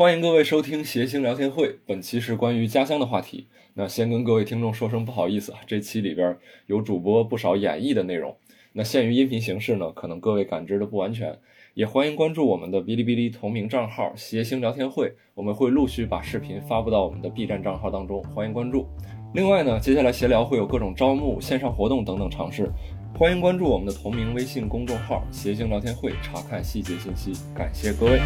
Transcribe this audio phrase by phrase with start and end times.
[0.00, 3.48] 欢迎各位收听谐星聊天会，本期是关于家乡的话题。
[3.74, 8.34] 那先跟各位听众说声不好意思啊，这期里边有主播不少演绎的内容，
[8.72, 11.38] 那限于音频形式呢，可能各位感知的不完全。
[11.74, 18.86] 也欢迎关注我们的哔哩哔哩同名账号“谐星聊天会”，我们会陆续把视频发布到我们的 B 站账号当中，欢迎关注。
[19.34, 22.72] 另外呢，接下来闲聊会有各种招募、线上活动等等尝试，
[23.18, 27.32] 欢迎关注我们的同名微信公众号“谐星聊天会”，查看细节信息。
[27.54, 28.18] 感谢各位。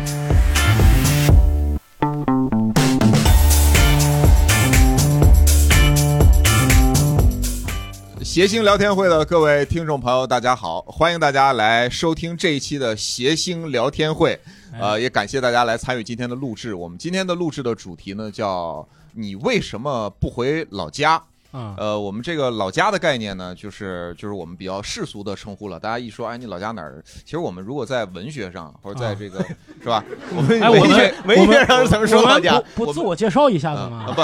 [8.35, 10.83] 谐星聊天会的各位听众朋友，大家好！
[10.89, 14.37] 欢迎大家来收听这一期的谐星聊天会，
[14.73, 16.75] 呃，也感谢大家来参与今天的录制。
[16.75, 18.85] 我们今天的录制的主题呢，叫
[19.15, 21.23] “你为什么不回老家”。
[21.77, 25.79] 呃，我们这个老家的概念呢，就是就是我们比较世俗的称呼了。
[25.79, 27.03] 大家一说，哎，你老家哪儿？
[27.25, 29.41] 其实我们如果在文学上，或者在这个
[29.81, 30.05] 是吧？
[30.35, 32.61] 我 们哎，我文学们文学上是怎么说老家？
[32.75, 34.05] 不不自我介绍一下吗？
[34.07, 34.23] 不不，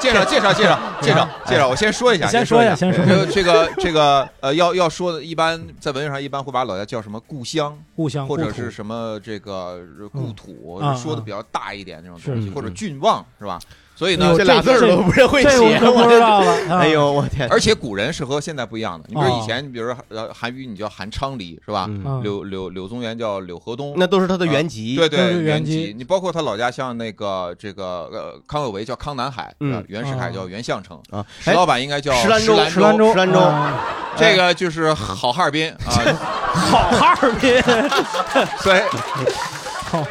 [0.00, 9.80] 介绍介绍介绍介绍 介绍，我先说一下，先说说一下先说这个这个这个呃，要要说的，一般在文学上一般会把老家叫什么故乡，故乡或者是什么这个
[10.12, 13.58] 故土，啊说的比较大一点那种东西，是或者郡望是吧？
[13.98, 16.52] 所以呢这俩字儿都不是会写我不知道了。
[16.70, 17.48] 啊哎，呦我天！
[17.50, 19.04] 而且古人是和现在不一样的。
[19.08, 21.90] 你比如哦以前，你比如说呃韩愈，你叫韩昌黎是吧？
[22.22, 24.94] 柳柳柳宗元叫柳河东，那都是他的原籍。
[24.94, 25.94] 对对原籍籍。
[25.96, 29.52] 你包括他老家像那个这个呃康有为叫康南海，
[29.88, 32.64] 袁世凯哦叫袁相城，啊，石老板应该叫石兰州州。
[32.70, 33.84] 石兰州，石兰州啊
[34.16, 35.90] 这个就是好哈尔滨啊，
[36.54, 37.60] 好哈尔滨，
[38.62, 39.34] 所以好哈尔滨，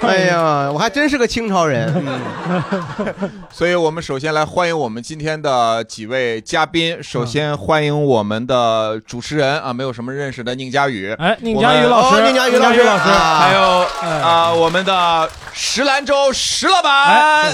[0.02, 1.94] 哎呀，我还真是个清朝人。
[1.95, 2.20] 嗯
[3.52, 6.97] 所以我们首先来欢迎我们今天的几位嘉宾。
[7.02, 17.53] 首先欢迎我们的主持人啊，没有什么认识的宁佳宇，哎，宁佳宇老师，哦宁佳宇老老师老师，啊还有哎啊我们的石兰州石老哎，板。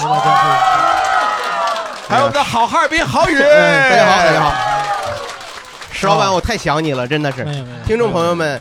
[2.06, 3.40] 还有我们的好哈尔滨郝宇。
[3.40, 4.54] 哎大家好，大家好。
[5.92, 7.46] 石老板，我太想你了，真的是。
[7.86, 8.60] 听众朋友们，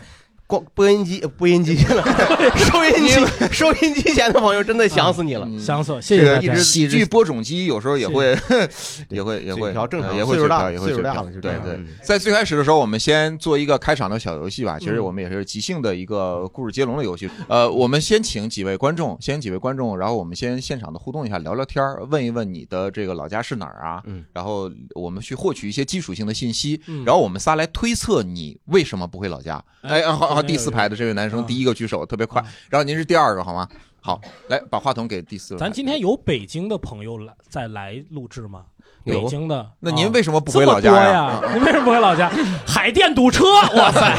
[0.54, 2.04] 光播音机呃播音机去了，
[2.56, 5.48] 收音机收音机前的朋友真的想死你了。
[5.50, 6.54] 嗯想死，谢这谢大家。
[6.54, 8.38] 个喜剧播种机有时候也会
[9.10, 11.88] 也会也会嘴瓢正常呃也会岁数大瓢也会岁数嘴瓢大了就这样对对嗯。
[12.04, 14.78] 在最开始的时候，我们先做一个开场的小游戏吧。
[14.78, 17.30] 其实嗯我们也是即兴的一个故事接龙的游戏。
[17.48, 24.02] 呃，我们先请几位观众，先几位观众，然后我们先现场的互动一下，聊聊天儿，问一问你的这个老家是哪儿啊？
[24.06, 29.64] 嗯，然后我们去获取一些基础性的信息，嗯然后我们仨来推测你为什么不回老家。
[29.82, 32.48] 哎，哎好好，这个第四排的这位男生啊第一个举手，特别快啊。
[32.70, 33.68] 然后您是第二个，好吗？
[34.02, 35.60] 好，来把话筒给第四位。
[35.60, 38.64] 咱今天有北京的朋友来再来录制吗？
[39.06, 41.42] 有北京的，那您啊为什么不回老家多呀？
[41.54, 42.32] 您为什么不回老家？
[42.66, 43.46] 海淀堵车，
[43.76, 44.18] 哇塞！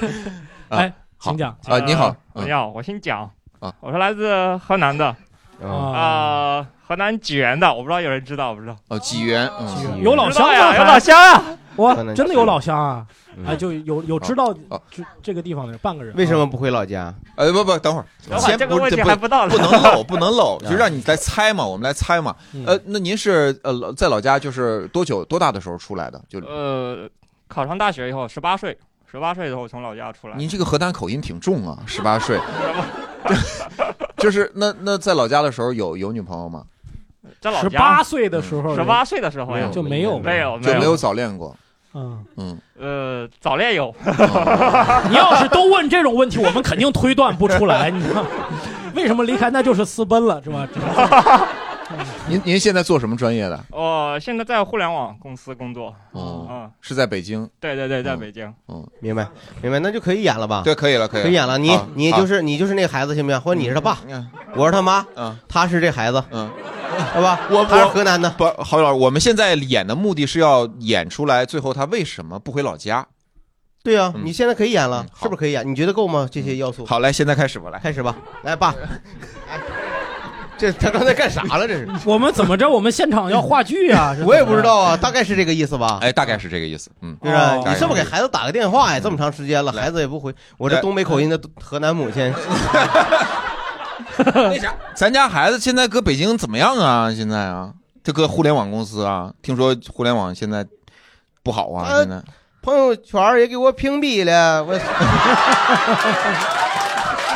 [0.68, 3.30] 哎，好请讲啊，你好，嗯你好，我姓蒋
[3.60, 5.14] 啊，我是来自河南的，
[5.62, 8.76] 啊，河南济源的，我不知道有人知道不知道？
[8.88, 11.44] 哦，济源，嗯，有老乡呀，有老乡啊，
[11.76, 13.06] 哇，真的有老乡啊！
[13.36, 16.14] 嗯哎，就有有知道哦这这个地方的人半个人。
[16.14, 17.12] 为什么不回老家？
[17.36, 18.06] 呃，不不，等会儿，
[18.38, 19.58] 先不这个问题不还不到不。
[19.58, 22.34] 能漏，不能漏， 就让你来猜嘛，我们来猜嘛。
[22.52, 26.22] 嗯呃，那您是呃在老家就是多久多大的时候出来的？
[26.28, 27.08] 就呃，
[27.48, 28.76] 考上大学以后，十八岁，
[29.10, 30.36] 十八岁以后从老家出来。
[30.36, 32.38] 您这个河南口音挺重啊， 十八岁，
[34.18, 36.64] 就是那那在老家的时候有有女朋友吗？
[37.40, 41.56] 在老家十八岁的时候，十八岁的时候呀，就没有没有就没有早恋过？
[41.94, 48.24] 嗯，嗯，呃，早恋有，哦 你要是都问这种问题，我们肯定推断不出来，你知道？
[48.94, 49.48] 为什么离开？
[49.50, 50.68] 那就是私奔了，是吧？
[52.28, 53.64] 您您现在做什么专业的？
[53.70, 55.94] 我现在在互联网公司工作。
[56.12, 57.48] 哦，嗯，是在北京。
[57.60, 58.54] 对对对，在嗯北京。
[58.68, 59.26] 嗯明白
[59.62, 61.58] 明白，那就可以演了吧？，对，可以了，可以可以演了。
[61.58, 63.40] 你好好你就是你就是那个孩子行不行？
[63.40, 66.50] 或者你是他爸，嗯我是他妈，嗯他是这孩子，嗯，
[67.12, 67.38] 好吧？
[67.50, 73.06] 我他是河南的，不，郝宇老师，我们现在演的目的是要演出来，最后他为什么不回老家？
[73.82, 75.68] 对啊，嗯你现在可以演了嗯，是不是可以演？
[75.68, 76.26] 你觉得够吗？
[76.30, 76.86] 这些要素？
[76.86, 77.78] 好，来，现在开始吧，来。
[77.78, 78.74] 开始吧，来爸。
[80.54, 81.66] 哎这他刚才干啥了？
[81.66, 81.88] 这是？
[82.06, 82.68] 我们怎么着？
[82.68, 84.14] 我们现场要话剧啊？
[84.24, 84.62] 我也不知。
[84.62, 85.98] 道啊，大概是这个意思吧？
[86.00, 86.90] 哎，大概是这个意思。
[87.02, 87.64] 嗯，是不是哦？
[87.66, 89.00] 你是不是给孩子打个电话呀？
[89.00, 90.32] 这么长时间了，孩子也不回。
[90.56, 92.32] 我这东北口音的河南母亲，
[94.16, 97.12] 那啥，咱家孩子现在搁北京怎么样啊？
[97.14, 97.72] 现在啊，
[98.02, 100.64] 这搁互联网公司啊，听说互联网现在
[101.42, 102.22] 不好啊，呃现在。
[102.62, 104.64] 朋友圈也给我屏蔽了。
[104.64, 104.72] 我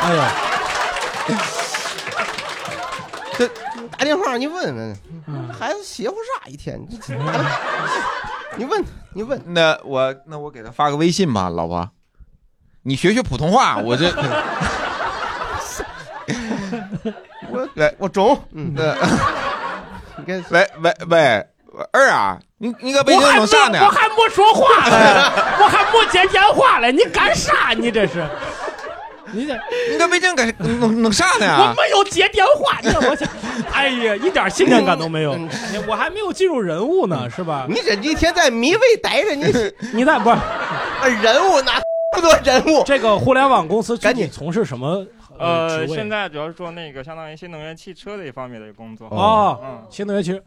[0.01, 0.31] 哎呀，
[3.91, 4.97] 打电话你问问，
[5.27, 6.79] 嗯孩子邪乎啥一天？
[8.55, 8.83] 你问
[9.13, 11.89] 你问，那我那我给他发个微信吧，老婆，
[12.83, 14.09] 你学学普通话，我这
[17.51, 18.95] 我来我中，嗯，呃，
[20.17, 21.47] 你看喂喂喂，
[21.91, 23.89] 二啊，你你搁北京弄啥呢我？
[23.89, 25.31] 还没说话呢，
[25.61, 27.73] 我还没接电话嘞，你干啥？
[27.73, 28.27] 你这是？
[29.33, 29.53] 你这
[29.91, 31.73] 你搁北京干弄弄啥呢我？
[31.81, 33.27] 没有接电话，你我想，
[33.73, 35.49] 哎呀，一点信任感都没有嗯，
[35.87, 37.65] 我还没有进入人物呢，是吧？
[37.69, 39.45] 你这一天在迷位待着，你
[39.93, 40.37] 你在不是
[41.21, 41.81] 人物哪
[42.15, 42.83] 那么多人物？
[42.85, 45.05] 这个互联网公司具赶紧从事什么
[45.37, 49.07] 呃，现在主要是做那个相当于新能源汽车的一方面的工作。
[49.07, 50.43] 哦，嗯，新能源其实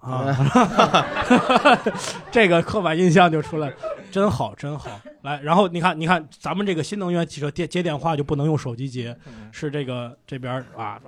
[0.00, 0.36] 啊，
[2.30, 3.74] 这个刻板印象就出来了，
[4.10, 4.88] 真好真好。
[5.22, 11.00] 来，然后你看，你看咱们这个新能源汽车接接电话就不能用手机接，嗯是这个这边啊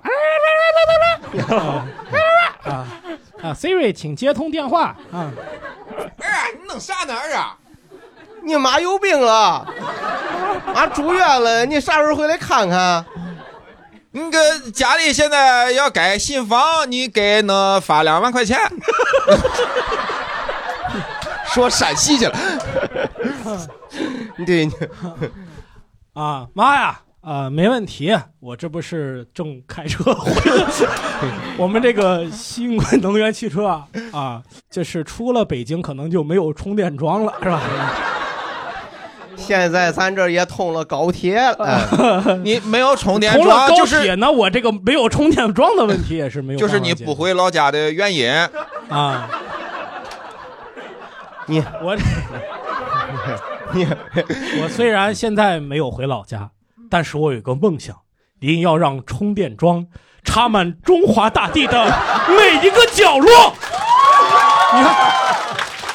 [1.37, 1.85] 啊
[2.63, 2.87] 啊
[3.41, 5.31] 啊，Siri，请接通电话啊。
[6.59, 7.13] 你弄啥呢？
[7.13, 7.57] 儿啊，
[8.43, 9.65] 你妈有病了，
[10.73, 13.05] 妈住院了，你啥时候回来看看？
[14.25, 18.57] 你个家里现在要盖新房，你给能发两万块钱。
[21.53, 22.37] 说陕西去了，
[24.45, 24.73] 对，你
[26.13, 27.01] 啊，妈呀！
[27.21, 30.65] 啊、没问题，我这不是正开车回来，
[31.57, 37.61] 我们这个新能源汽车啊，啊，就是出了北京可能就没有充电桩了，是吧？
[39.39, 48.29] 现在咱这也通了高铁了，哎你没有充电 桩，高就是那，我这个没有充电桩的问题也是没有就是你不回老家的原因。
[48.89, 49.29] 啊，
[51.47, 51.95] 你我
[53.73, 53.87] 你
[54.61, 56.51] 我虽然现在没有回老家，
[56.89, 57.95] 但是我有个梦想，
[58.39, 59.87] 一定要让充电桩
[60.23, 61.85] 插满中华大地的
[62.27, 63.53] 每一个角落。
[64.71, 64.95] 你看，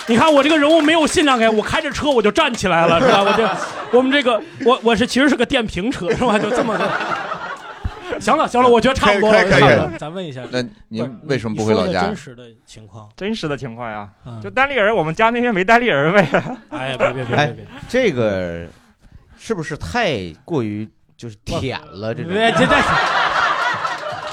[0.07, 3.23] 你看我这个人物没有信仰感，我开着车我就站起来了，是吧？
[3.23, 6.39] 我这我们这个我我是其实是个电瓶车，是吧？
[6.39, 6.91] 就这么的。
[8.21, 12.15] 行了行了，我觉得差不多了，咱问一下，那您为什么不回老家真？
[12.15, 16.29] 实的情况，真实的情况呀，嗯就单立人，我们家那边没单立人呗。
[16.71, 17.67] 哎，别别别别别。
[17.89, 18.67] 这个
[19.39, 22.15] 是不是太过于就是舔了？
[22.15, 22.89] 这种别，这这是，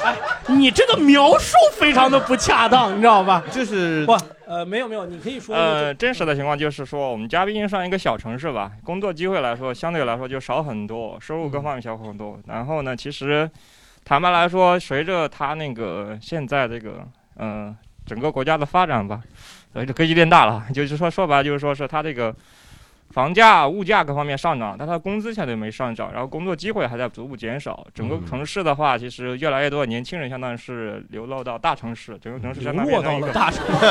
[0.03, 0.15] 哎，
[0.51, 3.44] 你这个描述非常的不恰当，你知道吧？
[3.51, 4.15] 就是不，
[4.45, 12.39] 呃，没有没有，你可以说，呃，真实的情况就是说，我们家毕竟上一个小城市吧，工作机会来说相对来说就少很多，收入各方面小很多。
[12.48, 13.50] 然后呢，其实
[14.03, 17.06] 坦白来说，随着他那个现在这个
[17.38, 17.75] 呃
[18.06, 19.21] 整个国家的发展吧，
[19.74, 22.36] 呃，这格局变大了，就是说说白了就是说是他这个。
[23.12, 27.86] 房价、物价各方面上涨，但它工资相对没上涨，然后工作机会还在逐步减少。
[27.94, 33.86] 整个城市的话，其实越来越多的年轻人相当于是流落到大城市，整个城市相当于落到了大城市，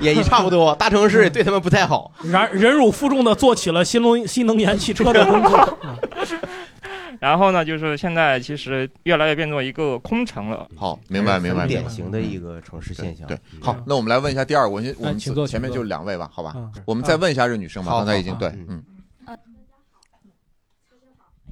[0.00, 2.12] 也差不多，大城市也对他们不太好。
[2.30, 5.78] 然忍辱负重的做起了新能新能源汽车的工作。
[7.20, 10.68] 然后呢，就是现在其实越来越变作一个空城了。
[10.76, 11.66] 好，明白明白。
[11.66, 13.26] 典型的一个城市现象。
[13.26, 16.72] 对，好，那我们来问一下第二个，我先我们哎请坐前面就两位吧，好吧嗯？
[16.84, 18.82] 我们再问一下这女生吧，刚才已经对嗯，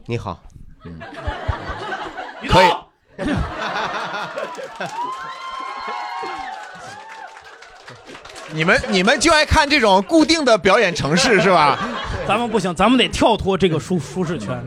[0.06, 0.42] 你好，
[2.48, 2.66] 可以。
[8.52, 11.76] 你们你们就爱看这种固定的表演城市是吧？
[12.28, 14.62] 咱们不行，咱们得跳脱这个舒舒适圈。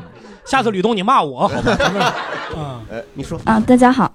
[0.48, 1.76] 下次吕东你骂我好吧？
[1.76, 2.82] 咱们啊，
[3.14, 4.12] 你说啊，大家好，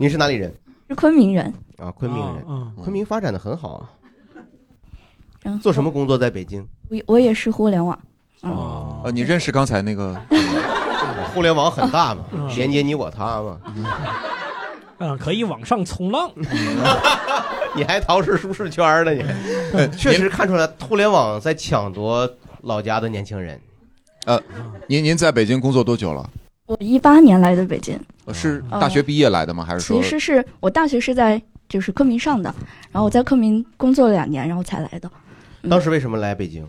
[0.00, 0.52] 你是哪里人？
[0.88, 1.52] 是昆明人。
[1.78, 2.44] 啊，昆明人。
[2.48, 3.90] 嗯，昆明发展的很好啊。
[5.42, 6.66] 然后做什么工作在北京？
[6.88, 7.98] 我我也是互联网。
[8.42, 10.16] 嗯，哦呃，你认识刚才那个？
[11.34, 13.58] 互联网很大嘛 嗯，连接你我他嘛。
[14.98, 16.30] 嗯，可以往上冲浪。
[17.74, 19.12] 你还逃是舒适圈呢？
[19.12, 19.22] 你
[19.74, 22.28] 呃确实看出来，互联网在抢夺
[22.62, 23.60] 老家的年轻人。
[24.88, 26.28] 您您在北京工作多久了？
[26.66, 29.64] 我一八年来的北京，呃是大学毕业来的吗？
[29.64, 32.52] 还是说其实是我大学是在就是昆明上的，
[32.90, 35.08] 然后我在昆明工作了两年，然后才来的。
[35.62, 36.64] 嗯当时为什么来北京？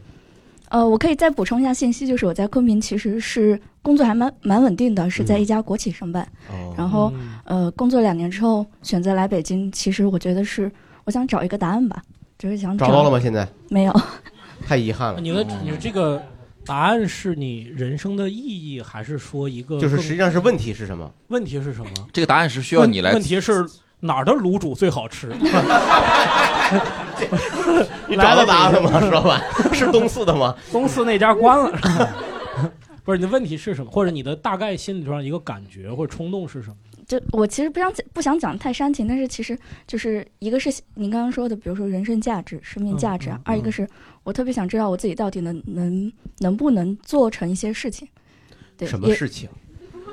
[0.69, 6.27] 呃，我可以再补充一下信息，就是我在昆明其实是工作还蛮蛮稳定的，是在一家国企上班。
[6.49, 10.71] 哦，然后嗯呃，工作两年之后选择来北京，其实我觉得是
[11.05, 12.01] 我想找一个答案吧，
[12.37, 13.19] 就是想找到了吗？？
[13.19, 14.01] 现在没有，
[14.67, 15.21] 太遗憾了。
[15.21, 16.21] 你的你这个
[16.67, 21.09] 答案是你人生的意义，还是说一个就是实际上是问题是什么？
[21.29, 21.91] 问题是什么？
[22.12, 23.65] 这个答案是需要你来问问题是
[24.01, 25.27] 哪儿的卤煮最好吃？
[28.07, 29.41] 你找到答案了吗，石老板？
[29.74, 30.55] 是东四的吗？
[30.71, 31.71] 东四那家关了。
[33.03, 36.75] 不是你的问题是什么，或者你的大概心理上一个感觉或者冲动是什么？
[37.07, 43.87] 就我其实不想讲不想讲太煽情，但是其实就是一个是您刚刚说的，比如说人生价值、生命价值啊嗯嗯；二一个是
[44.23, 48.05] 我特别想知道我自己到底能能能不能做成一些事情。
[48.75, 49.49] 对，什么事情？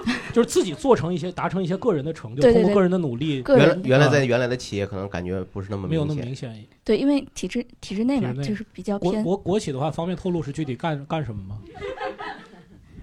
[0.35, 6.49] 就是自己做成一些达成一些个人的成就，对对对通过个人的努力，原来个人原来在啊原来的企业可能感觉不是那么没有那明显。
[6.49, 6.69] 么明显。
[6.85, 11.59] 对，因为体制体制内嘛，内就是比较偏国国国企的话，方便透露是具体干干什么吗？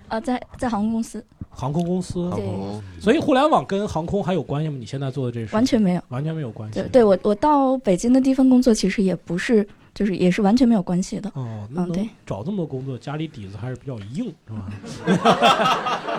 [0.07, 4.77] 啊，在在航空公司航空公司，对哦所以互联网跟航空还有关系吗？
[4.79, 6.01] 你现在做的这事完全没有。
[6.09, 6.89] 完全没有关系对。
[6.89, 11.29] 对，我我到北京的第一份工作，其实也不是，就是也是完全没有关系的。
[11.35, 15.17] 哦，嗯对找这么多工作，家里底子还是比较硬，是吧？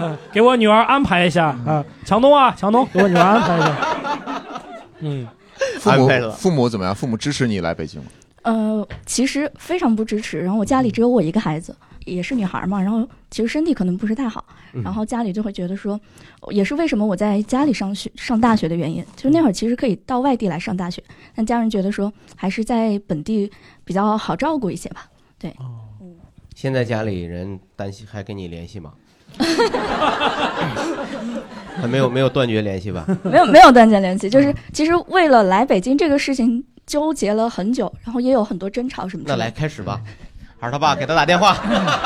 [0.01, 4.63] 嗯 给我女儿安排一下啊，强东啊，强东，给我女儿安排一下。
[5.01, 5.27] 嗯，
[5.81, 6.95] 父母安排了父母怎么样？
[6.95, 8.07] 父母支持你来北京吗？
[8.43, 10.41] 呃，其实非常不支持。
[10.41, 11.75] 然后我家里只有我一个孩子，
[12.05, 12.81] 也是女孩嘛。
[12.83, 14.45] 然后其实身体可能不是太好，
[14.75, 16.01] 嗯然后家里就会觉得说，
[16.51, 19.05] 也是为什么我在家里上学上大学的原因。
[19.17, 21.03] 就那会儿其实可以到外地来上大学，
[21.35, 23.51] 但家人觉得说还是在本地
[23.85, 25.07] 比较好照顾一些吧。
[25.39, 25.55] 对
[26.55, 28.93] 现在家里人担心还跟你联系吗？
[31.75, 33.07] 还没有没有断绝联系吧？
[33.25, 39.51] 没有没有断绝联系，就是其实为了来北京这个事情纠结了很久，然后也有很多争吵什么的那来。
[39.51, 40.01] 开始吧。
[40.63, 41.57] 孩儿他爸给他打电话，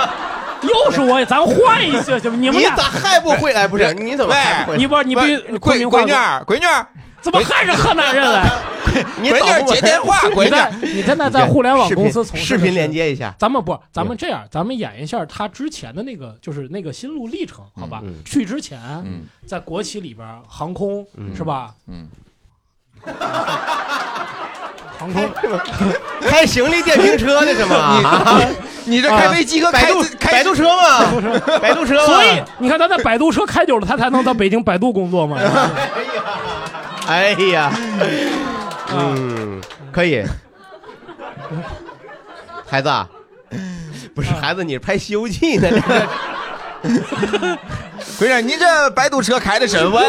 [0.64, 2.38] 又是我，咱换一下行吗？
[2.40, 3.52] 你们俩 你咋还不会？
[3.52, 4.78] 来，不是，你怎么还不会？
[4.78, 6.86] 你不你必须闺昆明话闺女儿，闺女儿，
[7.20, 8.50] 怎么还是河南人来？
[9.20, 10.44] 你闺女儿接电话，闺
[10.80, 12.90] 你女你现在在互联网公司从事视频连。
[12.90, 13.34] 接一下。
[13.38, 18.00] 咱们不，咱们这样，咱们演一下他之前的那个，就是那个心路历程，好吧？
[18.24, 21.74] 去之前，嗯在国企里边，航空、嗯是吧？
[21.88, 22.08] 嗯，
[24.98, 25.30] 航空
[26.22, 28.00] 开行李电瓶车的是吗？
[28.84, 31.98] 你这开飞机和开百度开百度车嘛，百度车。
[32.06, 35.38] 所以你看他在百度车开久了，他才能到北京百度工作嘛。
[37.08, 37.72] 哎呀，
[38.92, 39.60] 嗯，
[39.92, 40.24] 可以。
[42.68, 43.08] 孩子啊，
[44.14, 45.68] 不是孩子，你是拍《西游记》呢？
[48.18, 50.04] 闺女儿，你这摆渡车开的真稳。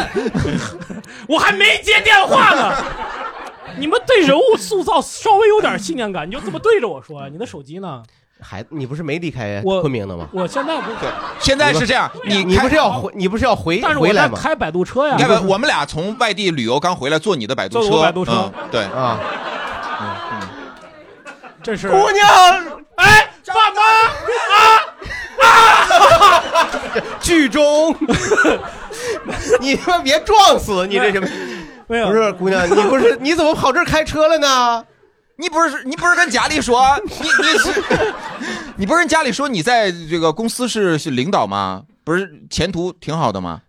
[1.27, 2.73] 我还没接电话呢。
[3.77, 7.27] 你们对人物塑造稍微有点信念感，你就这么对着我说。
[7.29, 8.03] 你的手机呢？
[8.39, 10.29] 还，你不是没离开昆明的吗？
[10.31, 10.97] 我现在不是，
[11.39, 15.15] 现在是这样，你你不是要回，你不是要回但是我回来开百度车呀。
[15.17, 19.19] 你看，我们俩从外地旅游刚回来，坐你的摆渡车，坐我摆渡车嗯对，啊，
[21.63, 22.27] 这是姑娘，
[22.97, 23.81] 哎，爸妈
[25.47, 26.71] 啊，
[27.19, 27.95] 剧中，
[29.59, 31.27] 你他妈别撞死你这什么？
[31.89, 34.85] 没有不是姑娘，你不是 你怎么跑这儿开车了呢？
[35.39, 37.81] 你不是你不是跟家里说 你你是
[38.75, 41.83] 你不是跟家里说你在这个公司是是领导吗？
[42.03, 43.61] 不是前途挺好的吗？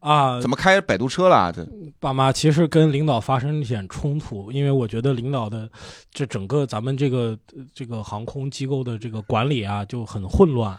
[0.00, 1.50] 啊，怎么开摆渡车了？
[1.50, 1.66] 这
[1.98, 5.68] 爸妈其实跟领导发生一点冲突，因为我觉得领导的
[6.12, 10.76] 这整个咱们这个呃这个航空机构的这个管理啊就很混乱。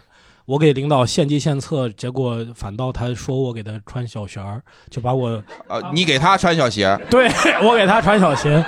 [0.48, 7.30] 我给领导献计献策，结果反倒他说我给他穿小鞋儿，就把我呃，你给他穿小鞋，对
[7.62, 8.64] 我给他穿小鞋。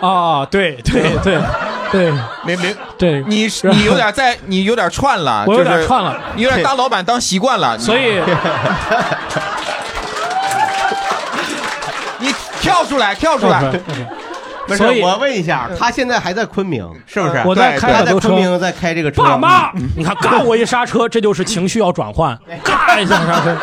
[0.00, 1.40] 啊，对对对
[1.92, 2.12] 对。
[2.44, 8.18] 没没，对，你你有点在，你有点串了，我有点就是串了，你有点当老板当习惯了，所以
[12.18, 13.62] 你跳出来，跳出来，
[14.66, 17.42] 不是，所以我问一下，他现在还在昆明，是不是？
[17.46, 18.40] 我在开百渡车昆。
[18.40, 19.22] 明在开这个车。
[19.22, 23.56] 爸妈，你看，嘎我一刹车，这就是情绪要转换，嘎一下刹车，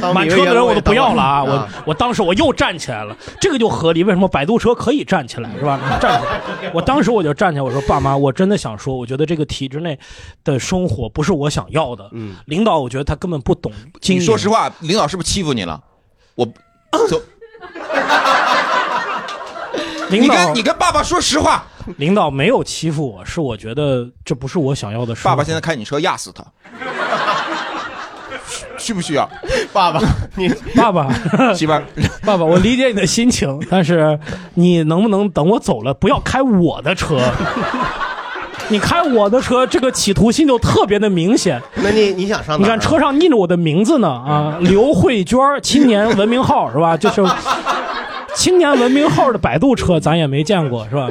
[0.00, 1.38] 当满车的人我都不要了啊！
[1.38, 4.04] 啊我我当时我又站起来了，这个就合理。
[4.04, 5.80] 为什么摆渡车可以站起来是吧？
[6.00, 9.98] 站起来，我当时我就站起来，我说爸妈，我真的想说，我觉得这个体制内
[10.44, 12.08] 的生活不是我想要的。
[12.12, 14.22] 嗯，领导，我觉得他根本不懂经营。
[14.22, 15.80] 你说实话，领导是不是欺负你了？
[16.36, 16.46] 我
[17.08, 17.20] 走，
[20.10, 21.64] 领导你跟你跟爸爸说实话，
[21.96, 25.30] 领导没有欺负我，是我觉得这不是我想要的生活。
[25.30, 26.44] 爸爸现在开你车压死他，
[28.78, 29.28] 需不需要？
[29.72, 30.00] 爸爸，
[30.36, 31.08] 你爸爸，
[31.54, 31.82] 媳妇儿，
[32.24, 34.18] 爸爸，我理解你的心情，但是
[34.54, 37.18] 你能不能等我走了，不要开我的车？
[38.68, 41.60] 你开我的车，这个企图心就特别的明显。
[41.74, 42.58] 那你你想上哪啊？
[42.58, 46.96] 你看车上印着我的名字呢，啊，刘慧娟，青年文明号是吧？
[46.96, 47.20] 就是
[48.40, 51.10] 青年文明号的摆渡车，咱也没见过是吧？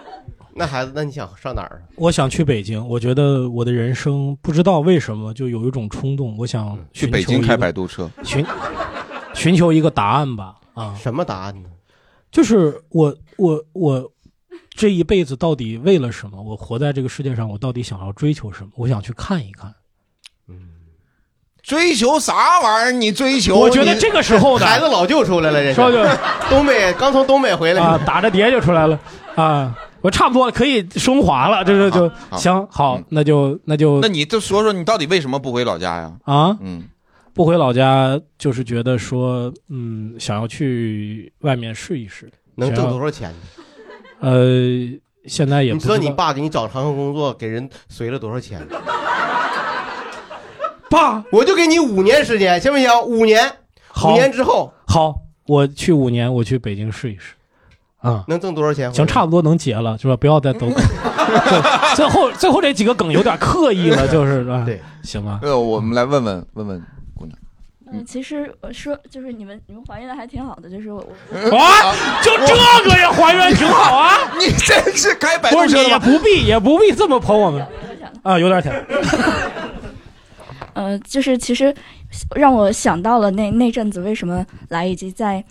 [0.56, 1.82] 那孩子，那你想上哪儿？
[1.94, 8.42] 我想去北京，我觉得我的人生不知道为什么就有一种冲动，我想去北京开摆渡，渡车，寻
[9.34, 11.68] 寻求一个答案吧，啊，什么答案呢？
[12.32, 14.10] 就是我我我
[14.70, 16.42] 这一辈子到底为了什么？
[16.42, 18.70] 我活在这个世界上，我到底想要追求什么？
[18.76, 19.70] 我想去看一看。
[21.62, 22.92] 追求啥玩意儿？
[22.92, 23.56] 你追求？
[23.56, 25.98] 我觉得这个时候的 孩子老舅出来了，这说就
[26.48, 27.82] 东北刚从东北回来。
[27.82, 28.98] 啊，打着碟就出来了
[29.36, 36.12] 啊，我差不多可以升华了，这就就行好嗯，那就那就那你就说说你到底为什么不回老家呀？
[36.24, 36.84] 啊，嗯，
[37.34, 42.30] 不回老家就是觉得说，嗯，想要去外面试一试。
[42.56, 43.04] 能挣多少？
[43.06, 43.34] 少钱？
[44.20, 44.34] 呃，
[45.26, 48.60] 现在也不知道你爸给你找长工工作给人随了多少钱？
[50.90, 52.88] 爸，我就给你五年时间，行不行？
[53.06, 53.50] 五年，
[54.04, 55.14] 五年之后好，
[55.46, 57.34] 我去五年，我去北京试一试。
[58.00, 58.92] 啊，能挣多少钱？
[58.92, 60.16] 行，差不多能结了，是吧？
[60.16, 60.66] 不要再抖。
[60.70, 60.82] 对
[61.94, 64.62] 最后最后这几个梗有点刻意了， 就是是吧？
[64.64, 65.38] 对，行吧。
[65.42, 66.82] 呃，我们来问问问问
[67.14, 67.38] 姑娘，
[67.92, 74.16] 嗯，其实我说就是你们你们还原的还挺好的，就是我我 啊，就这个也还原挺好啊！
[74.38, 76.18] 你真是开百不是你也度车的吗？
[76.18, 77.64] 不必也不必这么捧我们
[78.22, 78.74] 啊，有点甜。
[80.80, 81.74] 呃，就是其实
[82.34, 85.44] 让我想到了那那阵子为什么来，以及在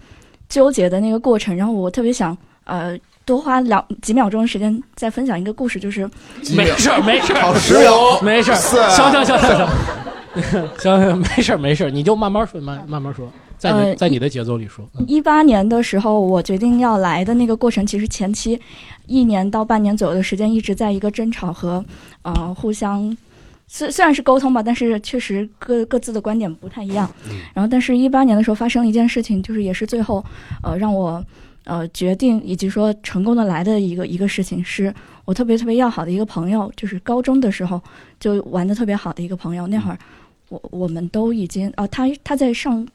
[0.48, 6.10] 纠结的那个过程，然后我特别想呃多花两几秒钟的时间再分享一个故事，就是
[6.56, 9.68] 没事儿没事儿，好十秒没事儿，是啊行行行行
[10.42, 14.84] 行，行行没事儿没事儿，你就慢慢说，慢慢慢说，在你呃在你的节奏里说。
[14.98, 18.60] 嗯一八年的时候，我决定要来的那个过程，其实前期
[19.06, 21.86] 一年到半年左右的时间，一直在一个争吵和
[22.24, 23.16] 呃互相
[23.72, 27.08] 虽虽然是沟通吧，但是确实各各自的观点不太一样。
[27.54, 30.26] 然后，但是一八年的时候发生了一件事情，就是也是最后
[30.64, 31.24] 呃让我
[31.66, 34.92] 呃决定以及说成功的来的一个一个事情，是
[35.24, 37.80] 我特别特别要好的一个朋友，就是高中的时候
[38.20, 39.98] 就玩的特别好的一个朋友，那会儿
[40.50, 42.86] 我我们都已经啊、他他在上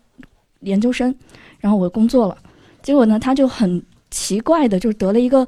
[0.63, 1.15] 研究生，
[1.61, 2.37] 然后我工作了，
[2.83, 5.47] 结果呢，他就很奇怪的就是得了一个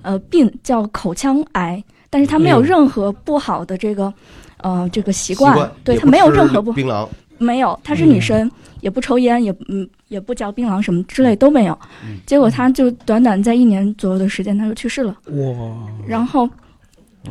[0.00, 4.12] 呃病叫口腔癌，但是他没有任何不好的这个
[4.58, 8.50] 呃这个习惯，习惯对他没有任何不槟榔，没有，她是女生，
[8.82, 11.78] 也不抽烟，也嗯也不嚼槟榔什么之类都没有。
[12.26, 15.16] 结果她就短短在一年左右的时间，她就去世了。
[15.24, 16.46] 哇，然后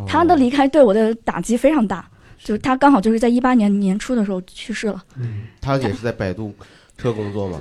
[0.07, 2.03] 她的离开对我的打击非常大，
[2.43, 5.01] 就是她刚好就是在一八年年初的时候去世了。
[5.15, 6.51] 嗯他也是在百度
[7.01, 7.59] 车工作吗？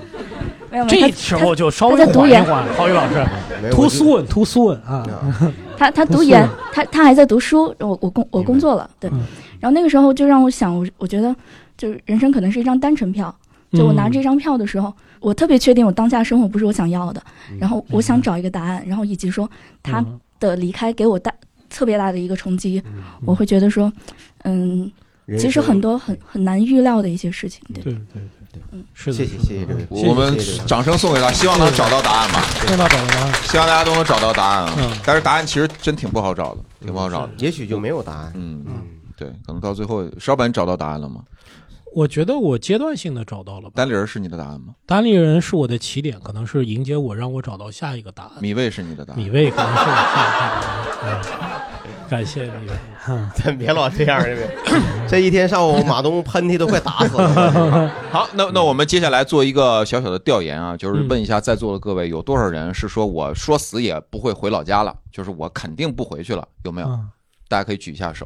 [0.71, 3.15] 没有没有，这时候就稍微他在读研缓一缓，郝宇老师。
[3.63, 5.53] 没有，，too 我就 soon too soon 啊，啊。
[5.79, 9.09] 她她不是读研，他他还在读书，我我工我工作了，对。
[9.11, 9.21] 嗯。
[9.59, 11.35] 然后那个时候就让我想，我我觉得
[11.77, 13.35] 就是人生可能是一张单程票，
[13.73, 14.13] 就我拿嗯。
[14.13, 17.23] 这张票的时候，我特别确定我当下生活不是我想要的，
[17.59, 19.49] 然后我想找一个答案，然后以及说
[19.83, 20.21] 他嗯。
[20.39, 21.33] 的离开给我大
[21.69, 22.83] 特别大的一个冲击，
[23.27, 23.93] 我会觉得说，
[24.45, 24.91] 嗯，
[25.39, 30.37] 其实很多很很难预料的一些事情，对，对对对对，是的，谢谢谢谢这位，我们
[30.67, 32.43] 掌声送给他，希望能找到答案吧。
[32.67, 33.33] 听到找到答案？
[33.45, 34.91] 希望大家都能找到答案啊嗯！
[35.05, 37.33] 但是答案其实真挺不好找的，挺不好找的。
[37.39, 38.33] 也许就没有答案。
[38.35, 38.83] 嗯，嗯，
[39.17, 41.23] 对，可能到最后，石老板找到答案了吗？
[41.93, 43.73] 我觉得我阶段性的找到了吧。
[43.75, 44.75] 单立人是你的答案吗？
[44.87, 48.33] 单立人是我的起点，可能是迎接我，让我找到下一个答案。
[48.41, 49.29] 米未是你的答案米。
[49.31, 51.63] 未可能是我下一个答案。
[51.85, 52.75] 嗯感谢米未。
[53.09, 54.51] 嗯 咱别老这样，这位。
[55.09, 57.91] 这一天上午，马东喷嚏都快打死了。
[58.11, 66.89] 好，那那我们接下来做一个小小的调研啊，就是嗯问一下在座的各位，有多少人是说我说死也不会回老家了，就是我肯定不回去了，有没有？
[66.89, 67.09] 嗯
[67.49, 68.25] 大家可以举一下手。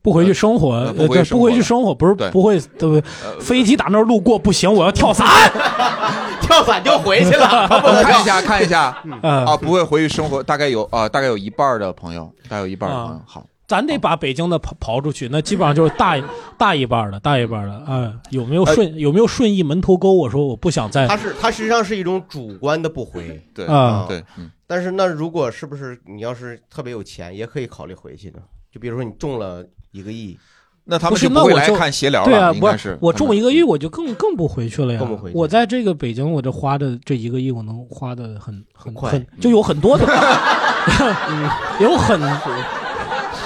[0.00, 3.02] 不回去生活，呃呃对，不回去生活不回去生活，不是不会，对不对？
[3.24, 5.26] 呃，飞机打那儿路过不行，我要跳伞。
[6.48, 13.22] 跳伞就回去了， 我看一下，看一下呃啊，不会回去生活，大概有啊，大概有一半的朋友，大概有一半的朋友啊。
[13.26, 16.18] 好，咱得把北京的刨刨出去，那基本上就是大
[16.56, 17.74] 大一半的，大一半的。
[17.84, 20.14] 啊，有没有顺有没有顺义门头沟？
[20.14, 28.38] 我说我不想再他是他实际上是一种主观的不回，对啊对，嗯，但是那如果是不是你要是特别有钱，也可以考虑回去呢？
[28.72, 30.38] 就比如说你中了一个亿，
[30.90, 34.98] 那他不是们就不会来那我就看闲聊对啊，不该是我中一个亿，我就更更不回去了呀。
[34.98, 40.06] 更不回去我在这个北京，我这花的这一个亿，我能花的很很快很，就有很多的
[41.80, 42.18] 有很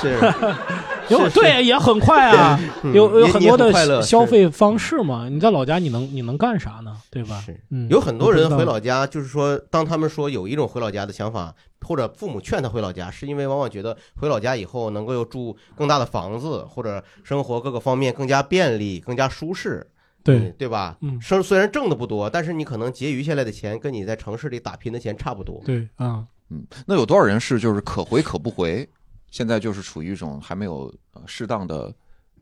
[0.00, 0.18] 是
[1.08, 5.28] 有对也很快啊， 嗯有有很多的消费方式嘛。
[5.28, 6.96] 你在老家，你能你能干啥呢？
[7.10, 7.40] 对吧？
[7.44, 19.86] 是嗯，有很多人回老家，就是说，当他们说有一种回老家的想法，或者父母劝他回老家，是因为往往觉得回老家以后能够有住更大的房子，或者生活各个方面更加便利、更加舒适，
[20.24, 20.96] 对嗯对吧？
[21.00, 25.60] 嗯生虽然挣的不多，但是你可能结余下来的钱跟你在城市里打拼的钱差不多。
[25.64, 28.88] 对啊，嗯，那有多少人是就是可回可不回？
[29.32, 31.92] 现在就是处于一种还没有呃适当的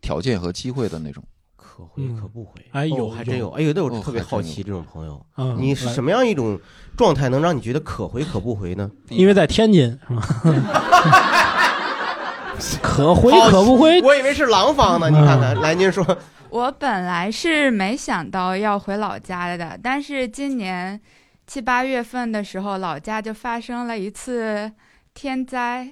[0.03, 1.24] 条件和机会的那种。
[1.57, 5.24] 可回嗯可不回，哎有哦还真有，哎呦，那我哦特别好奇这种朋友，
[5.57, 6.61] 你是什么样一种
[6.96, 8.90] 状态能让你觉得可回可不回呢？
[9.09, 9.98] 因为在天津？
[12.83, 16.05] 可回可不回，我以为是廊坊呢，你看看，来您说，
[16.50, 21.00] 我本来是没想到要回老家的，但是今年
[21.46, 24.70] 七八月份的时候，老家就发生了一次
[25.14, 25.90] 天灾，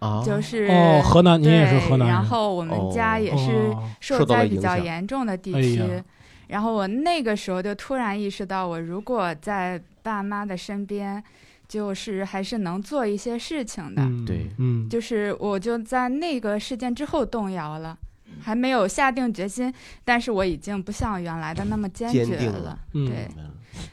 [0.00, 0.22] 啊。
[0.22, 2.14] 就是哦河南您也是对河南人。
[2.14, 6.04] 然后我们家也是哦受灾比较严重的地哎区，呀
[6.48, 11.22] 然后我那个时候就突然意识到，我如果在爸妈的身边，
[11.68, 14.02] 就是还是能做一些事情的。
[14.02, 14.50] 嗯对。
[14.58, 17.96] 嗯，就是我就在那个事件之后动摇了，
[18.40, 19.72] 还没有下定决心，
[20.04, 22.78] 但是我已经不像原来的那么坚决了了。
[22.94, 23.06] 嗯。
[23.06, 23.28] 对，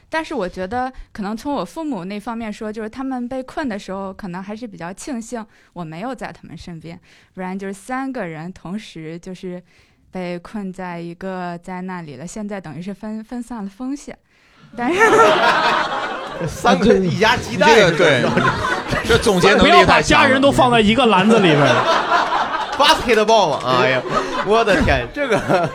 [0.08, 6.98] 但是我觉得可能从我父母那方面说，就是他们被困的时候，可能还是比较庆幸我没有在他们身边，
[7.34, 9.62] 不然就是三个人同时就是
[10.10, 12.26] 被困在一个灾难里了。
[12.26, 14.16] 现在等于是分分散了风险，
[14.76, 15.00] 但是
[16.48, 18.24] 三个一家鸡蛋这个对，
[19.06, 22.04] 这总结能力不要把太家人都放在一个篮子里边儿。
[22.78, 24.02] basketball 嘛，哎呀，
[24.46, 25.68] 我的天，这个。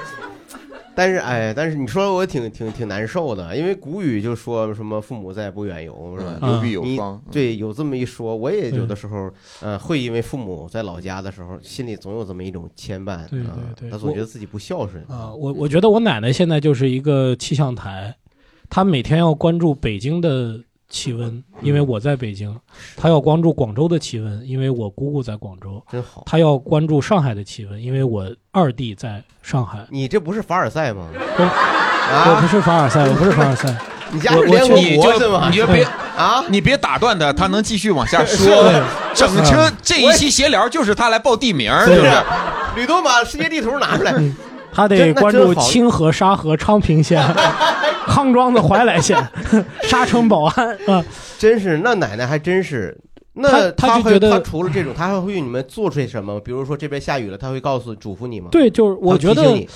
[0.95, 6.38] 但是哎，但是你说我挺挺挺难受的，因为古语就说什么父母在，不远游，是吧？
[6.41, 7.21] 嗯有必有方。
[7.32, 9.29] 对，有这么一说，我也有的时候，
[9.62, 18.15] 呃，会因为父母在老家的时候，心里总有这么一种牵绊，对对啊对他总觉得自己不孝顺啊，我我觉得我奶奶现在就是一个气象台，
[18.69, 20.60] 她每天要关注北京的
[20.93, 22.53] 气温，因为我在北京；
[22.95, 26.21] 他要关注广州的气温，因为我姑姑在广州；真好。
[26.27, 29.79] 他要关注上海的气温，因为我二弟在上海。
[29.89, 31.08] 你这不是凡尔赛吗？
[31.12, 33.75] 我啊不，是凡尔赛，我不是凡尔赛。
[34.13, 35.49] 你家是联合你国是吗？
[35.49, 35.84] 就 你就别
[36.15, 38.71] 啊，你别打断他，他能继续往下说。
[39.15, 42.12] 整车这一期闲聊就是他来报地名，是是不是？
[42.75, 44.13] 吕东把世界地图拿出来，
[44.71, 47.19] 他得关注清河、沙河、昌平县、
[48.03, 49.17] 康庄子、怀来县、
[49.83, 51.03] 沙城、保安啊。
[51.37, 52.97] 真是那奶奶还真是。
[53.35, 56.39] 那他他他会就觉得他除了这种，他还会为你们做出什么？
[56.39, 58.49] 比如说这边下雨了，他会告诉嘱咐你吗？
[58.51, 59.67] 对，就是我觉得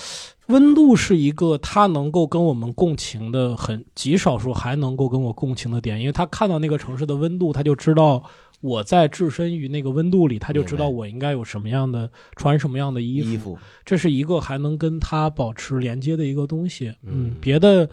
[0.46, 8.22] 温度是一个他能够跟我们共情的很极少数还能够跟我共情的点，因为他看到那个城市的温度，他就知道
[8.68, 13.30] 我在置身于那个温度里，他就知道我应该有什么样的穿什么样的衣服。
[13.30, 16.94] 衣服，这是一个还能跟他保持连接的一个东西。
[17.04, 17.88] 嗯别的，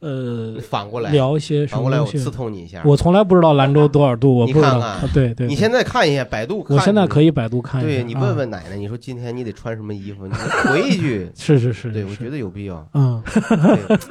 [0.00, 2.82] 呃，反过来，聊一些什反过来我刺痛你一下。
[2.84, 4.70] 我从来不知道兰州多少度，我不知道。
[4.72, 7.88] 看看啊对对，对你现在看一下百度，我现在可以百度看一下。
[7.88, 10.26] 对你啊问问奶奶，你说今天你得穿什么衣服？
[10.26, 10.32] 你
[10.68, 12.86] 回一句， 是是是，对我觉得有必要。
[12.94, 13.22] 嗯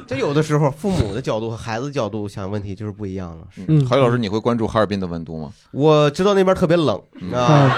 [0.06, 3.46] 这有的时候父母的角度和孩子角度想问题就是不一样了。
[3.66, 5.52] 嗯郝宇老师，你会关注哈尔滨的温度吗？
[5.72, 7.76] 我知道那边特别冷嗯啊，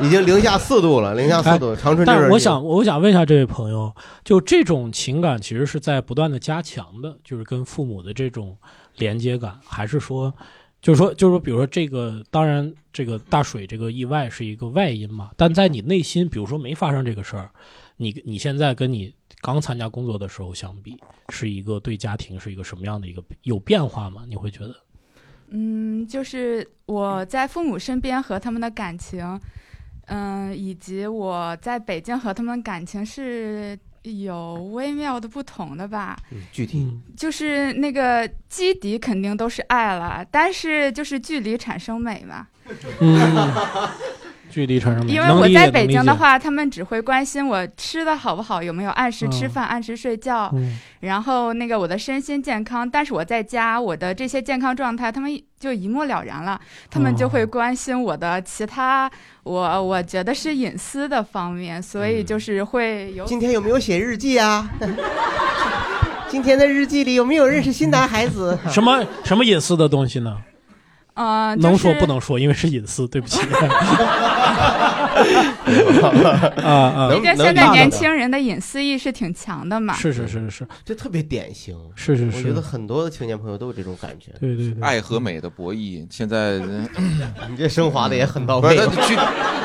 [0.00, 8.56] 已经零下四度了，零下四度，长春但是我想，我想问一下这位朋友，就这种情感其实是在不断的加强的，就是跟父母的这种
[8.96, 10.32] 连接感，还是说，
[10.80, 17.50] 就是说，就是说，比如说这个，当然这个大水这个意外是一个外因嘛，但在你内心，比如说没发生这个事儿，
[17.96, 20.96] 你你现在跟你刚参加工作的时候相比，
[21.28, 24.22] 是一个对家庭是一个什么样的一个有变化吗？
[24.26, 24.74] 你会觉得？
[25.50, 29.40] 嗯，就是我在父母身边和他们的感情，
[30.06, 36.16] 嗯，以及我在北京和他们的感情是有微妙的不同的吧。
[36.30, 42.46] 嗯具体嗯就是那个基底肯定都是爱了，但是就是距离产生美嘛。
[43.00, 43.48] 嗯，
[44.50, 52.88] 距离产生美因为我在北京的话，他们只会关心我吃的好不好，有没有按时吃嗯饭、按时睡觉，嗯然后那个我的身心健康。
[52.88, 56.60] 但是我在家，我的这些健康状态，他们就一目了然了。
[56.90, 59.10] 他们就会哦关心我的其他，
[59.44, 64.68] 我我觉得是隐私的方面，所以就是会有今天有没有写日记啊？
[66.28, 68.58] 今天的日记里有没有认识新男孩子？
[68.68, 70.36] 什么什么隐私的东西呢？
[71.20, 73.40] 呃，就能说不能说，因为是隐私，对不起。
[76.62, 79.92] 啊 啊，能毕竟现在年轻人的隐私意识挺强的嘛。
[79.92, 81.76] 是是是是这特别典型。
[81.94, 84.32] 是是是我觉得，很多的青年朋友都有这种感觉。
[84.40, 86.58] 对对对，爱和美的博弈，现在
[87.50, 88.86] 你这升华的也很到位它。
[89.06, 89.14] 距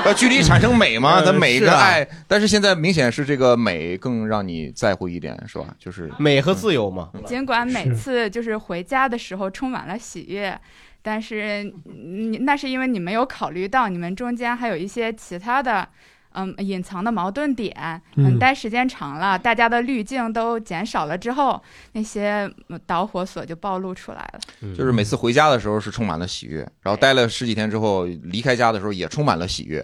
[0.03, 1.15] 呃距离产生美嘛？
[1.23, 5.67] 呃它美是啊跟爱，但是现在明显是这个美更让你在乎一点，是吧？
[5.79, 10.59] 就是美和自由嘛，尽管每次就是回家的时候充满了喜悦，
[11.05, 15.87] 但是你那是因为你没有考虑到你们中间还有一些其他的。
[16.37, 17.73] 嗯，隐藏的矛盾点，
[18.17, 21.63] 嗯嗯，待时间长了，大家的滤镜都减少了之后，
[21.93, 24.73] 那些嗯导火索就暴露出来了。
[24.75, 29.81] 就是每次回家的时候是充满了喜悦，然后待了十几天之后离开家的时候也充满了喜悦。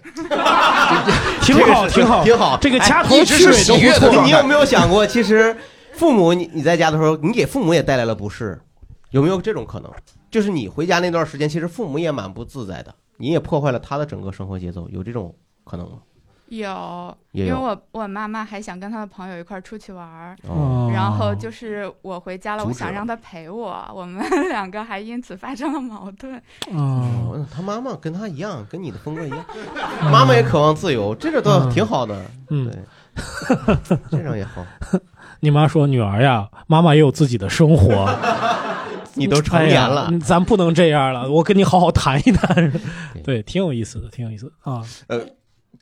[1.40, 2.58] 挺好挺好挺好。
[2.60, 5.56] 这个哎掐头一直是去尾都不错喜悦的你有没有想过，其实
[5.94, 8.60] 父母你你在家的时候，你给父母也带来了不适，
[9.08, 9.90] 有没有这种可能？
[10.32, 15.98] 就是你回家那段时间，其实父母也蛮不自在的，你也破坏了他的整个生活节奏，有这种可能吗？
[16.48, 26.34] 有，因为我我妈妈还想跟她的朋友一块儿出去玩儿，哦，然后就是我回家了，我想让她陪我，我们两个还因此发生了矛盾。
[26.72, 29.44] 哦，哦他妈妈跟他一样，跟你的风格一样，
[30.12, 32.22] 妈妈也渴望自由，这个倒挺好的。
[32.50, 32.78] 嗯对，
[34.10, 34.64] 这样也好。
[35.40, 38.06] 你妈说女儿呀，妈妈也有自己的生活。
[39.14, 41.30] 你都成年了哎咱不能这样了。
[41.30, 42.72] 我跟你好好谈一谈。
[43.24, 44.82] 对，挺有意思的，挺有意思的啊。
[45.06, 45.20] 呃，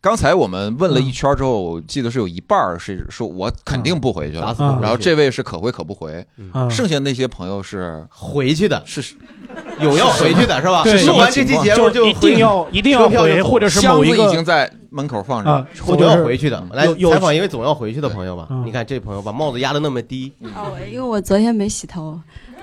[0.00, 9.14] 刚才我们问了一圈之后，我记得是有一半是说我肯定不回去了然后这位是可回可不回，嗯剩下那些朋友是回去的，是
[9.80, 10.82] 有要回去的是吧？
[10.84, 16.62] 对录完这期节目就一定要 一定要回，或者是箱子某一个已经在门口放着啊了，，总要或者是回去的。
[16.72, 18.64] 来采访一位总要回去的朋友吧嗯。
[18.66, 22.18] 你看这朋友把帽子压得那么低，哦，因为我昨天没洗头。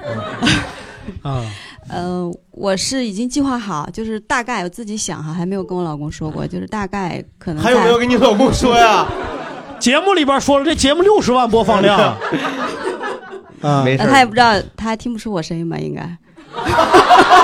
[1.24, 1.44] 啊，
[1.90, 9.06] 呃，我是已经计划好，就是大概我自己想哈，还没有跟我老公说过，就是大概可能还有没有跟你老公说呀？
[9.80, 11.98] 节目里边说了，这节目六十万播放量。
[13.62, 15.78] 啊，没事，呃他也不知道，他还听不出我声音吧？
[15.78, 16.02] 应该。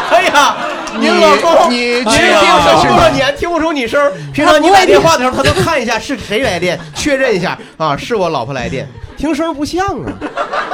[0.09, 0.55] 哎呀，
[0.99, 4.11] 你老公，你您确老定的是多少年听不出你声儿？
[4.33, 10.13] 平常你打电话的时候，他都看一下是谁来电，确认一下啊，是我老婆来电，听声不像啊。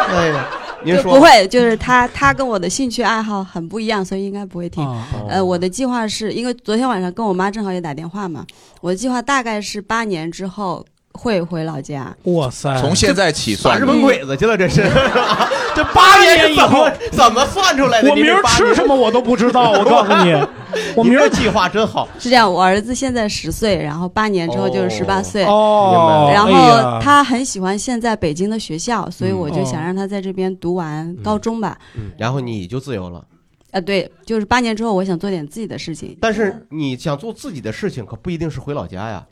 [0.10, 0.46] 哎呀，
[0.84, 4.84] 您说就不会，就是他他跟我的兴趣爱好很不一样，所以应该不会听。
[4.86, 8.46] 啊呃，我的计划是因为昨天晚上跟我妈正好也打电话嘛，
[8.82, 10.86] 我的计划大概是八年之后
[11.20, 12.16] 会回老家。
[12.24, 14.82] 哇塞，从现在起算耍日本鬼子去了，这是
[15.76, 18.10] 这八年以后怎么算出来的？
[18.10, 20.34] 我明儿吃什么我都不知道，我告诉你，
[20.96, 22.08] 我明儿计划真好。
[22.18, 25.44] 是这样，我儿子现在十岁，然后八年之后就是十八岁。
[25.46, 31.78] 哦，然后他很喜欢现在北京的学校，所以我就哦想让他在这边读完高中吧。
[31.96, 33.24] 嗯，然后你就自由了。
[33.72, 36.18] 啊，对，就是八年之后，我想做点自己的事情。
[36.20, 39.24] 但是你想做自己的事情，可不一定是回老家呀。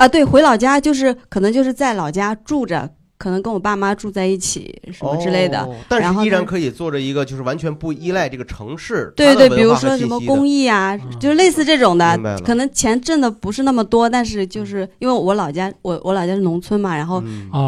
[0.00, 5.60] 啊，对，回老家就是可能就是在老家住着，可能跟我爸妈住在一起什么之类的。
[5.60, 9.12] 哦但然后是依然可以做着一个就是完全不依赖这个城市。
[9.14, 17.22] 对对，比如说什么公益啊，就是类似这种的明白了，可能钱挣的不是那么多，但是就是因为我老家，我我老家是农村嘛，然后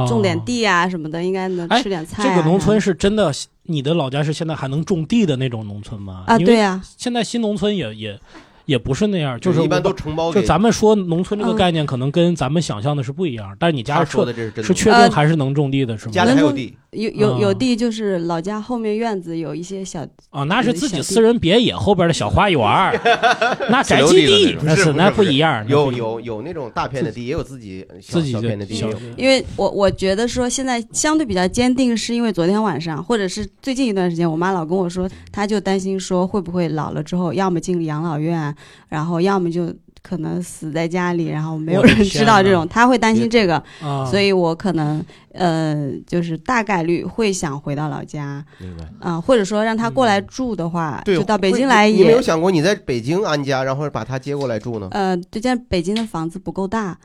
[0.09, 3.31] 种点地啊什么的，应该能哎吃点菜、啊这个农村是真的，
[3.65, 6.25] 你的老家是现在还能种地的那种农村吗？
[6.29, 8.19] 啊，因为对呀、现在新农村也也
[8.67, 10.33] 也不是那样，就是一般都承包。
[10.33, 13.55] 就咱们说农村这个嗯概念，可能跟咱们想象的是不一样。
[13.59, 16.13] 但是你家是确说的这是真的，是确定还是能种地的，是吗？
[16.13, 22.61] 家里还有地，有有有啊地，就是老家后面院子有一些小，哦，那是自己私人别野后边的小花园，
[23.71, 28.75] 那宅基地那是那不一样，有有有那种大片的地，也有自己小自己的小片的地，
[29.17, 38.55] 因为我我觉得说现在相对比较坚定，是因为昨天晚上或者是最近一段时间，我妈老跟我说，她就担心说会不会老了之后，要么进养老院，
[38.91, 48.85] 然后要么就可能死在家里，然后没有人知道这种，他会担心这个，啊，所以我可能呃就是大概率会想回到老家，明白。
[49.01, 52.21] 啊、或者说让他过来住的话，对，就到北京来你没有。
[52.21, 54.89] 想过你在北京安家，然后把他接过来住呢？
[54.91, 56.99] 呃，对，现在北京的房子不够大，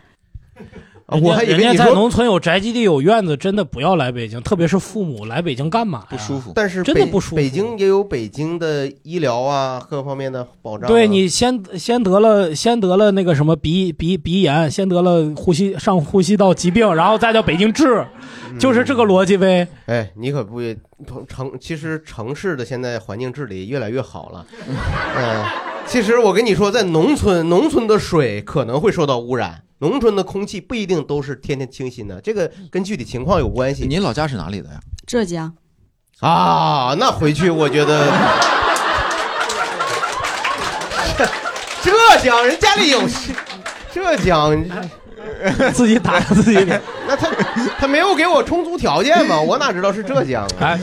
[0.57, 6.07] 啊我还以人家为你，在农村有宅基地有院子，真的不要来北京，特别是父母来北京干嘛呀？
[6.09, 6.51] 不舒服。
[6.53, 10.89] 但是北真的不舒服北京也有北京的医疗啊，各方面的保障啊。
[10.89, 18.05] 对你先先得了先得了那个什么鼻鼻鼻炎，先得了呼吸上呼吸道疾病，然后再到北京治，
[18.49, 19.65] 嗯就是这个逻辑呗。
[19.85, 20.75] 哎，你可不也
[21.29, 24.45] 城，其实城市的现在环境治理越来越好了。
[25.15, 25.45] 嗯，
[25.87, 33.87] 其实我跟你说，在农村，农村的水可能会受到污染，农村的空气不一定都是天天清新的，这个跟具体情况有关系。
[33.87, 34.79] 您老家是哪里的呀？
[35.07, 35.53] 浙江。
[36.19, 38.11] 啊，那回去我觉得，
[41.81, 43.01] 浙江人家里有
[43.93, 44.61] 浙江，
[45.73, 46.81] 自己打自己脸。
[47.07, 47.29] 那他
[47.79, 50.49] 他没有给我充足条件嘛，我哪知道是浙江啊？
[50.59, 50.79] 哎，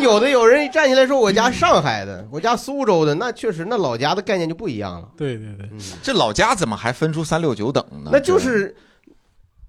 [0.02, 5.08] 有的有人一站起来说我家上海的，我家苏州的，那确实那老家的概念就不一样了。
[5.16, 5.68] 对对对，
[6.02, 8.10] 这老家怎么还分出三六九等呢？
[8.12, 8.74] 那就是，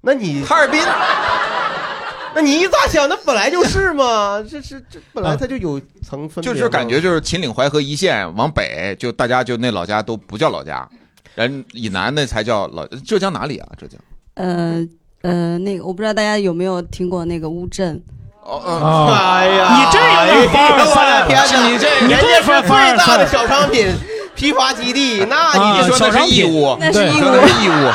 [0.02, 0.82] 那你哈尔滨，
[2.34, 3.08] 那你咋想？
[3.10, 10.88] 那本来就是嘛，这是这本来它就有层分别嘛，就是感觉就是秦岭淮河一线往北，就大家就那老家都不叫老家，
[11.36, 12.88] 人以南那才叫老。
[12.88, 13.68] 浙江哪里啊？
[13.78, 14.00] 浙江？
[14.36, 14.88] 呃
[15.24, 18.02] 呃，那个我不知道大家有没有听过那个乌镇，
[18.44, 21.68] 哦，哎呀，你这有点凡尔赛哎呀我的天哪！
[21.70, 23.88] 你这人家是最大的小商品
[24.36, 27.92] 批发基地，那啊你就说你说那是义乌，那是义乌那是义乌。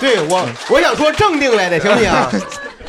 [0.00, 2.12] 对我我想说正定来的，行不行？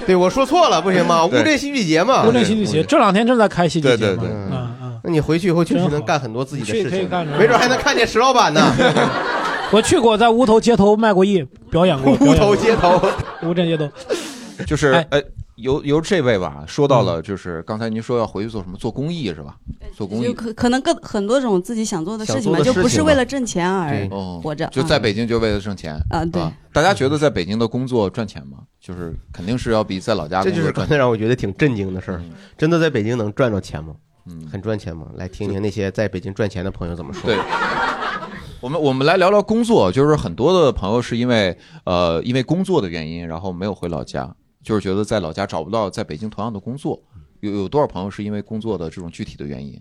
[0.05, 1.25] 对我说错了，不行吗？
[1.25, 4.29] 乌对镇戏剧节嘛，乌镇戏剧节这两天正在开戏剧节嘛，对对对。
[4.29, 8.61] 嗯嗯，那你回去以后确实能干很多自己的去事情，可以干着没准还能看见石老板呢。
[9.71, 13.89] 我去过，在乌头街头卖过艺，表演过，乌头街头，过乌镇街头，
[14.65, 15.21] 就是哎呃，
[15.55, 19.55] 由由这位吧说到了，就是刚才您说要回去做什么，做公益是吧？
[19.95, 24.67] 做公益就可可能各很多种自己想做的事情嘛，想做的就不是为了挣钱而哦，活着。
[24.67, 28.59] 就在啊北京就为了挣钱啊对大家觉得在北京的工作赚钱吗？
[28.79, 32.21] 就是肯定是要比在老家这就是刚工作赚才让我觉得挺震惊的事儿。
[32.57, 33.95] 真的在北京能赚着钱吗？
[34.27, 35.07] 嗯，很赚钱吗？
[35.15, 37.21] 来听听那些在北京赚钱的朋友怎么说。
[37.25, 37.37] 对，
[38.61, 46.99] 我们我们来聊聊工作，就是很多的朋友是因为呃因为工作的原因，然后没有回老家，就是觉得在老家找不到在北京同样的工作。
[47.41, 49.79] 有有多少朋友是因为工作的这种具体的原因？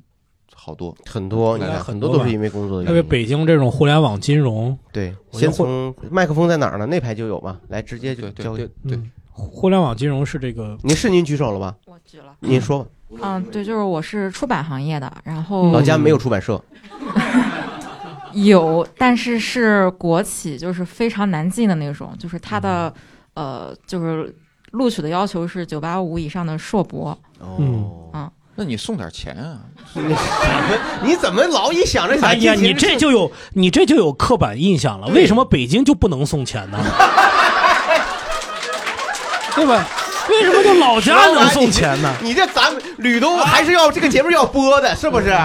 [0.55, 3.09] 好多很多，你看很多都是因为工作的原因因。
[3.09, 6.87] 北京这种互联网金融，对，先从麦克风在哪儿呢？
[6.87, 8.69] 那排就有嘛，来直接就交给。
[8.87, 8.99] 对，
[9.31, 11.75] 互联网金融是这个，您是您举手了吗？
[11.87, 12.37] 我举了。
[12.41, 12.91] 您说吧。
[13.21, 16.63] 嗯，对，就是我是出版行业的，然后老家没有出版社，
[18.35, 22.93] 有，但是是国企，就是非常难进的那种，就是它的、
[23.35, 24.35] 嗯呃，就是
[24.73, 27.17] 录取的要求是九八五以上的硕博。
[27.39, 27.57] 哦，
[28.13, 29.61] 嗯，那你送点钱啊？
[31.03, 35.07] 你怎么老一想着哎呀，你这就有你这就有刻板印象了。
[35.09, 36.79] 为什么北京就不能送钱呢？
[39.55, 39.87] 对吧？
[40.29, 42.13] 为什么就老家能送钱呢？
[42.23, 45.37] 你这咱们吕东还是要这个节目要播的，是不是？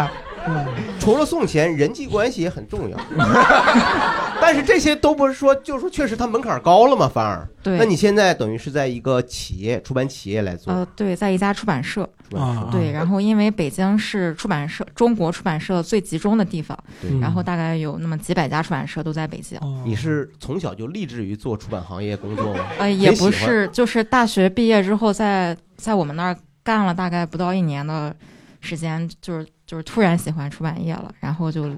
[1.00, 2.98] 除了送钱，人际关系也很重要。
[4.42, 7.48] 但是这些都不是说，就是说确实它门槛高了嘛，反而。
[7.62, 10.74] 对那你现在等于是在一个企业出版企业来做。
[10.74, 12.10] 呃，对，在一家出版社。
[12.30, 19.60] 出版社对，然后因为北京是出版社中国出版社最集中的地方，对然后大概有那么几百家出版社都在北京。
[19.84, 22.66] 你是从小就立志于做出版行业工作吗？
[22.78, 28.16] 呃，也不是，就是大学毕业之后在，在我们那儿干了大概不到一年的
[28.60, 31.69] 时间，就是就是突然喜欢出版业了，然后就，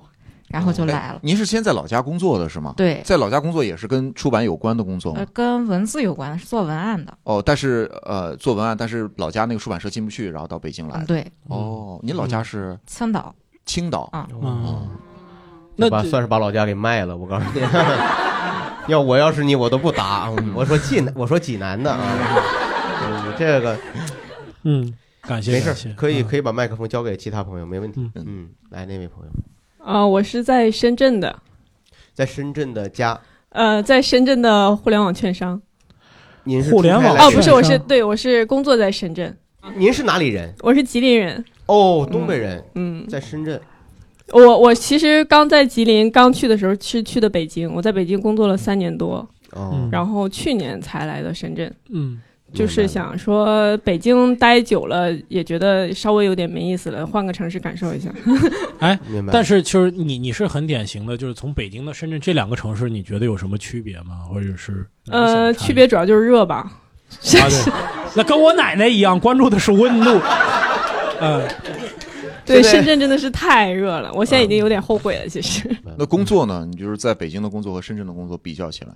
[0.47, 1.15] 然后就来了。
[1.15, 2.73] 哎您是先在老家工作的是吗？
[2.75, 7.17] 对在老家工作也是跟出版有关的工作吗呃？，跟文字有关的，是做文案的。
[7.23, 11.25] 哦，但是呃，做文案，但是老家那个出版社进不去，然后到北京来对。
[11.47, 13.33] 哦，您老家是青岛。
[13.65, 14.09] 青岛。
[14.11, 14.27] 啊。
[14.41, 14.87] 哦，
[15.75, 17.15] 那把算是把老家给卖了。
[17.15, 17.61] 我告诉你，
[18.91, 20.29] 要我要是你，我都不打。
[20.53, 21.99] 我说济南，我说济南的啊。
[23.03, 23.77] 嗯这个，
[24.63, 24.93] 嗯，
[25.27, 28.09] 感谢没事，可以可以把麦克风交给其他朋友，没问题。
[28.15, 29.31] 嗯，来那位朋友，
[29.85, 31.39] 啊、我是在深圳的，
[32.13, 35.61] 在深圳的家，呃，在深圳的互联网券商。
[36.43, 39.37] 您是互联网哦，不是，我是对，我是工作在深圳。
[39.75, 40.51] 您是哪里人？
[40.61, 41.45] 我是吉林人。
[41.67, 42.63] 哦，东北人。
[42.73, 43.61] 嗯，在深圳。
[44.29, 51.71] 我我其实刚在吉林刚去的时候是去的北京，我在北京工作了三年多，哦然后去年才来的深圳。
[51.89, 52.19] 嗯，
[52.53, 58.13] 就是想说北京待久了也觉得稍微有点没意思了，换个城市感受一下。
[58.79, 64.23] 哎明，白但是就是你你是很典型的，就是从北京到深圳这两个城市，你觉得有什么区别吗？
[64.29, 66.55] 或者是呃，区别主要就是热吧。
[66.57, 66.71] 啊，
[67.21, 67.73] 对，
[68.15, 70.19] 那跟我奶奶一样，关注的是温度。
[71.19, 71.47] 嗯，
[72.45, 75.27] 对，深圳真的是太热了，我现在已经有点后悔了。
[75.27, 76.65] 其实，那工作呢？
[76.69, 78.91] 你就是在北京的工作和深圳的工作比较起来，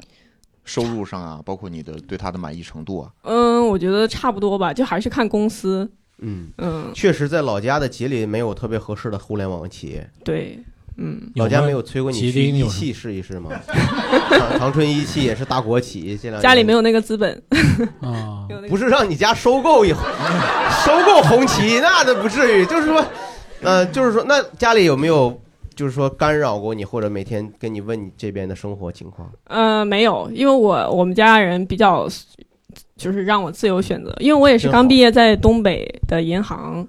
[0.65, 5.89] 收入上啊，包括你的对他的满意程度啊，嗯，我觉得差不多吧，就还是看公司。
[6.19, 10.09] 嗯嗯，确实在老家的吉林没有特别合适的互联网企业。
[10.23, 10.57] 对，
[10.97, 13.51] 嗯，老家没有催过你去一汽试一试吗？
[14.29, 17.43] 长 长春一汽也是大国企，这两年家里没有那个资本。
[17.99, 19.89] 啊， 不是让你家收购一
[20.85, 22.65] 收购红旗，那都不至于。
[22.65, 23.05] 就是说，
[23.61, 25.37] 呃，就是说，那家里有没有
[25.75, 29.29] 就是说干扰过你，或者每天跟你问你这边的生活情况？
[29.45, 32.07] 呃，没有，因为我我们家人比较，
[32.95, 34.15] 就是让我自由选择。
[34.19, 36.87] 因为我也是刚毕业，在东北的银行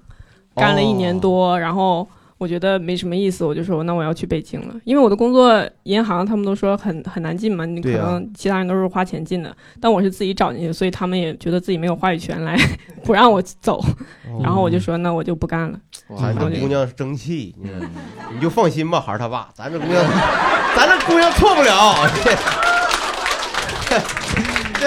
[0.55, 4.75] 干了一年哦多，然后我觉得没什么意思，我就说那我要去北京了。
[4.83, 12.55] 因为我的工作银行他们都说很很难进嘛，你可能其他人都是花钱进的，但我是自己找进去，所以他们也觉得自己没有话语权来
[13.03, 13.83] 不让我走，
[14.43, 15.79] 然后我就说那我就不干了。
[16.15, 17.69] 咱这姑娘争气，你
[18.35, 20.03] 你就放心吧，孩儿他爸，咱这姑娘，
[20.75, 21.95] 咱这姑娘错不了。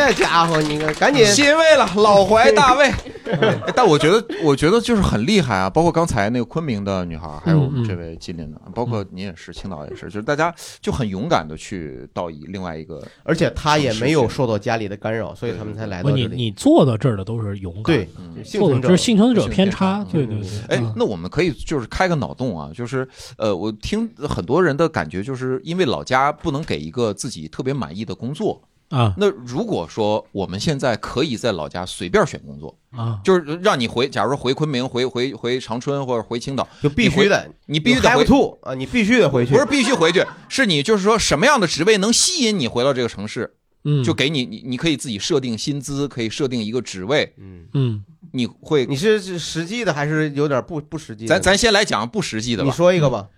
[0.00, 2.90] 这这家伙，你看赶紧欣慰了，老怀大慰。
[3.30, 5.70] 哎但我觉得，我觉得就是很厉害啊！
[5.70, 16.26] 包括刚才那个昆明的女孩，还有这位吉林的，包括你也是，青岛也是，就是大家就很勇敢的去到一另外一个，而且他也没有受到家里的干扰，所以他们才来到这里。
[16.26, 20.48] 你你坐到这儿的都是勇敢对的，幸存者幸存者偏偏差，对对对。
[20.68, 23.06] 哎嗯，那我们可以就是开个脑洞啊，就是
[23.38, 28.60] 呃，我听很多人的感觉，就是因为老家不能给一个自己特别满意的工作
[28.90, 29.14] 啊。
[29.16, 39.52] 那如果说我们现在可以在老家随便选工作啊，就是让你回，假如说回昆明、回回回长春或者回青岛，就必须的你你必须得回 to 啊，你必须得回去。
[39.52, 47.66] 不是必须回去，是你就是说什么样的职位能吸引你回到这个城市，嗯，就给你你你可以自己设定薪资，可以设定一个职位，嗯。
[47.72, 51.28] 嗯，你会你是是实际的还是有点不不实际的？
[51.28, 52.68] 咱咱先来讲不实际的吧。
[52.68, 53.28] 你说一个吧，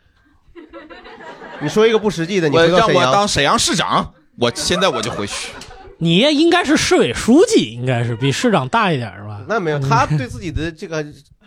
[1.61, 3.13] 你说一个不实际的，你我让我回到沈阳。
[3.13, 5.53] 当沈阳市长，我现在我就回去。
[5.99, 9.41] 你也应该是市委书记，应该是比市长大一点是吧？
[9.49, 11.07] 那没有，他对自己的这个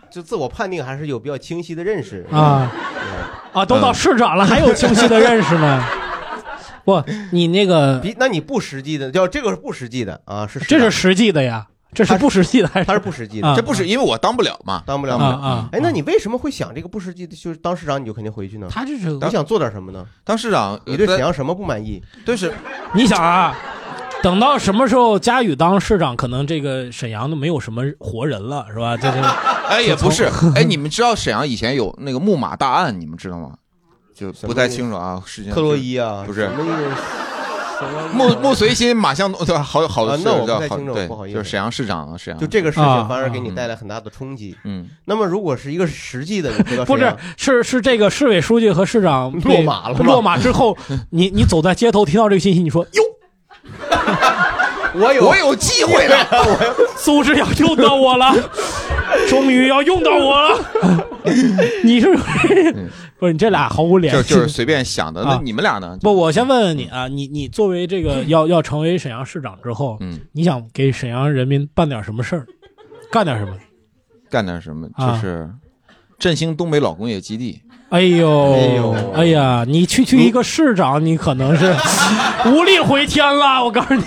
[0.10, 2.72] 就自我判定还是有比较清晰的认识啊
[3.52, 5.84] 啊，都到市长了，还有清晰的认识呢。
[6.86, 12.86] 不，你那个，比那你不实际的，叫这个是不实际的啊，是这是实际的呀，这是不实际的还是？
[12.86, 17.36] 他是不实际的，啊这不是因为我当不了嘛，当不了嘛啊哎，那你为什么会想这个不实际的？
[17.36, 18.68] 就是当市长你就肯定回去呢？
[18.70, 20.06] 他就是你想做点什么呢？
[20.24, 22.04] 当市长，你对沈阳什么不满意？
[22.26, 22.54] 对是，
[22.94, 23.56] 你想啊，
[24.22, 28.98] 等到什么时候佳宇当市长，可能这个沈阳都没有什么活人了，是吧？
[28.98, 29.22] 这这，
[29.70, 33.54] 哎，也不是， 哎，你们知道沈阳以前有那个木马大案，你们知道吗？
[34.14, 36.64] 就不太清楚啊，时间特洛伊啊，不是什么
[37.76, 39.62] 意思木木随心马向东， 对吧？
[39.62, 41.38] 好好啊那我不太清楚，不好意思。
[41.38, 42.40] 就是沈阳市长啊，沈阳。
[42.40, 44.56] 就这个事情啊反而给你带来很大的冲击。
[44.64, 50.06] 嗯，那么如果是一个实际的，你回到不是，是是这个市委书记和市长 落马了吗？
[50.06, 50.78] 落马之后，
[51.12, 53.04] 你你走在街头听到这个信息，你说 哟，
[54.96, 56.28] 我有我有机会了，
[56.98, 58.34] 组织要用到我了，
[59.28, 60.58] 终于要用到我了。
[61.84, 62.18] 你是
[63.18, 64.30] 不是你这俩毫无联系？
[64.30, 65.24] 就就是随便想的。
[65.24, 65.98] 那啊你们俩呢？
[66.02, 72.46] 不，我先问问你啊，你你作为这个 要要成为沈阳市长之后，嗯，你想给沈阳人民办点什么事儿，
[73.12, 73.58] 干点什么？
[74.30, 74.90] 干点什么？
[74.96, 75.50] 啊就是
[76.18, 77.62] 振兴东北老工业基地。
[77.90, 81.74] 哎呦，哎呦哎呀，你区区一个市长，你可能是
[82.50, 83.64] 无力回天了。
[83.64, 84.04] 我告诉你，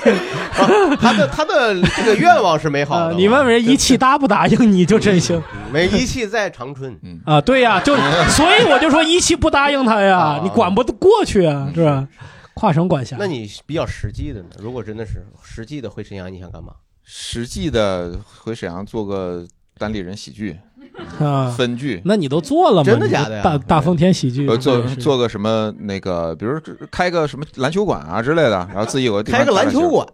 [1.01, 7.41] 他的他的这个愿望是美好的，啊你问问人一汽答不答应，你就真行没一汽在长春，啊！
[7.41, 7.95] 对呀，就
[8.31, 12.07] 所以我就说一汽不答应他呀啊，你管不过去啊，是吧？
[12.55, 13.17] 跨省管辖。
[13.19, 14.49] 那你比较实际的呢？
[14.59, 16.73] 如果真的是实际的回沈阳，你想干嘛？
[17.05, 19.47] 实际的回沈阳做个
[19.79, 20.59] 单立人喜剧
[21.25, 22.85] 啊，分剧，那你都做了吗？
[22.85, 23.43] 真的假的呀？
[23.43, 26.59] 大大风天喜剧呃，做做个什么那个，比如
[26.91, 29.89] 开个什么篮球馆啊之类的，然后自己有个地方 开个篮球。
[29.89, 30.07] 馆，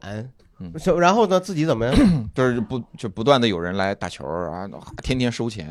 [0.60, 0.72] 嗯。
[1.00, 1.84] 然后呢自己怎么？
[1.86, 1.94] 样？
[2.34, 4.66] 就是不就不断的有人来打球啊，
[5.02, 5.68] 天天收钱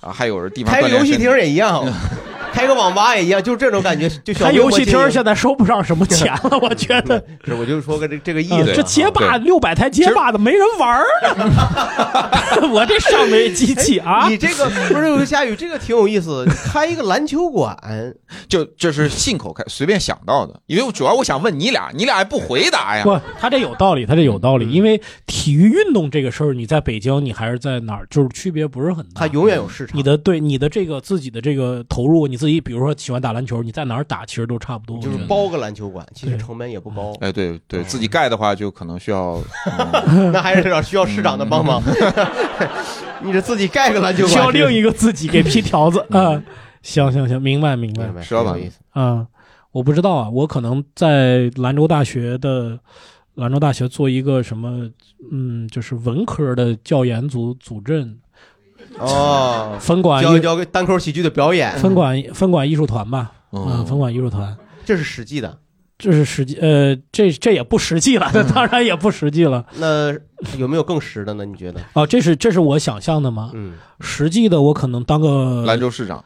[0.00, 1.84] 啊，还有人地方开个游戏厅也一样，
[2.52, 4.08] 开个网吧也一样，就这种感觉。
[4.24, 7.22] 就小开规模经营游戏厅现在收不上什么钱了， 我觉得。
[7.44, 8.70] 是我就说个这这个意思。
[8.70, 12.60] 啊这街霸六百台街霸的没人玩儿啊！
[12.72, 14.28] 我这上没机器啊！
[14.28, 16.46] 你这个不是夏雨，这个挺有意思。
[16.72, 17.76] 开一个篮球馆，
[18.48, 23.02] 就这是信口开随便想到的，因为主要我想问你俩，你俩也不回答呀？
[23.02, 29.22] 不，他这有道理，他这有道理，因为体育运动这个事儿，你在北京，你还是在哪儿，就是区别不是很大。
[29.22, 29.96] 他永远有市场。
[29.98, 34.98] 你的对你的这个自己的这个投入，你自己比如说喜欢打篮球，你在哪儿打其实都差不多。
[35.02, 37.12] 就是包个篮球馆，其实成本也不高。
[37.20, 39.42] 哎，对对，自己盖的话就可能需要，
[40.32, 41.82] 那还是要需要市长的帮忙。
[43.22, 46.40] 你这自己盖个篮球馆，需要另一个自己给批条子啊。
[46.80, 48.04] 行行行，明白明白。
[48.04, 49.26] 明白石老板意思啊，
[49.72, 52.78] 我不知道啊，我可能在兰州大学的
[53.34, 54.88] 兰州大学做一个什么，
[55.32, 58.16] 嗯，就是文科的教研组组阵，
[58.98, 65.58] 哦，分管艺教一教单口喜剧的表演，分管分管艺术团吧，哦嗯，分管艺术团，这是实际的。
[65.98, 69.66] 这是实际，呃，这这也不实际了， 当然也不实际了。
[69.78, 70.14] 那
[70.56, 71.44] 有没有更实的呢？
[71.44, 71.80] 你觉得？
[71.94, 73.50] 哦，这是这是我想象的吗？
[73.54, 76.24] 嗯，实际的我可能当个兰州市长。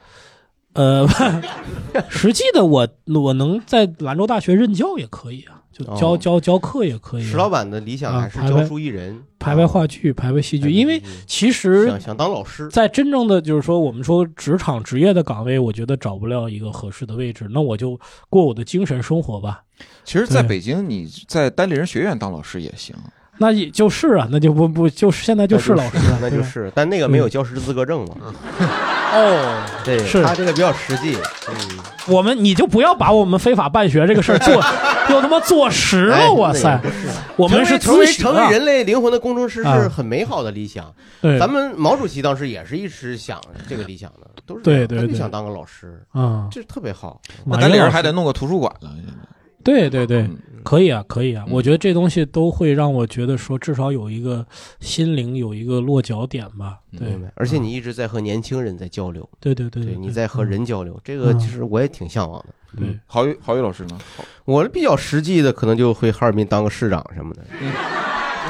[0.75, 1.07] 呃，
[2.09, 7.31] 实际的我我能在兰州大学任教也可以啊，就教、哦教教课也可以啊。
[7.31, 17.99] 石老板的理想还是教书育人，排排话剧、排排戏剧，因为其实想想当老师，在真正的就是说，我们说职场职业的岗位，我觉得找不了一个合适的位置，那我就
[18.31, 19.63] 过我的精神生活吧。
[20.05, 22.95] 其实，在北京，你在单立人学院当老师也行。
[23.39, 28.17] 那也就是啊，那就不不就是现在就是老师了，那就是，但那个没有教师资格证嘛。
[29.13, 31.17] 哦，对，是他这个比较实际。
[31.49, 34.55] 嗯，我们你就不要把我们非法办学这个事儿做，
[35.11, 36.81] 又他妈做实哎了，哇塞！
[37.37, 40.93] 我们是成为成为人类灵魂的工程师啊是很美好的理想。
[41.21, 47.21] 对咱们毛主席当时也是一直想这个理想的，都是对对对他就想当个老师啊这特别好。
[47.45, 48.91] 那单立人还得弄个图书馆了。
[49.65, 51.45] 对对对，嗯可以啊，可以啊。
[51.51, 54.47] 我觉得这东西都会让我觉得说，至少有一个
[54.81, 56.79] 心灵有一个落脚点吧。
[56.99, 62.55] 对而且你一直在和年轻人在交流，对对对对，你在和人交流，这个其实我也挺向往的。
[62.79, 63.99] 对嗯，郝宇郝宇老师呢？
[64.45, 67.43] 我比较实际的，可能就回哈尔滨当个市长什么的。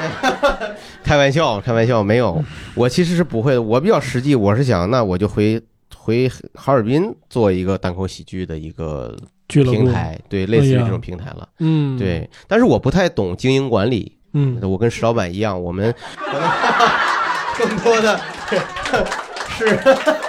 [1.05, 2.43] 开玩笑，开玩笑，没有，
[2.75, 3.63] 我其实是不会的。
[3.63, 5.61] 我比较实际，我是想，那我就回
[5.97, 9.17] 回哈尔滨做一个单口喜剧的一个
[9.49, 11.49] 平台，对，类似于这种平台了。
[11.59, 14.17] 嗯，对，但是我不太懂经营管理。
[14.35, 16.33] 嗯，我跟石老板一样，我们可
[17.69, 18.19] 能更多的
[19.59, 19.79] 是，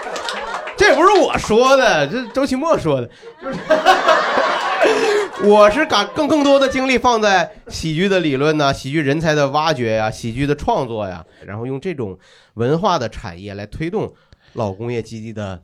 [0.75, 3.09] 这也不是我说的，这是周奇墨说的，
[3.41, 3.59] 就是
[5.45, 12.17] 我是把更更多的精力放在喜剧的理论呐、喜剧人才的挖掘呀、喜剧的创作呀，然后用这种
[12.55, 14.13] 文化的产业来推动
[14.51, 15.61] 老工业基地的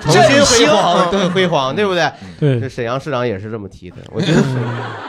[0.00, 2.10] 重新辉煌，对辉煌，对不对？
[2.38, 4.48] 对这沈阳市长也是这么提的，我觉得是。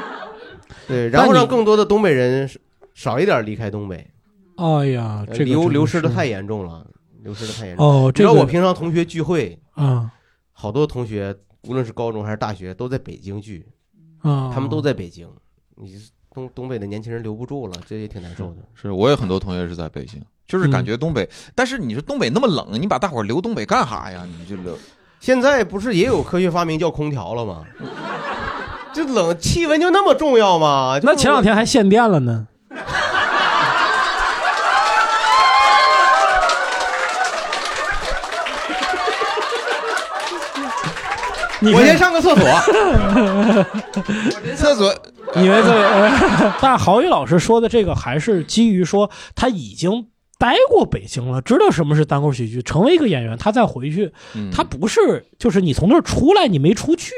[0.87, 2.49] 对，然后让更多的东北人
[2.93, 4.07] 少一点离开东北。
[4.55, 6.85] 哎呀，这个流失的太严重了，
[7.23, 7.85] 流失的太严重。
[7.85, 10.09] 哦这个你知道我平常同学聚会啊，
[10.53, 13.67] 好多同学无论是高中还是大学都在北京聚，
[14.21, 15.27] 啊他们都在北京，
[15.75, 15.99] 你
[16.37, 18.57] 东东北的年轻人留不住了，这也挺难受的。
[18.75, 24.23] 是我有很多同学是在北京，就是感觉东北，但是你说东北那么冷，你把大伙儿留东北干啥呀？
[24.37, 24.77] 你就留。
[25.19, 27.65] 现在不是也有科学发明叫空调了吗？
[28.93, 30.99] 这冷气温就那么重要吗？
[31.01, 32.45] 那前两天还限电了呢。
[41.59, 42.45] 我先上个厕所。
[44.55, 44.95] 厕所，
[45.35, 50.07] 以为这个， 但郝宇老师说的这个还是基于说他已经
[50.39, 57.11] 待过北京了，知道什么是单口喜剧，成为一个演员，他再回去，嗯他不是就是你从那儿出来，你没出去，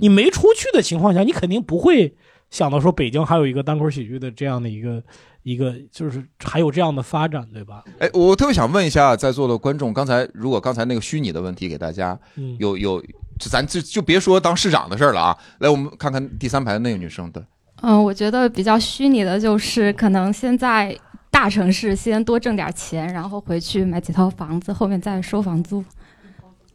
[0.00, 2.14] 你没出去的情况下，你肯定不会
[2.50, 5.02] 想到说北京还有一个单口喜剧的这样的一个
[5.42, 7.82] 一个，就是还有这样的发展，对吧？
[7.98, 17.42] 哎，我特别想问一下在座的观众，刚才如果刚才那个虚拟的问题给大家嗯有有，就咱就就别说当市长的事儿了啊，来，我们看看第三排的那个女生对，
[17.82, 20.98] 嗯，我觉得比较虚拟的就是，可能现在
[21.30, 25.84] 大城市先多挣点钱，然后回去买几套房子，后面再收房租。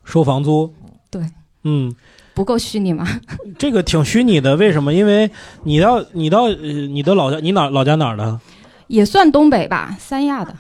[0.03, 0.73] 收房租，
[1.09, 1.21] 对，
[1.63, 1.93] 嗯，
[2.33, 3.07] 不够虚拟吗？
[3.57, 4.93] 这个挺虚拟的，为什么？
[4.93, 5.29] 因为
[5.63, 8.39] 你到你到呃你的老家，你哪老家哪儿的？
[8.87, 10.53] 也算东北吧，三亚的。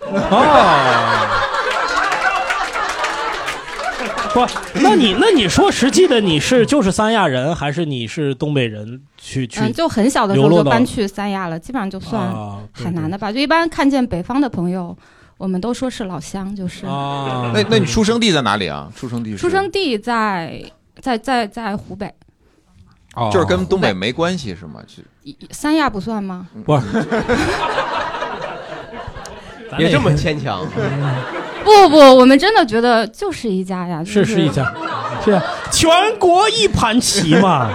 [0.00, 1.28] 哦，
[4.34, 4.44] 不，
[4.80, 9.60] 那你那你说实际的你是就是三亚人，还是你是东北人去去？
[9.60, 12.28] 嗯，就很小的时候就搬去三亚了，基本上就算
[12.72, 13.30] 海南的吧。
[13.30, 14.96] 就一般看见北方的朋友，
[15.38, 16.84] 我们都说是老乡，就是。
[16.84, 18.90] 啊那那你出生地在哪里啊？
[18.96, 20.60] 出生地是出生地在
[21.00, 22.12] 在在在湖北，
[23.14, 24.82] 哦就是跟东北没关系是吗？
[24.88, 25.00] 就
[25.52, 26.48] 三亚不算吗？
[26.64, 27.06] 不是，
[29.78, 30.66] 别这么牵强。
[31.64, 34.72] 不不，我们真的觉得就是一家呀，就是是一家，
[35.24, 35.42] 是啊
[35.72, 37.70] 全国一盘棋嘛，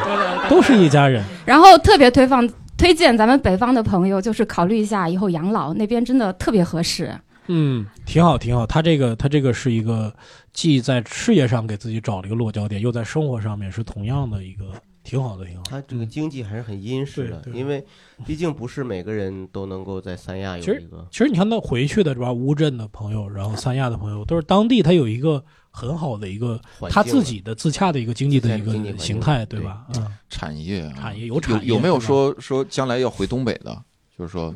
[0.47, 1.23] 都是一家人。
[1.45, 7.13] 然后特别推放推荐咱们北方的朋友，就是考虑一下以后养老那边真的特别合适。
[7.47, 8.65] 嗯，挺好，挺好。
[8.65, 10.13] 他这个，他这个是一个
[10.53, 14.65] 既在事业上给自己找了一个落脚点，又在生活上面是同样的一个，
[15.09, 15.63] 挺好的，挺好。
[15.67, 17.83] 他这个经济还是很殷实的，因为
[18.27, 21.07] 毕竟不是每个人都能够在三亚有一个。
[21.09, 22.31] 其实你看那回去的是吧？
[22.31, 29.87] 乌镇的朋友，然后三亚的朋友，都是当地他有一个很好的一个环境他自己的自洽的一个经济的一个形态，对吧？
[29.95, 33.75] 嗯，产业啊，产业有产业有没有说说将来要回东北的？
[34.15, 34.53] 就是说，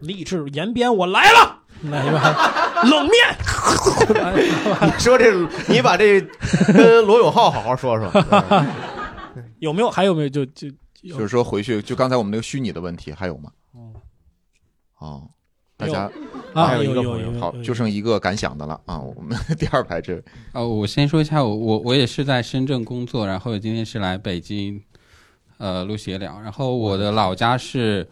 [0.00, 3.14] 励志延边，我来了，来吧，冷面。
[4.82, 5.32] 你说这，
[5.68, 6.20] 你把这
[6.74, 8.10] 跟罗永浩好好说说。
[9.60, 9.90] 有没有？
[9.90, 10.28] 还有没有？
[10.28, 10.70] 就就
[11.02, 13.52] 就是说回去，就刚才我们那个虚拟的问题还有吗？
[13.72, 13.92] 哦，
[14.98, 15.30] 哦
[15.76, 16.10] 大家
[16.54, 18.98] 啊还有一有有有个朋友，好，就剩一个敢想的了啊！
[18.98, 24.82] 我们 第二排这位哦，我先说一下，我我我也是在深圳工作，然后今天是来北京，
[25.58, 26.40] 呃，录闲聊。
[26.40, 28.08] 然后我的老家是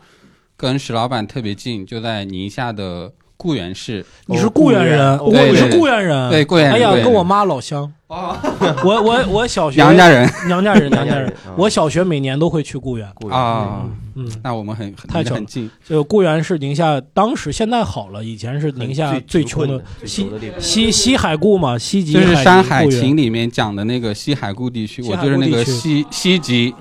[0.57, 4.05] 跟石老板特别近，就在宁夏的固原市。
[4.27, 6.75] 你是固原人，我你是固原人，对固原人。
[6.75, 8.41] 哎呀，跟我妈老乡 啊。
[8.85, 11.33] 我我我小学 娘家人娘家人，娘家人。
[11.57, 13.07] 我小学每年都会去固原。
[13.31, 13.83] 啊，
[14.15, 15.71] 嗯，那我们很很很近。
[15.87, 26.75] 就固原是宁夏，当时现在好了，以前是宁夏最最穷的西西西海固嘛，西极就是《山海情》里面讲的那个西海固地区，我就是那个西西极，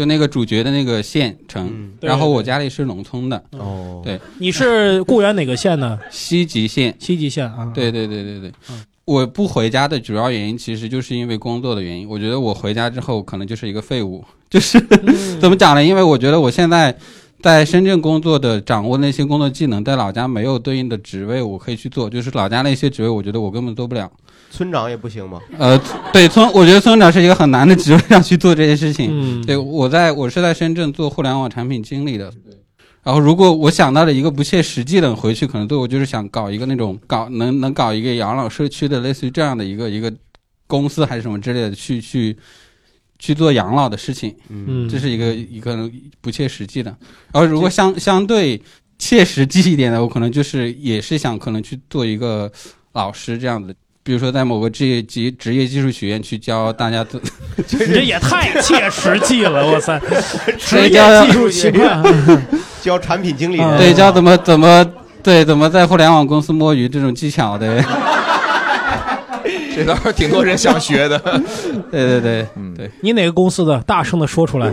[0.00, 1.92] 就那个主角的那个县城。
[2.00, 3.44] 对然后我家里是农村的。
[3.50, 5.98] 哦，对，你是固原哪个县呢？
[6.10, 6.96] 西吉县。
[6.98, 7.70] 西吉县啊。
[7.74, 8.52] 对对对对对。
[9.04, 12.08] 我不回家的主要原因，其实就是因为工作的原因。
[12.08, 14.24] 我觉得我回家之后，可能就是一个废物。
[14.48, 15.84] 就是、嗯怎么讲呢？
[15.84, 16.96] 因为我觉得我现在
[17.42, 22.08] 在深圳工作的，掌握那些工作技能，在老家没有对应的职位，我可以去做。
[22.08, 24.10] 就是老家那些职位，我觉得我根本做不了。
[24.50, 25.40] 村长也不行吗？
[25.56, 25.80] 呃，
[26.12, 29.08] 对村，我觉得村长是一个很难的职位， 上去做这些事情。
[29.10, 32.30] 嗯对，我在我是在深圳做互联网产品经理的。
[33.02, 40.12] 然后，如果我想到了一个不切实际的，回去可能对我就是想搞一个那种搞能能搞一个养老社区的，类似于这样的一个一个
[40.66, 42.36] 公司还是什么之类的，去去
[43.18, 45.90] 去做养老的事情，嗯这是一个一个
[46.20, 46.94] 不切实际的。
[47.32, 48.60] 然后如果相相对
[48.98, 52.52] 切实际一点的，我可能就是也是想可能去做一个
[52.92, 53.74] 老师这样子。
[54.02, 57.20] 比如说，在某个职业技职业技术学院去教大家做，
[57.68, 59.98] 这也太切实际了，我操！
[60.58, 62.02] 职业技术学院，
[62.80, 64.84] 教产品经理 对教怎么怎么
[65.22, 67.84] 对怎么在互联网公司摸鱼这种技巧的。
[69.74, 71.18] 这倒是挺多人想学的。
[71.90, 72.90] 对对对，嗯，对。
[73.00, 73.78] 你哪个公司的？
[73.86, 74.70] 大声的说出来。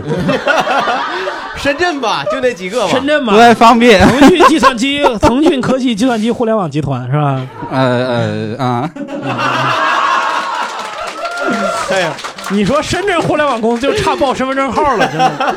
[1.58, 2.92] 深圳吧，就那几个吧。
[2.92, 4.00] 深圳吧，不太方便。
[4.00, 7.40] 腾讯计算机、腾讯科技计算机互联网集团是吧？
[7.70, 8.90] 呃呃啊，
[11.90, 12.12] 哎呀，
[12.50, 15.54] 你说深圳互联网公司就差报身份证号了，真的。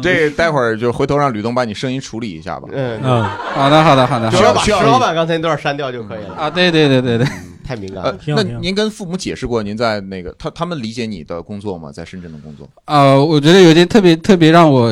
[0.00, 2.68] 这待会儿就回头让吕东把你声音处理一下吧。
[2.72, 3.00] 嗯。
[3.02, 6.34] 嗯，好的好的好的，石老板，石需要老板刚才那段删掉就可以了。
[6.38, 7.32] 啊，对对对对对，呃
[7.68, 11.92] 太敏感了。，那您跟父母解释过，您在那个他他们理解你的工作吗？
[11.92, 12.66] 在深圳的工作？
[12.86, 14.90] 呃，我觉得有件特别特别让我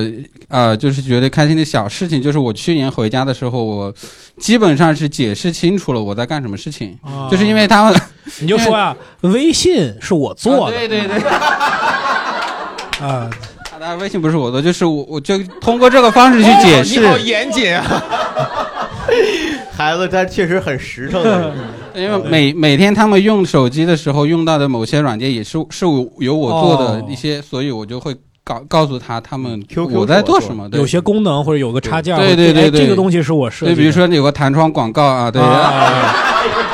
[0.48, 3.94] 呃，就是觉得开心的小事情，就是我去年回家的时候，我
[4.36, 7.98] 基本上是解释清楚了我在干什么事情，啊就是因为他们，
[8.40, 11.18] 你就说呀， 微信是我做的，对对对，
[13.00, 13.30] 啊，
[13.80, 17.00] 当然微信不是我做，就是我我就通过这个方式去解释。
[17.00, 18.02] 哦你好严谨啊！
[19.76, 21.52] 孩子他确实很实诚的，
[21.94, 25.84] 因为每每天他们用手机的时候用到的某些软件也是是
[26.18, 30.68] 由我做的一些，所以我就会告告诉他他们 QQ 我在做什么。
[30.68, 33.80] 对有些功能或者有个插件，对对对对，哎这个东西是我设计对，的。
[33.82, 35.42] 比如说有个弹窗广告啊，对。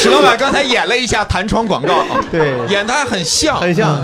[0.00, 4.00] 石老板刚才演了一下弹窗广告， 对，演的还很像，很像。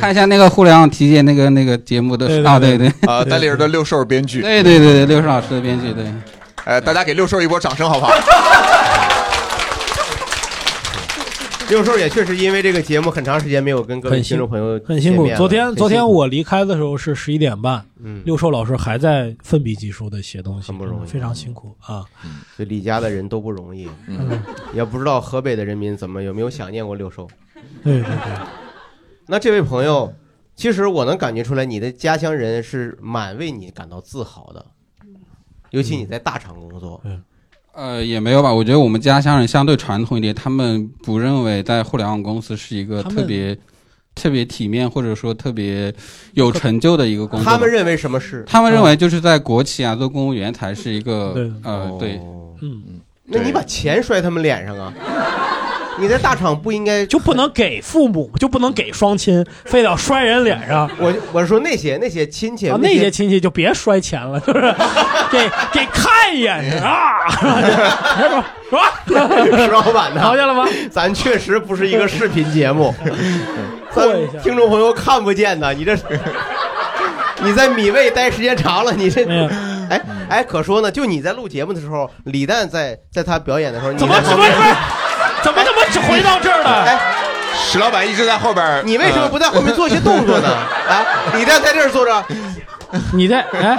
[0.00, 6.04] 看一下那个互联网体检那个那个节目的啊，对对对，啊，代理人的六兽编剧，对对对对，六兽老师的编剧，对。
[6.64, 8.12] 呃，大家给六兽一波掌声好不好？
[11.70, 22.04] 六兽也确实因为这个节目很长时间没有跟各位很听众朋友很辛苦昨天昨天我离开的时候是十一点半，嗯六兽老师还在奋笔疾书的写东西，很不容易非常辛苦啊。
[22.54, 24.42] 所以李家的人都不容易，嗯，
[24.74, 27.26] 也不知道河北的人民怎么有没有想念过六兽。
[27.82, 28.46] 对对对，
[29.26, 30.12] 那这位朋友，
[30.54, 34.66] 其实我能感觉出来，你的家乡人是蛮为你感到自豪的，
[35.70, 37.02] 尤其你在大厂工作。
[37.76, 38.52] 呃，也没有吧。
[38.52, 43.56] 我觉得我们家乡人相对传统一点，他们不认为在互联网公司是一个特别
[44.14, 45.92] 特别体面或者说特别
[46.34, 47.52] 有成就的一个工作。
[47.52, 48.44] 他们认为什么是？
[48.46, 52.20] 他们认为就是在国企啊做公务员才是一个对呃对，
[52.62, 54.94] 嗯，那你把钱摔他们脸上啊？
[55.98, 60.90] 你在大厂不应该就不能给父母，就不能给双亲，非得要摔人脸上。
[60.98, 64.74] 我我是说那些那些亲戚啊，那些亲戚就别摔钱了， 就是
[65.30, 65.38] 给
[65.72, 68.44] 给看一眼是啊，是吧？
[69.06, 70.20] 石老板呢？
[70.20, 70.66] 瞧见了吗？
[70.90, 72.94] 咱确实不是一个视频节目，
[73.92, 74.08] 咱
[74.42, 75.72] 听众朋友看不见的。
[75.74, 76.02] 你这是
[77.42, 79.24] 你在米味待时间长了，你这
[79.90, 84.44] 哎哎，可说呢，就你在录节目的时候，李诞在在他表演的时候，你怎么怎么
[85.44, 86.70] 怎么他妈只回到这儿了？
[86.84, 86.98] 哎，
[87.54, 90.48] 石老板一直在后边，你为什么不在后面做一些动作呢？
[90.88, 91.04] 啊，
[91.36, 92.24] 李诞在这儿坐着，
[93.12, 93.78] 你在哎。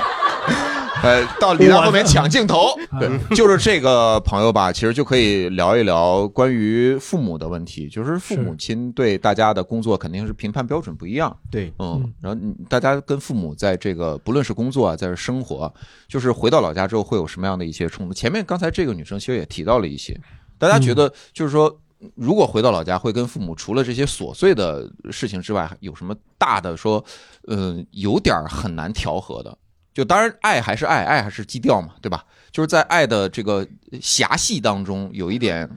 [1.04, 15.72] 呃，到李诞后面抢镜头，嗯对，就是这个朋友吧，其实就可以聊一聊关于父母的问题，就是父母亲对大家的工作肯定是评判标准不一样，对，嗯，然后大家跟父母在这个不论是工作啊，在这生活，
[16.08, 18.14] 就是回到老家之后会有什么样的一些冲突？
[18.14, 20.20] 前面刚才这个女生其实也提到了一些，
[20.58, 21.80] 大家觉得就是说。
[22.14, 27.04] 如果回到老家，会跟父母除了这些琐碎的事情之外，有什么大的说，
[27.48, 29.58] 呃，有点很难调和的？
[29.92, 32.24] 就当然爱还是爱，爱还是基调嘛，对吧？
[32.52, 33.66] 就是在爱的这个
[34.02, 35.68] 狭隙当中，有一点，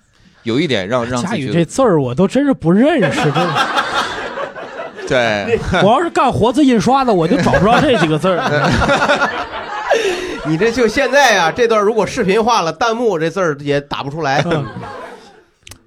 [0.42, 3.32] 有一点让让自佳宇己这字儿我都真是不认识，
[5.06, 8.36] 这对， 我要是干活字印刷的，我就找不着这几个字儿。
[10.49, 14.42] 你这就现在啊、这段如果视频化了，弹幕这字儿也打不出来，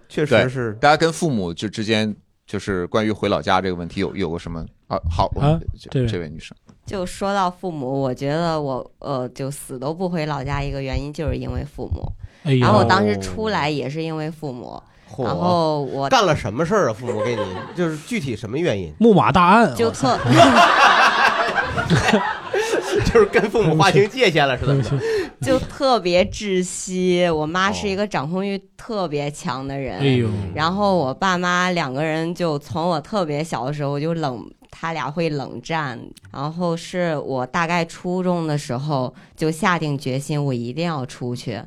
[0.07, 0.73] 确实是。
[0.79, 4.99] 大家跟父母就之间，就是关于回老家这个问题有有个什么啊？
[5.09, 6.55] 好，啊这这位女生，
[6.85, 12.11] 就说到父母，我觉得我呃就死都不回老家，一个原因就是因为父母。
[12.43, 14.81] 哎然后我当时出来也是因为父母，
[15.11, 16.93] 嚯然后我干了什么事儿啊？
[16.93, 17.41] 父母给你
[17.75, 18.93] 就是具体什么原因？
[18.99, 20.17] 木马大案，就特
[23.13, 24.99] 就是跟父母划清界限了， 是怎么的？
[25.41, 27.27] 就特别窒息。
[27.29, 35.99] 我妈是一个掌控欲特别强的人，哎呦然后我爸妈两个人就从我特别小的时候就冷，他俩会冷战。
[36.31, 41.61] 然后是我大概初中的时候就下定决心，我一定要出去。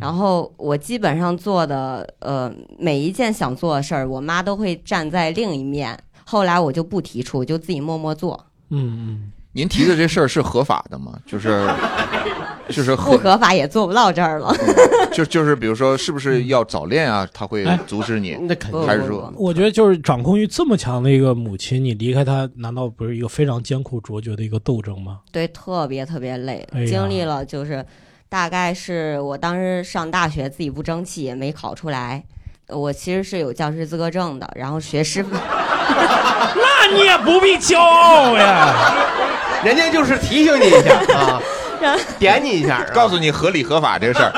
[0.00, 5.98] 然后我基本上做的呃每一件想做的事儿，我妈都会站在另一面。
[6.24, 8.46] 后来我就不提出，就自己默默做。
[8.70, 11.18] 嗯嗯您提的这事儿是合法的吗？
[11.26, 11.66] 就是
[12.68, 14.54] 就是不合法也做不到这儿了。
[15.12, 17.26] 就就是比如说，是不是要早恋啊？
[17.32, 18.36] 他会哎阻止你？
[18.42, 25.20] 那肯定还是说我觉得就是掌控欲这么强的一个母亲，你离开她，难道不是一个非常艰苦卓绝的一个斗争吗？
[25.32, 27.84] 对，特别特别累，哎经历了就是，
[28.28, 32.22] 大概是我当时上大学自己不争气，也没考出来。
[32.68, 35.40] 我其实是有教师资格证的，然后学师范。
[36.54, 38.74] 那你也不必骄傲呀，
[39.64, 41.40] 人家就是提醒你一下 啊，
[42.18, 44.32] 点你一下， 告诉你合理合法这个事儿。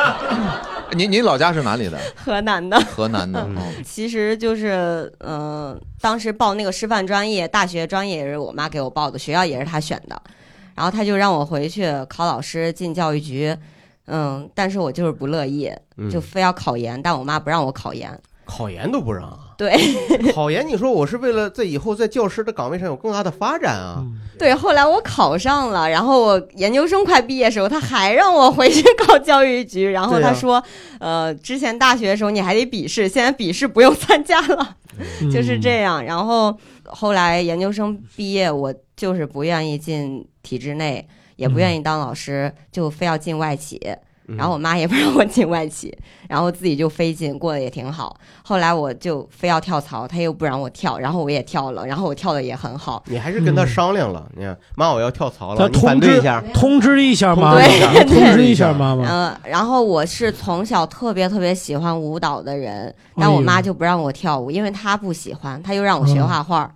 [0.92, 1.98] 您您老家是哪里的？
[2.16, 3.40] 河南的，河南的。
[3.40, 3.46] 哦
[3.84, 10.20] 其实就是，嗯、当时报那个师范专业，大学专业也是我妈给我报的，学校也是她选的，
[10.74, 13.56] 然后她就让我回去考老师进教育局，
[14.06, 19.49] 嗯，但是我就是不乐意，嗯就非要考研，但我妈不让我考研，考研都不让啊。
[19.60, 19.76] 对，
[20.32, 24.02] 考研，你说我是为了在以后在教师的岗位上有更大的发展啊。
[24.38, 30.64] 对，后来我考上了，然后我研究生快毕业的时候，他还让我回去考教育局，然后他说，
[30.98, 34.76] 呃，之前大学的时候你还得笔试，现在笔试不用参加了，
[35.30, 36.02] 就是嗯这样。
[36.02, 41.06] 然后后来研究生毕业，我就是不愿意进体制内，
[41.36, 43.78] 也不愿意当老师，就非要进外企。
[44.36, 45.96] 然后我妈也不让我进外企，
[46.28, 48.16] 然后自己就飞进，过得也挺好。
[48.42, 53.02] 后来我就非要跳槽，她又不让我跳，然后我也跳了，然后我跳的也很好。
[53.06, 59.08] 你还是跟她商量了，你看妈，我要跳槽了，你反通知对一下，通知一下妈妈， 对通知一下妈妈。
[59.08, 66.72] 嗯、然后我是从小特别特别喜欢舞蹈的人，但我妈就不让我跳舞，因为她不喜欢，她又让我学画画。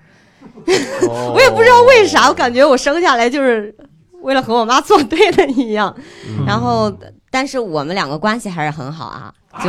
[1.08, 3.74] 哦 我也不知道为啥，我感觉我生下来就是
[4.22, 5.94] 为了和我妈作对的一样。
[6.28, 6.92] 嗯然后，
[7.34, 9.34] 但是我们两个关系还是很好啊。
[9.58, 9.68] 就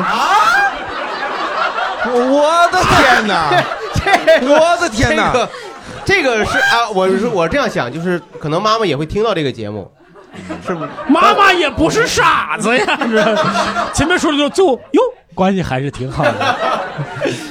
[2.12, 3.50] 我的天哪！
[4.46, 5.34] 我的天哪！
[6.06, 9.92] 这个是啊，我是我这样想，就是可能妈妈也会听到这个节目，
[10.64, 10.90] 是不是？
[11.08, 13.36] 妈妈也不是傻子呀，这
[13.96, 15.02] 前面说的就就哟，
[15.34, 16.56] 关系还是挺好的。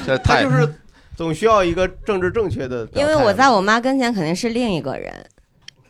[0.07, 0.73] 这他就是
[1.17, 5.13] 总需要一个政治正确的，因为我在我妈跟前肯定是另一个人，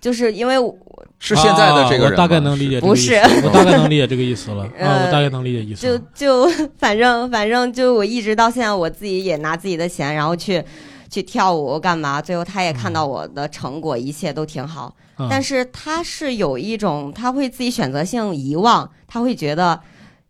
[0.04, 0.76] 就是因为我
[1.18, 4.68] 是现在的这个人啊我大概能理解这个不意思是 我大概能理解这个意思了。
[4.78, 5.98] 我大概能理解意思了。
[6.14, 10.62] 就就反正反正就我一直到现在，我自己也拿自己的钱，然后去
[11.08, 14.94] 去跳舞干嘛，最后他也看到我的成果，一切都挺好。
[15.16, 19.80] 嗯但是他是有一种，他会自己选择性遗忘，他会觉得。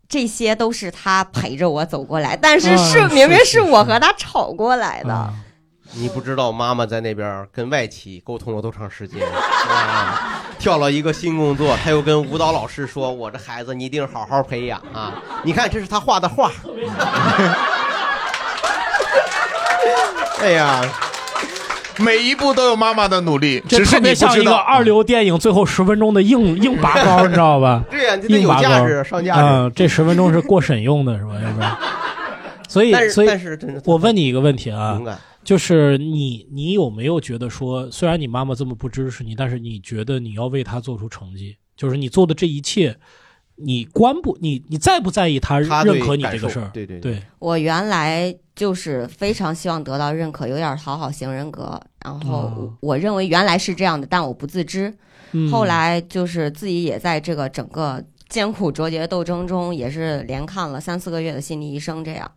[0.06, 5.32] 这些都是他陪着我走过来，但是是、啊明明是是我和他吵过来的。
[5.96, 9.20] 你不知道妈妈在那边跟外企沟通了多长时间
[9.68, 10.42] 啊！
[10.58, 16.50] 跳了一个新工作，他又跟舞蹈老师说：“我这孩子你一定好好培养啊！”你看，这是他画的画。
[20.40, 20.82] 哎呀，
[21.98, 24.38] 每一步都有妈妈的努力，这只是特别像。
[24.38, 27.82] 一个二流电影最后十分钟的硬 硬拔高，你知道吧？
[27.90, 31.34] 对呀这得有拔高价值上价值嗯，这十分钟是过审用的，是吧？
[31.44, 31.76] 要不然，
[32.68, 42.96] 所以但是所以但是真的我问你一个问题啊勇敢，就是你你有没有觉得说，虽然你妈妈这么不支持你，但是你觉得你要为她做出成绩，就是你做的这一切，
[43.56, 46.70] 你关不你你在不在意她认可你这个事儿？
[46.72, 51.80] 对对对，我原来就是非常希望得到认可，有点讨好型人格。
[52.04, 54.92] 然后哦我认为原来是这样的，但我不自知。
[55.32, 62.30] 嗯后来就是自己也在这个整个艰苦卓绝斗争中，也是连看了三四个月的心理医生这样。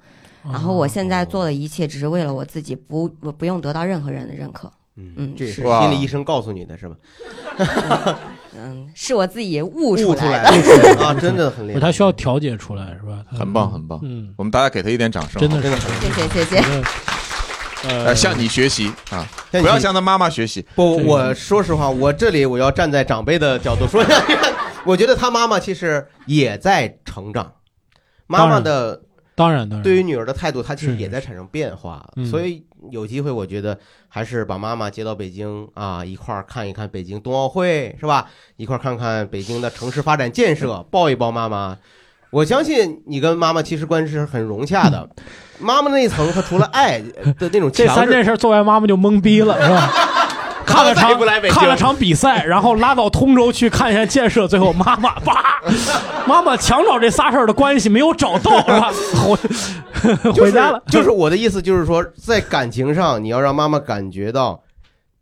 [0.51, 4.71] 然后我现在做的一切只是为了我自己，不我不用得到任何人的认可。
[4.95, 6.95] 嗯，这是心理医生告诉你的是吧？
[8.57, 11.05] 嗯， 是我自己悟出来 来的。
[11.05, 11.79] 啊， 真的很厉害。
[11.79, 13.23] 他需要调节出来，是吧？
[13.37, 13.99] 很棒，很棒。
[14.01, 16.83] 嗯，我们大家给他一点掌声，真的真的很谢谢谢谢。
[17.87, 20.65] 呃，向你学习啊，不要向他妈妈学习。
[20.73, 24.19] 不，我说实话，我这里我要站在长辈的角度说一下，
[24.83, 27.53] 我觉得他妈妈其实也在成长，
[28.25, 28.99] 妈妈的
[29.37, 32.03] 当然当然对于女儿的态度，她其实也在产生变化。
[32.15, 33.77] 嗯所以有机会，我觉得
[34.07, 38.27] 还是把妈妈接到北京啊，一块儿看一看北京冬奥会，是吧？
[38.55, 41.77] 一块儿看看北京的城市发展建设，抱一抱妈妈。
[42.31, 45.07] 我相信你跟妈妈其实关系是很融洽的。
[45.61, 49.93] 妈妈那一层，她除了爱的那种这三件事做完，妈妈就懵逼了，是吧？
[50.67, 51.17] 看了场
[51.49, 55.61] 看了场比赛，然后拉到通州去看一下建设，最后妈妈 爸，
[56.27, 58.51] 妈妈强找这仨事儿的关系没有找到，
[60.35, 64.61] 回家了，就是我的意思，就是说，在感情上，你要让妈妈感觉到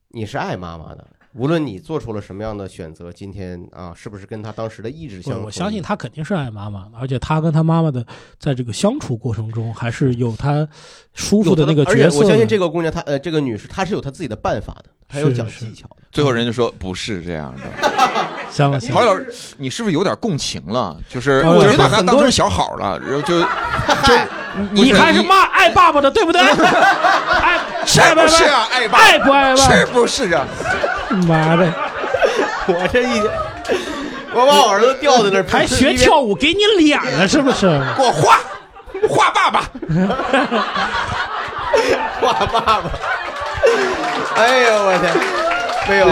[0.10, 1.06] 你是爱妈妈的，
[1.36, 5.38] 无论你做出了什么样的选择，今天啊，是不是跟他当时的意志相？
[5.38, 8.06] 我我相信他肯定是爱妈妈的，而且他跟他妈妈的
[8.40, 10.66] 在这个相处过程中，还是有他
[11.14, 12.24] 舒服的那个角色的。
[12.24, 15.98] 我相信这个姑娘，她呃，这个女士，她是有她自己的办法的，她有讲技巧的。
[16.10, 17.64] 最后人家说不是这样的。
[18.50, 20.98] 行行郝老师，你是不是有点共情了？
[21.10, 23.48] 就是我觉得很多当成小好了，然后就就
[24.72, 26.42] 你还是骂爱爸爸的，对不对？
[26.42, 28.66] 爱是不是啊？
[28.72, 29.58] 爱爸爱不爱爸？
[29.58, 30.48] 是不是啊？
[31.28, 31.72] 妈的！
[32.68, 33.22] 我这一，
[34.34, 37.68] 我把我儿子吊在那儿，还学跳舞，给你脸了是不是？
[37.98, 38.40] 给我画
[39.08, 39.70] 画爸爸，
[42.22, 42.84] 画爸爸。
[44.36, 45.14] 哎呦我天，
[45.88, 46.06] 没有。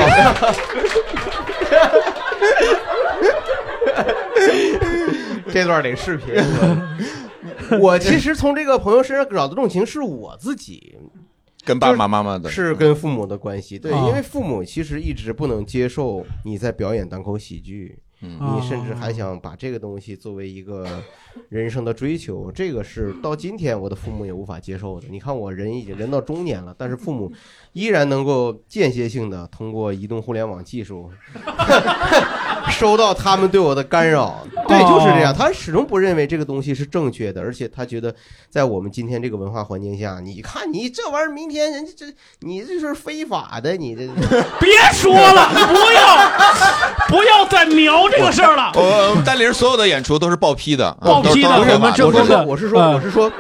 [5.51, 6.35] 这段得视频。
[7.79, 10.92] 我其实从这个朋友身上找的动情是我自己，
[11.66, 13.80] 跟爸爸妈妈的是跟父母的关系。
[13.80, 20.88] 对，哦因为父母其实一直不能接受你在表演单口喜剧，嗯你甚至还想把这个东西作为一个
[21.49, 25.07] 人生的追求，这个是到今天我的父母也无法接受的。
[25.09, 27.32] 你看我人已经人到中年了，但是父母
[27.74, 31.11] 依然能够间歇性的通过移动互联网技术
[32.71, 34.45] 收到他们对我的干扰。
[34.67, 38.15] 对，就是这样，他始终不认为这个东西是正确的，而且他觉得
[38.49, 42.05] 在我们今天这个文化环境下，你看你这玩意儿，明天人家这
[42.39, 44.07] 你这是非法的，你这
[44.59, 46.17] 别说了，不要
[47.09, 48.72] 不要再瞄这个事儿了。
[48.76, 53.32] 我丹林所有的演出都是报批的，报批的都都是我们合法这个我是说，嗯我是说，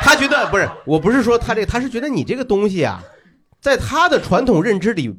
[0.00, 3.02] 他觉得不是，我不是说他这个，他是觉得你这个东西啊，
[3.60, 5.14] 在他的传统认知里，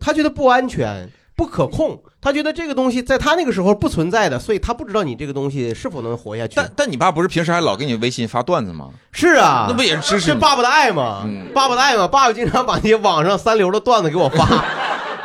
[0.00, 6.54] 他觉得不安全、不可控，他觉得这个东西在他那个时候不存在的，所以他不知道你这个东西是否能活下去。
[6.56, 8.88] 但但你爸不是平时还老给你微信发段子吗？
[9.12, 11.28] 是啊，那不也是支持是爸爸的爱吗？
[11.54, 12.08] 爸爸的爱吗？
[12.08, 14.46] 爸爸经常把那些网上三流的段子给我发。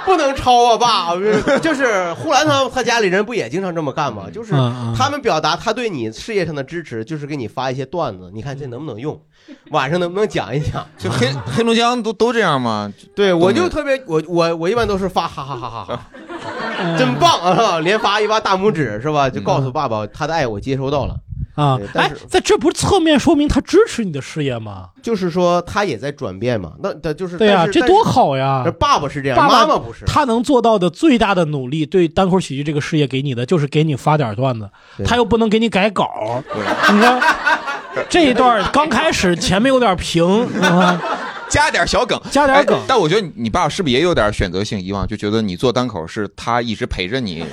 [0.05, 1.15] 不能抄啊，爸！
[1.59, 4.27] 就是呼兰他他家里人不也经常这么干吗？
[4.31, 4.51] 就是
[4.95, 9.19] 他们表达他对你事业上的支持，就是给你发一些段子，你看这能不能用？
[9.71, 10.85] 晚上能不能讲一讲？
[10.97, 12.91] 就黑黑龙江都都这样吗？
[13.15, 17.79] 对，我就特别我我我一般都是发哈哈哈哈哈，真棒啊！
[17.83, 19.29] 连发一发大拇指是吧？
[19.29, 21.15] 就告诉爸爸他的爱我接收到了。
[21.55, 24.89] 啊，但哎是，在这不是侧面说明他支持你的事业吗？
[25.01, 28.63] 就是说他也在转变嘛，那他就是对呀、这多好呀！
[28.79, 30.03] 爸爸是这样，爸爸妈妈不是。
[30.05, 34.69] 他能做到的最大的努力，对单口喜剧这个事业给你的，就是给你发点段子，
[35.05, 36.43] 他又不能给你改稿，
[36.91, 37.21] 你看
[38.09, 40.25] 这一段刚开始前面有点平，
[40.61, 41.01] 啊
[41.47, 45.07] 加点小梗，加点梗哎但我觉得你爸是不是也有点选择性遗忘？
[45.07, 47.45] 就觉得你做单口是他一直陪着你，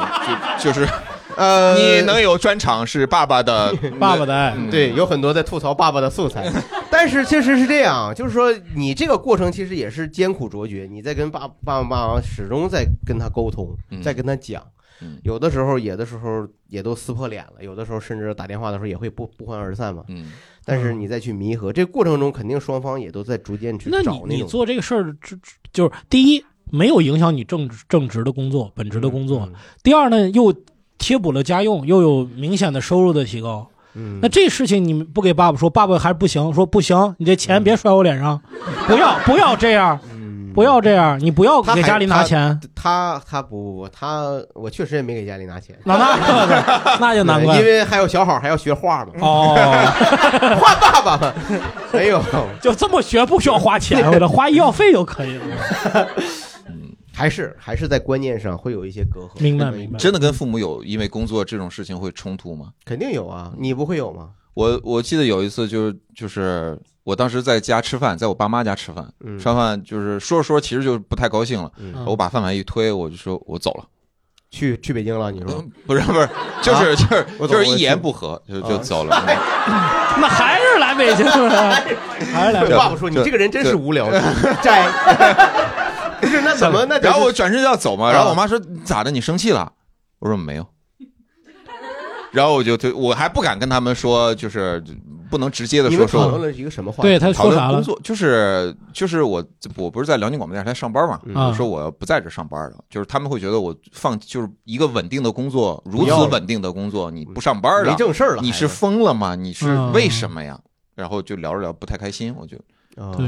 [0.59, 0.88] 就就是
[1.37, 6.51] 呃，你能有专场是爸爸的 爸爸的爱，嗯对，有很多在吐槽爸爸的素材，
[6.91, 14.62] 但是确实是这样，就是说你这个过程其实也是艰苦卓绝，你在跟爸爸爸妈妈始终在跟他沟通，在跟他讲，
[15.22, 20.33] 有的时候有的时候也都撕破脸了，有的时候甚至打电话的时候也会不不欢而散嘛，嗯，
[20.64, 24.26] 但是你再去弥合，这个过程中肯定双方也都在逐渐去找那种。
[24.28, 25.37] 你你做这个事儿，就
[25.72, 29.55] 就是第一没有影响你正正职的工作、本职的工作，嗯。
[29.83, 30.55] 第二呢又
[31.03, 33.66] 贴补了家用，又有明显的收入的提高。
[33.94, 34.20] 嗯。
[34.22, 38.40] 那这事情你们不给爸爸说，爸爸还是不行，说不行，你这钱别甩我脸上，
[38.86, 39.98] 不要不要这样，
[40.55, 47.59] 不要这样，你不要给家里拿钱，他他他不他我确实也没给家里拿钱，那那那就难怪。
[47.59, 49.55] 因为还有小好还要学画嘛，哦，
[50.61, 51.32] 画爸爸嘛，
[51.92, 52.22] 没有，
[52.61, 55.44] 就这么学不需要花钱，我的花医药费就可以了。
[57.23, 62.73] 还是还是在观念上会有一些隔阂，明白明白真的跟父母有因为工作这种事情会冲突吗？
[62.85, 64.31] 肯定有啊，你不会有吗？
[64.55, 73.85] 我我记得有一次就是就是我当时在家吃饭，在我爸妈家吃饭，嗯吃完饭就是说着说着其实就不太高兴了，嗯我把饭碗一推，我就说我走了。
[74.51, 75.31] 去去北京了？
[75.31, 76.29] 你说不是不是，
[76.61, 79.25] 就是啊就是我就是一言不合就就啊走了。
[80.20, 81.70] 那还是来北京了，
[82.35, 82.77] 还是来北京。
[82.77, 84.11] 爸爸说你这个人真是无聊，
[84.61, 84.93] 摘。
[86.23, 89.11] 不是那怎么那然后我转身就要走嘛，啊然后我妈说咋的？
[89.11, 89.70] 你生气了？
[90.20, 90.66] 我说没有。
[92.31, 94.83] 然后我就对我还不敢跟他们说，就是
[95.31, 96.20] 不能直接的你说说。
[96.23, 97.03] 们讨论了一个什么话？
[97.03, 99.45] 对他讨说啥了论工作就是就是我
[99.77, 109.35] 我不是在辽宁广播电视台上班嘛，嗯我说我不在这上班了，就是他们会觉得我放就是一个稳定的工作，如此稳定的工作，你不上班了，没正事儿了你是疯了吗？
[109.35, 110.59] 你是嗯为什么呀？
[110.95, 112.57] 然后就聊着聊不太开心，我就
[112.97, 113.27] 哦对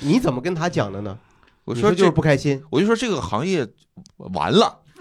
[0.00, 1.18] 你怎么跟他讲的呢？
[1.64, 3.66] 我说你就是不开心，我就说这个行业
[4.16, 4.80] 完了，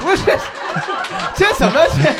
[0.00, 0.38] 不是，
[1.34, 2.12] 这怎么这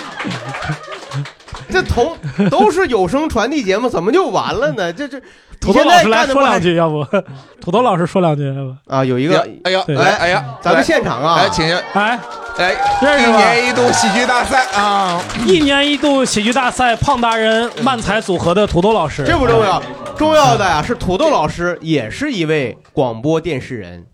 [1.71, 2.17] 这同
[2.51, 4.93] 都是有声传递节目，怎么就完了呢？
[4.93, 5.21] 这这
[5.61, 7.05] 土豆老师来说两句，要不
[7.61, 8.75] 土豆老师说两句，要不？
[8.87, 9.95] 啊，有一个，哎呀，对。
[9.97, 12.19] 来，哎呀，咱们现场啊，来，请哎，
[12.59, 19.83] 来，认识一年一度喜剧大赛啊，一年一度喜剧大赛胖达人漫才组合的土豆老师，这不重要，
[20.17, 24.07] 重要的呀是土豆老师也是一位广播电视人，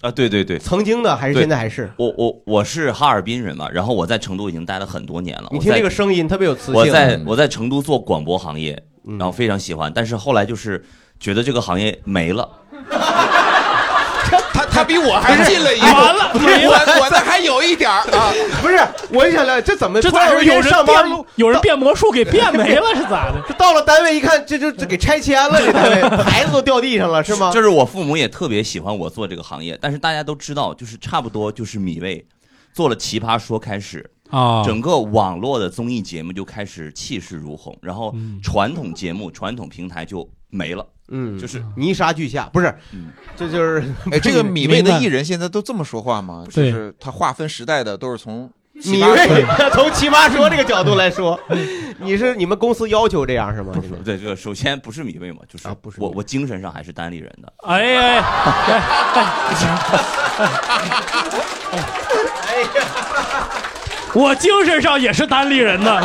[0.00, 1.90] 啊，对对对，曾经的还是现在还是？
[1.96, 5.48] 我我我是哈尔滨人嘛，然后我在成都已经待了很多年了。
[5.52, 6.74] 你听这个声音特别有磁性。
[6.74, 10.84] 我在嗯我在成都做广播行业，然后非常喜欢，但是后来就是
[11.18, 12.48] 觉得这个行业没了。
[14.54, 18.32] 他他比我还近了一步，完了我我那还有一点儿啊，
[18.62, 18.78] 不是，
[19.10, 23.42] 我就想了，这怎么这突然有一天咋是有人变上班路有人变魔术给变没了是咋的？
[23.46, 27.50] 这 到了单位一看，这就这给拆迁了，这单位孩子都掉地上了，是吗？
[27.52, 32.24] 就是我父母也特别喜欢我做这个行业，但是大家都知道，就是差不多就是米未
[32.72, 34.08] 做了《奇葩说》开始。
[34.32, 38.12] 啊整个网络的综艺节目就开始气势如虹，然后
[38.42, 40.84] 传统节目、传统平台就没了。
[41.14, 42.74] 嗯，就是泥沙俱下，不是，
[43.36, 46.46] 这就是哎，这个 米未的艺人现在都这么说话吗？
[46.50, 49.44] 就是他划分时代的都是从米葩未
[49.76, 51.38] 从奇葩说这个角度来说，
[52.00, 53.74] 你是你们公司要求这样是吗？
[53.74, 55.68] 现在对，这个首先不是米未嘛，就是
[55.98, 57.52] 我我精神上还是单立人的。
[57.66, 58.24] 哎呀，
[64.14, 66.00] 我精神上也是单立人呢，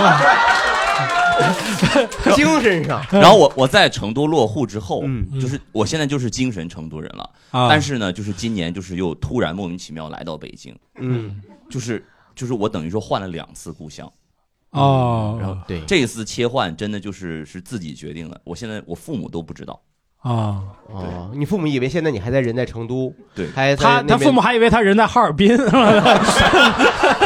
[2.36, 3.06] 精神上。
[3.12, 5.04] 然后我我在成都落户之后，
[5.40, 7.30] 就是我现在就是精神成都人了。
[7.52, 7.68] 啊。
[7.70, 12.06] 但是呢，就是今年就是又突然莫名其妙来到北京，嗯，就是
[12.36, 14.12] 就是我等于说换了两次故乡。
[14.72, 15.38] 哦。
[15.40, 15.82] 然后对。
[15.82, 19.80] 这次切换真的就是是自己决定的，我现在我父母都不知道。
[20.20, 20.64] 啊。
[20.88, 23.50] 哦，你父母以为现在你还在人在成都，对。
[23.52, 25.56] 他他父母还以为他人在哈尔滨，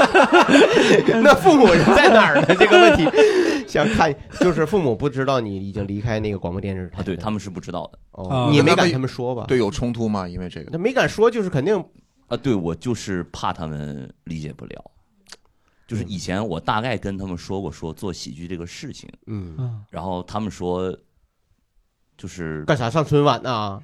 [1.21, 2.45] 那父母人在哪儿呢？
[2.57, 3.07] 这个问题
[3.67, 7.99] 想看，就是父母不知道你已经离开那个广播电视台，啊，对他们是不知道的。
[8.11, 9.45] 哦，你没敢他们说吧？
[9.47, 10.27] 对，有冲突吗？
[10.27, 11.77] 因为这个，那没敢说，就是肯定
[12.27, 14.91] 啊，对我就是怕他们理解不了。
[15.87, 20.95] 就是以前我大概跟他们说过，说做喜剧这个事情，嗯，然后他们说，
[22.17, 23.81] 就是干啥上春晚呢？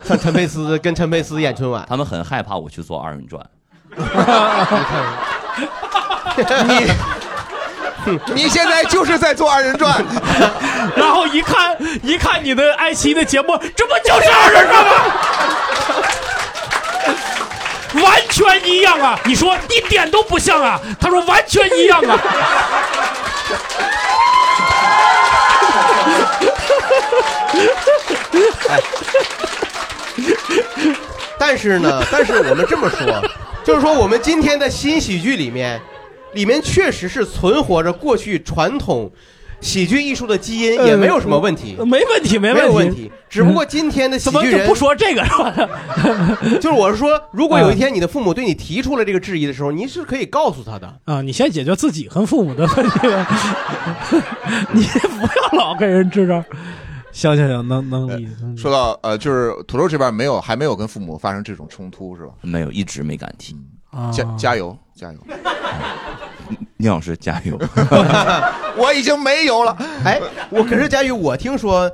[0.00, 3.44] 上陈佩斯跟陈佩斯演春晚，他们很害怕我去做二人转。
[8.06, 10.04] 你你现在就是在做二人转，
[10.96, 14.92] 然后一看一看你的爱奇艺的节目，这不就是二人转吗？
[18.02, 19.18] 完全一样啊！
[19.24, 20.78] 你说一点都不像啊？
[21.00, 22.18] 他说完全一样啊。
[31.38, 33.22] 但是呢，但是我们这么说，
[33.64, 35.80] 就是说我们今天的新喜剧里面，
[36.34, 39.10] 里面确实是存活着过去传统
[39.60, 43.10] 喜剧艺术的基因，也没有什么问题，呃没问题，没没有问题。
[43.28, 45.54] 只不过今天的喜 怎么剧人不说这个是吧？
[46.60, 50.94] 就是我是说，如果有一天你的父母对你提出了这个质疑的时候，你是可以告诉他的。
[51.04, 52.98] 啊，你先解决自己和父母的问题，
[54.72, 56.42] 你不要老跟人支招。
[57.12, 58.32] 行行行，能能理解。
[58.40, 62.32] 能说到呃，就是土豆这边没有，还没有跟父母发生这种冲突是吧？
[62.42, 63.56] 没有，一直没敢提。
[63.90, 65.18] 啊加加油加油！
[66.76, 67.58] 聂老师加油！
[68.76, 69.72] 我已经没油了。
[70.04, 71.90] 哎，我可是佳宇，我听说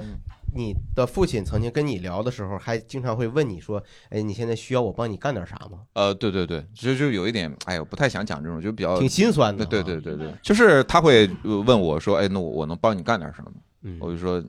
[0.54, 13.50] 你的父亲曾经跟你聊的时候，还经常会问你说：“哎，你现在需要我帮你干点啥吗呃，对对对，其实就有一点，哎呦，不太想讲这种，就比较挺心酸的对对对对对，就是他会呃问我说：“哎，那我我能帮你干点什么？”
[13.86, 14.42] 嗯我就说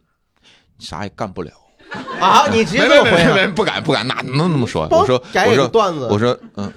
[0.80, 1.52] 啥也干不了。？”
[2.20, 3.28] 啊，你直接没这么回啊？
[3.28, 4.88] 没没没，不敢不敢，哪能那么说？
[4.92, 6.72] 我说我说段子我说嗯，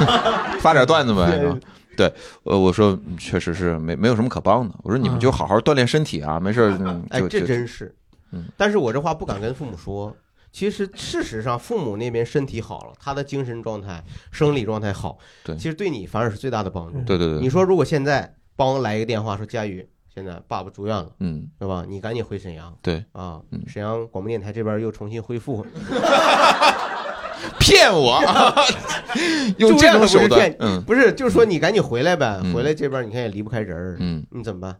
[0.60, 1.38] 发点段子呗。
[1.38, 1.58] 是吧
[1.94, 2.10] 对，
[2.44, 4.74] 呃，我说嗯确实是没没有什么可帮的。
[4.82, 6.74] 我说你们就好好锻炼身体啊，没事
[7.10, 7.94] 哎，这就就真是。
[8.32, 10.14] 嗯，但是我这话不敢跟父母说。
[10.52, 17.00] 其实事实上，父母那边身体好了，他的精神状态、生理状态好，对其实对你反而是最大的帮助。
[17.06, 21.84] 对对对你说如果现在帮来一个电话说佳宇，现在爸爸住院了，嗯，是吧？
[21.88, 22.76] 你赶紧回沈阳。
[22.82, 23.02] 对。
[23.12, 25.64] 啊，沈阳广播电台这边又重新恢复，
[27.58, 28.20] 骗我，
[29.58, 32.52] 用住这种手院可不是骗，，段嗯，不是，就是说你赶紧回来呗，嗯。
[32.54, 34.76] 回来这边你看也离不开人儿，嗯，你怎么办？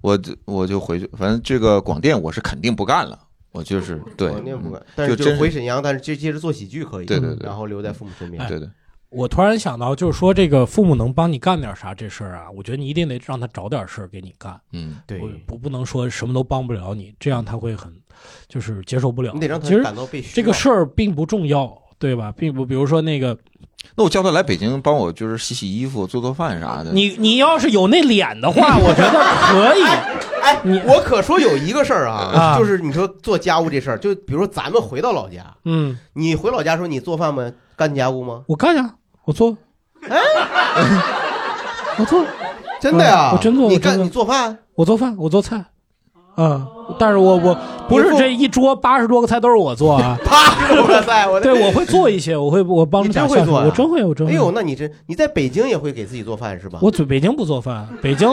[0.00, 3.18] 我就我就回去，反正这个广电我是肯定不干了，
[3.52, 8.68] 我就是对，广电不干嗯，但是就回沈阳，但是就接着做喜剧可以，对对对然后留在父母身边，对对，
[9.10, 14.60] 我突然想到，就是说这个父母能帮你干点啥这事儿啊，我觉得你一定得让他找点事儿给你干。
[14.72, 17.92] 嗯，对不不不能说什么都帮不了你，这样他会很
[18.48, 19.32] 就是接受不了。
[19.32, 22.32] 你得让他感到被需要这个事儿并不重要，对吧？
[22.36, 23.36] 并不，比如说那个，
[23.96, 26.92] 那我叫他来北京帮我就是洗洗衣服、做做饭啥的。
[26.92, 29.82] 你你要是有那脸的话，我觉得可以。
[30.42, 37.50] 哎，你我可说有一个事儿啊，啊就是你说做家务这事儿，就比如说咱们回到老家，嗯，你回老家时候你做饭吗？
[37.78, 38.42] 干家务吗？
[38.48, 39.56] 我干呀，我做，
[40.08, 40.18] 哎，
[41.96, 42.24] 我做，
[42.80, 43.30] 真的呀？
[43.30, 44.58] 嗯我真做，你干你做饭？
[44.74, 45.64] 我做饭，我做菜，
[46.38, 46.68] 啊，
[47.00, 47.58] 但是我我
[47.88, 53.64] 不是这一桌八十多个菜都是我做啊， 八十多个菜，我的对我会做一些，我会我帮你着打做呀？
[53.66, 54.32] 我真会，我真会。
[54.32, 56.78] 哎呦，那你这你在北京也会给自己做饭是吧？
[56.80, 58.28] 我在北京不做饭，北京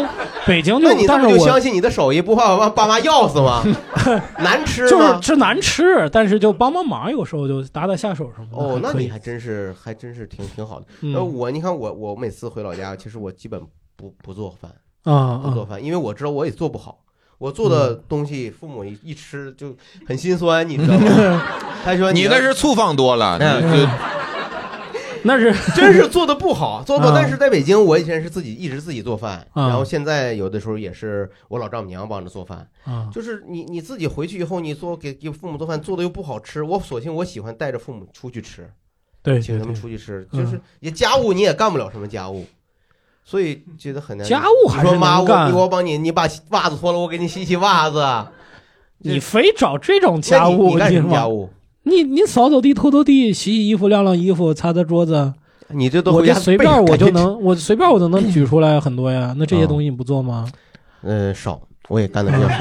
[0.46, 3.64] 北京就那你这么就但是我相信你的手艺，不怕把爸妈要死吗？
[4.38, 4.90] 难吃吗？
[4.90, 8.76] 就是吃难吃，但是就帮帮忙，有时候就打打下手什么的。
[8.76, 10.86] 哦，那你还真是还真是挺挺好的。
[11.02, 13.60] 嗯呃，我你看我我每次回老家，其实我基本
[13.96, 14.72] 不不做饭
[15.12, 17.00] 啊不做饭，因为我知道我也做不好。
[17.38, 19.76] 我做的东西，父母一一吃就
[20.08, 21.44] 很心酸，你知道吗？
[21.84, 23.90] 他说你那是醋放多了，嗯你就
[25.24, 27.12] 那是 真是做的不好，做不好。
[27.12, 32.68] 啊但是在北京，我以前是自己一直自己做饭，啊然后现在有的时候也是我老丈母娘帮着做饭。
[32.84, 38.70] 啊就是你你自己回去以后，你做给给父母做饭，做的又不好吃，我索性我喜欢带着父母出去吃，
[39.24, 42.46] 对，请他们出去吃，嗯就是也家务你也干不了什么家务。
[43.26, 44.26] 所以觉得很难。
[44.26, 48.06] 家务还是你说妈，干我帮你，你把袜子脱了，我给你洗洗袜子。
[49.00, 51.50] 你非找这种家务，你你干什么家务？
[51.84, 55.34] 你你扫扫地、拖拖地、洗洗衣服、晾晾衣服、擦擦桌子，
[55.70, 59.36] 你这都我这随便我就能，我随便我都能举出来很多呀。
[59.38, 60.48] 那这些东西你不做吗？
[61.02, 62.56] 嗯，少，我也干的比较少，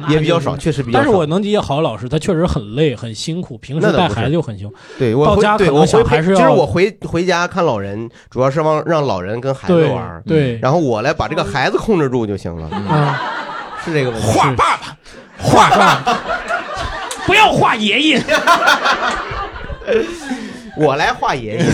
[0.08, 1.04] 也比较少，确实比较少。
[1.04, 4.74] 但是我能理解郝老师，他确实很累、很辛苦，平时带孩子就很辛苦。
[4.98, 12.68] 对我回到家可对我还是就是要我回回家看老人，主要是让让老人跟孩子玩儿，对然后我来把这个孩子控制住就行了。
[12.88, 13.20] 啊，
[13.84, 14.26] 是这个问题。
[14.26, 14.96] 画爸爸，
[15.38, 16.18] 画爸爸，
[17.26, 18.22] 不要画爷爷。
[20.76, 21.64] 我来画爷爷。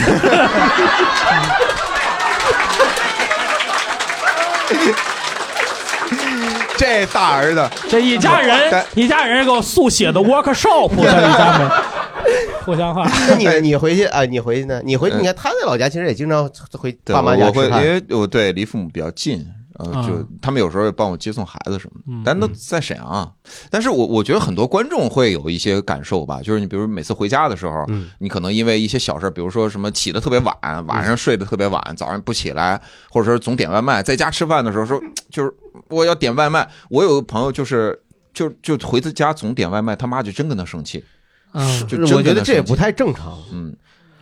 [6.80, 11.70] 这大儿子，这一家人，一家人给我速写的 workshop 在你家门，
[12.64, 13.06] 互相话。
[13.28, 14.24] 那你你回去啊？
[14.24, 14.80] 你回去呢？
[14.82, 17.70] 你回你看他在老家其实也经常回对爸妈我我会，因。
[17.72, 19.46] 为我对离父母比较近，
[19.78, 23.30] 呃，啊就他们有时候也帮我接送孩子什么的，嗯但都在沈阳啊。
[23.68, 30.56] 但是我我觉得很多观众会有一些感受吧，就是你比如每次回家的时候，嗯你可能因为一些小事儿，比如说什么起的特别晚，
[30.86, 34.98] 晚上睡得特别晚，早上不起来，或者说总点外卖，在家吃饭的时候说
[35.30, 35.52] 就是
[35.90, 38.00] 我要点外卖，我有个朋友就是
[38.32, 41.04] 就就回自家总点外卖，他妈就真跟他生气。
[41.52, 43.36] 嗯就真我觉得这也不太正常。
[43.52, 43.74] 嗯，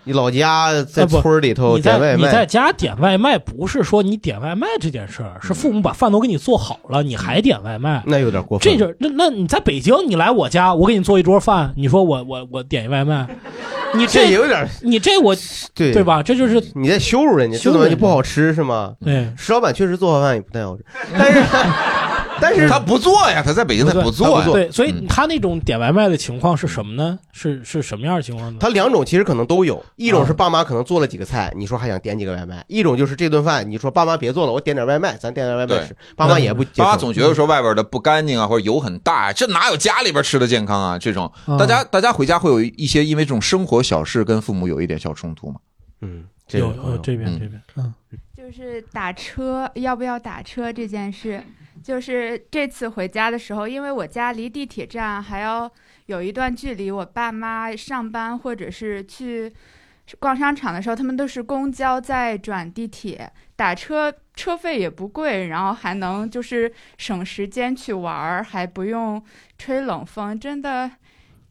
[0.09, 8.73] 你老家在村儿里头你在点外你在，家点外卖，不是说你点外卖这件事儿，是父母把饭都给你做好了，你还点外卖，那有点过分。
[8.73, 13.29] 这就那那你在北京，你来我家，我给你做一桌饭，你说我我我点一外卖，
[13.95, 15.37] 你这有点，你这我
[15.75, 15.93] 对。
[15.93, 16.23] 对吧？
[16.23, 17.97] 这就是你在羞辱人家，这东羞辱人家。
[17.99, 18.95] 不好吃是吗？
[19.05, 20.85] 对，石老板确实做饭也不太好吃，
[21.19, 21.43] 但是
[22.41, 24.47] 但是他不做呀，他在北京他不做呀。
[24.51, 27.19] 对，所以嗯他那种点外卖的情况是什么呢？
[27.33, 28.59] 是是什么样的情况呢？
[28.61, 36.65] 他两种其实可能都有，一啊种是爸妈可能做了几个菜，你说还想点几个外卖；一种就是这顿饭，你说爸妈别做了，我点点外卖，咱点点外卖吃，爸妈也不。
[36.77, 40.99] 爸妈总觉得说外边的不干净啊，或者油很大，这哪有家里边吃的健康啊？
[40.99, 45.61] 这种啊大家大家回家会有一些因为这种生活小事跟父母有一点小冲突吗？
[46.01, 47.93] 嗯，有有这边这边，嗯，
[48.37, 51.43] 就是打车要不要打车这件事，
[51.83, 55.71] 就是这次回家的时候，因为我家离地铁站还要
[56.07, 59.53] 有一段距离，我爸妈上班或者是去
[60.19, 69.23] 逛商场的时候，他们都是公交再转地铁，打车车费也不贵，然后还能就是省时间去玩儿，还不用
[69.57, 70.91] 吹冷风，真的。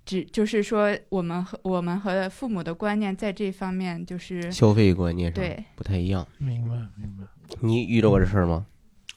[0.05, 6.25] 只就是说，我们和我们和父母的观念在这方面就是消费观念上对不太一样。
[6.37, 7.25] 明白明白。
[7.59, 8.65] 你遇到过这事儿吗？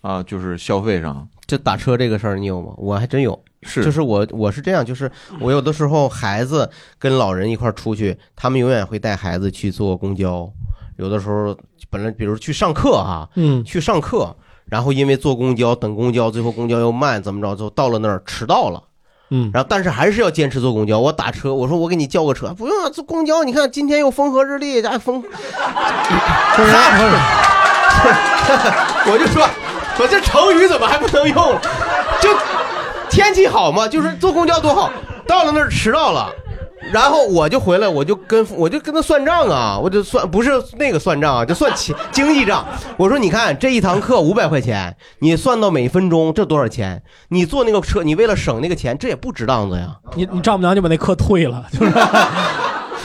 [0.01, 2.73] 啊，就是消费上，就打车这个事儿，你有吗？
[2.77, 3.41] 我还真有。
[3.63, 10.51] 是就是我我是这样，就是我有的时候孩子跟老人一块儿出去，他们永远会带孩子去坐公交。
[10.97, 11.55] 有的时候
[11.91, 18.83] 本来比如去上课哈，嗯去上课，然后因为坐公交等公交，最后公交又慢，怎么着，就到了那儿迟到了。
[19.29, 20.99] 嗯，然后但是还是要坚持坐公交。
[20.99, 23.45] 我打车，我说我给你叫个车，不用啊，坐公交。
[23.45, 25.21] 你看今天又风和日丽，哎风
[29.07, 29.47] 我就说，
[30.01, 31.37] 我这成语怎么还不能用？
[32.21, 32.31] 就
[33.11, 34.91] 天气好嘛，就是坐公交多好。
[35.27, 36.33] 到了那儿迟到了，
[36.91, 42.67] 然后我就回来，我就跟我就跟他算账啊，我就算不是那个算账啊，就算钱经济账。
[42.97, 47.03] 我说你看这一堂课五百块钱，你算到每分钟这多少钱？
[47.29, 49.89] 你坐那个车，你为了省那个钱，这也不值当子呀。
[50.15, 51.93] 你你丈母娘就把那课退了，就是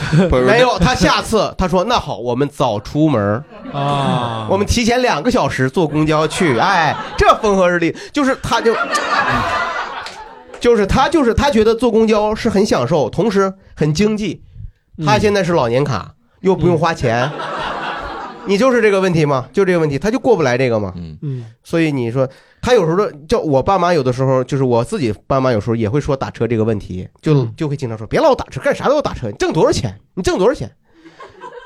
[0.46, 8.74] 没有，他下次他说那好，我们早出门儿啊，我们提前两个小时坐公交去，哎，这风和日丽，就是他就。
[10.58, 14.42] 就是他，就是他觉得坐公交是很享受，同时很经济。
[15.04, 17.30] 他现在是老年卡，又不用花钱，
[18.46, 19.46] 你就是这个问题吗？
[19.52, 20.92] 就这个问题，他就过不来这个吗？
[20.96, 21.44] 嗯嗯。
[21.62, 22.28] 所以你说
[22.66, 29.96] 他有时候叫我爸妈，有的时候就是我自己爸妈有时候也会说打车这个问题，就就会经常说别老打车，干啥都要打车，你挣多少钱？
[30.14, 30.68] 你挣多少钱？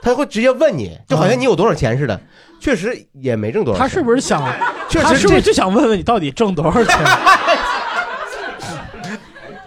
[0.02, 2.20] 他会直接问你，就好像你有多少钱似的。
[2.60, 3.89] 确实也没挣多少钱。
[3.89, 4.43] 他是不是想？
[4.90, 6.94] 确实他是不是这就想问问你到底挣多少钱？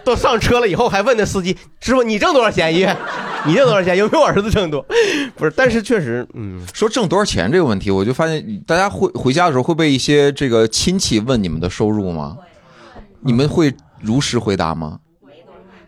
[0.04, 2.96] 都上车了以后还问那司机师傅你挣多少钱一月？
[3.46, 3.96] 你挣多少钱？
[3.96, 4.84] 有没有我儿子挣多？
[5.36, 12.36] 不是，但是确实，嗯，说挣多少钱这个问题，我就发现大家回回家的时候会被一些这个亲戚问你们的收入吗？
[13.20, 14.98] 你们会如实回答吗？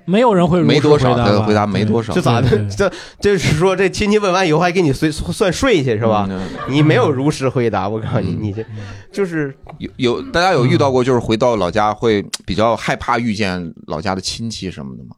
[0.06, 1.38] 没有人会如实没多少，回答吧。
[1.38, 2.48] 他回答没多少，这咋的？
[2.70, 6.28] 这这是说这亲戚问完以后还给你算算税去是吧？
[6.68, 8.64] 你没有如实回答，我告诉你，你这
[9.12, 15.10] 就是有有大家有遇到过，就是回到老家会比较害怕遇见老家的亲戚什么的吗？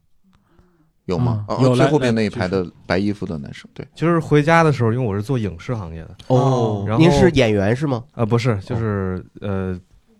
[1.06, 1.46] 有吗？
[1.62, 6.10] 有来最后面那一排的白衣服的男生，对，就是回家的时候，因为我是做影视行业的。
[6.26, 6.84] 哦。
[6.86, 8.04] 然后您是演员是吗？
[8.12, 9.74] 啊、不是，就是呃，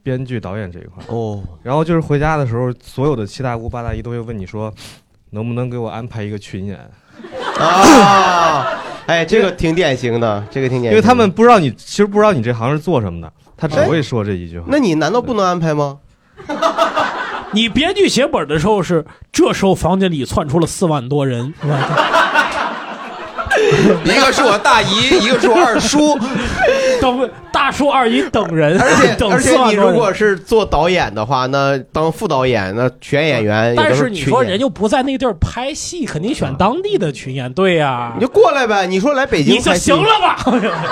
[0.09, 1.43] 编剧导演这一块哦。
[1.62, 4.72] 然后就是回家的时候，所有的七大姑八大姨都会问你说，
[5.30, 6.78] 能不能给我安排一个群演？
[7.60, 8.66] 啊，
[9.05, 10.90] 哎，这个挺典型的，这个挺典型的。
[10.93, 14.64] 因为他们不知道你，其实不知道你这行是做什么的，他只会说这一句话。
[14.68, 15.98] 那你难道不能安排吗？
[17.52, 21.76] 你编剧写本的时候是，这时候房间里窜出了四万多人，是吧？
[24.05, 26.16] 一个是我大姨，一个是我二叔，
[27.16, 38.86] 等大叔二姨等人，而且 等而且你如果是做导演的话，那当副导演，那选演员，但是你说人又不在那个地儿拍戏，肯定选当地的群演，对呀、你就过来呗。
[38.86, 40.36] 你说来北京你就行了吧？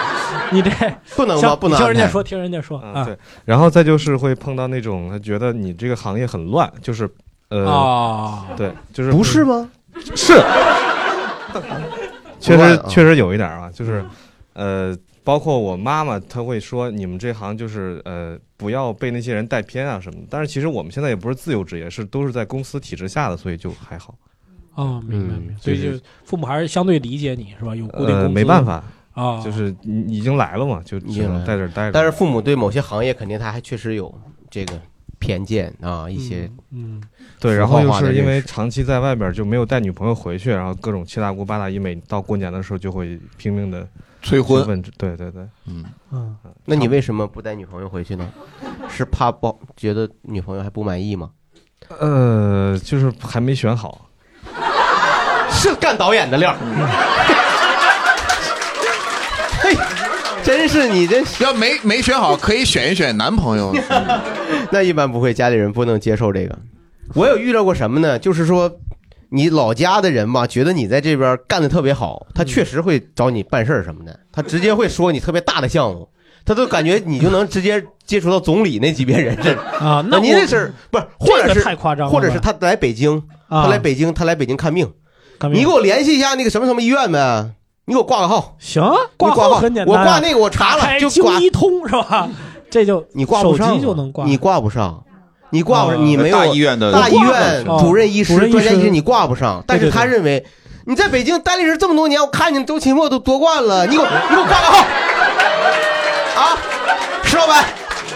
[0.51, 0.71] 你这
[1.17, 1.57] 不能吧？
[1.57, 3.05] 不能听人家说，听人家说啊。
[3.05, 7.09] 对，然后再就是会碰到那种他觉得你这个行业很乱，就是
[7.49, 9.69] 呃，啊对，就是不是吗？
[10.15, 10.35] 是，
[12.41, 14.05] 确实确实有一点啊，就是
[14.55, 14.95] 呃，
[15.27, 20.27] 包括我妈妈，她会说你们这行就是呃，不要被那些人带偏啊什么的。
[20.31, 24.17] 但是其实我们现在也不是自由职业，是都是在公司体制下的，所以就还好。
[24.77, 25.61] 哦，明白嗯明白。
[25.61, 27.75] 所以就是父母还是相对理解你是吧？
[27.75, 28.85] 有固定工呃，资，没办法
[29.15, 31.91] 啊，就是你已经来了嘛，就只能在这儿待着。
[31.91, 34.15] 但是父母对某些行业肯定他还确实有
[34.49, 34.81] 这个
[35.19, 37.03] 偏见啊，一些嗯，
[37.41, 43.89] 对，然后又是因为长期在外边就没有带女朋友回去，然后各种七大姑八大姨每到过年的时候就会拼命的
[44.27, 48.29] 催婚问，对对对，嗯嗯，那你为什么不带女朋友回去呢？
[48.91, 51.31] 是怕不觉得女朋友还不满意吗？
[52.01, 54.09] 呃，就是还没选好。
[55.49, 56.57] 是干导演的料儿。
[59.63, 59.77] 嘿，
[60.43, 63.73] 真是你这 要没没选好，可以选一选男朋友。
[64.73, 66.59] 那一般不会，家里人不能接受这个。
[67.15, 68.19] 我有遇到过什么呢？
[68.19, 68.69] 就是说，
[69.31, 76.09] 你老家的人吧，觉得你在这边干的特别好，他确实会找你办事儿什么的，他直接会说你特别大的项目，
[76.45, 83.65] 他都感觉你就能直接接触到总理那级别人士啊那您这是不是，或者这是个太夸张了或者是他来北京，啊。
[83.65, 84.93] 他来北京，他来北京看病，
[85.53, 87.51] 你给我联系一下那个什么什么医院呗，
[87.87, 88.57] 你给我挂个号。
[88.59, 88.83] 行，
[89.19, 91.39] 你挂号很简单啊，我挂那个我查了，就挂。
[91.39, 92.29] 京一通是吧？
[92.71, 95.05] 这就你挂不上啊，手机就能挂，你挂不上，
[95.51, 100.45] 你挂不哦上，你没有大医院的大医院哦主任医师专家医师你挂不上，但是他认为
[100.85, 104.79] 你在北京待了这这么多年，我看见周奇墨都夺冠了，你给我你给我挂个号
[106.37, 106.59] 啊，
[107.25, 107.65] 石老板，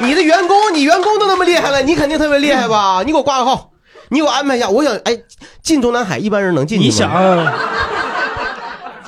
[0.00, 3.02] 你的员工你员工都那么厉害了，你肯定特别厉害吧？
[3.04, 3.70] 你给我挂个号，
[4.08, 5.16] 你给我安排一下，我想哎
[5.62, 6.90] 进中南海一般人能进去吗？
[6.90, 7.10] 你想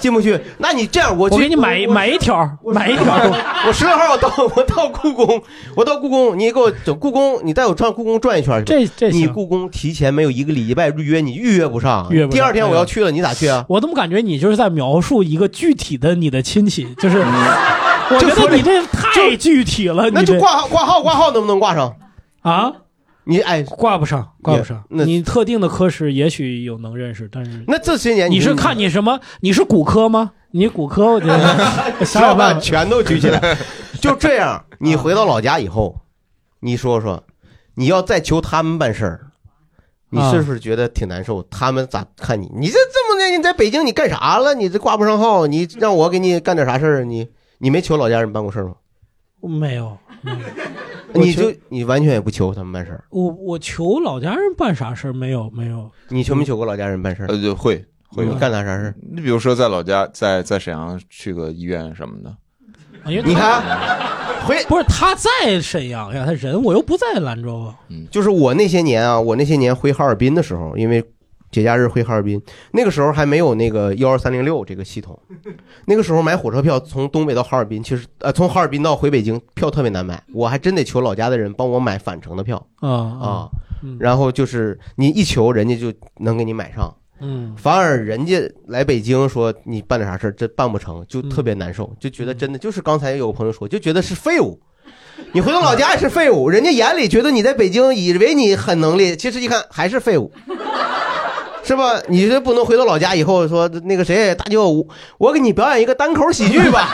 [0.03, 0.39] 进不去？
[0.59, 3.15] 那你这样，我去我给你买买一条，买一条。
[3.67, 5.41] 我十六号我到 我到故宫，
[5.77, 8.73] 我到故宫，你给我整故宫，你带我转故宫转一圈去。
[8.73, 12.09] 这这你故宫提前没有一个礼拜预约，你预约不上。
[12.11, 13.65] 约不上第二天我要去了，你咋去啊？
[13.69, 16.85] 我怎么感觉你就是在描述一个具体的你的亲戚？
[16.99, 20.11] 就是，我觉得你这太具体了。
[20.11, 21.95] 那就挂号挂号挂号能不能挂上？
[22.43, 22.73] 啊？
[23.25, 24.83] 你哎，挂不上，挂不上。
[24.89, 29.21] 那你特定的科室也许有能认识，但是那这些年你是看你什么？
[29.41, 30.33] 你是骨科吗？
[30.51, 32.61] 你骨科，我觉得石老板想想办法。
[32.61, 33.57] 全都举起来。
[34.01, 36.01] 就这样，你回到老家以后，
[36.61, 37.25] 你说说，
[37.77, 39.27] 你要再求他们办事儿，
[40.11, 41.43] 你啊是不是觉得挺难受？
[41.45, 42.51] 他们咋看你？
[42.55, 44.55] 你这这么的，你在北京你干啥了？
[44.55, 47.05] 你这挂不上号，你让我给你干点啥事儿？
[47.05, 47.29] 你
[47.59, 48.75] 你没求老家人办过事儿吗？
[49.41, 50.39] 没有，没有
[51.15, 55.91] 你就你完全也不求他们办事儿，我我求老家人办啥事儿没有没有。
[56.09, 57.27] 你求没求过老家人办事儿？
[57.27, 58.95] 呃，就会会干点啥事儿？
[59.13, 62.35] 你比如说在老家，在在沈阳去个医院什么的，
[63.05, 63.63] 你看，
[64.47, 67.75] 回不是他在沈阳呀，他人我又不在兰州啊。
[68.11, 71.03] 就是我那些年啊，我那些年回哈尔滨的时候，因为
[71.53, 72.43] 节假日回哈尔滨，
[72.73, 75.17] 那个时候还没有那个幺二三零六这个系统，
[75.85, 83.49] 那个时候买火车票从东北到哈尔滨，其实呃从哈尔滨到回北京票特别难买，我还真得求老家的人帮我买返程的票啊啊
[83.85, 86.93] 嗯，然后就是你一求人家就能给你买上。
[87.25, 94.59] 嗯，反而人家来北京说你办点啥事儿，这办不成，就特别难受，就觉得真的就是刚才有个朋友说，就觉得是废物。
[95.33, 100.33] 你回到老家也是废物，人家眼里觉得你在北京以为你很能力，其实一看还是废物，
[101.63, 102.01] 是吧？
[102.09, 104.87] 你这不能回到老家以后说那个谁大舅，我
[105.19, 106.89] 我给你表演一个单口喜剧吧。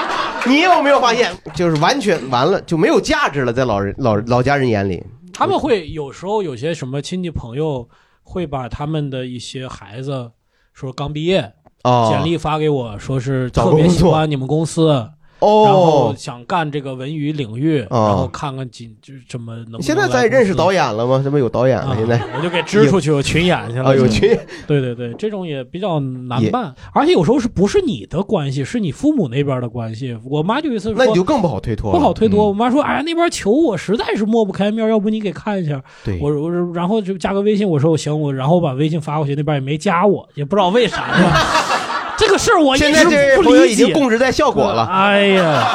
[0.46, 5.02] 你有没有发现，就是完全完了就没有价值了，在老人老老家人眼里。
[5.32, 7.88] 他们会有时候有些什么亲戚朋友
[8.22, 10.30] 会把他们的一些孩子
[10.72, 11.52] 说刚毕业，
[11.82, 15.08] 哦简历发给我，说是特别喜欢你们公司，
[15.44, 21.20] 哦然后想干这个文娱领域，哦然后看看几就是怎么能不能现在来在认识导演了吗？
[21.22, 21.94] 这不有导演了？
[21.96, 23.90] 现在我就给支出去， 我群演去了。
[23.90, 30.16] 啊有群演对对对，这种也比较难办，而且有时候是不是你的关系，是你父母那边的关系。
[30.24, 32.48] 我妈就有一次说，那你就更不好推脱了，不好推脱。
[32.48, 41.04] 我妈说：“哎呀，那边求我实在是抹不开面，要不你给看一下。”对我我然后就加个微信，我说我行，我然后把微信发过去，那边也没加我，也不知道为啥。
[42.16, 43.84] 这个事儿我一直现在这位不朋友已理解。
[43.84, 44.84] 经供职在效果了。
[44.84, 45.66] 哎呀，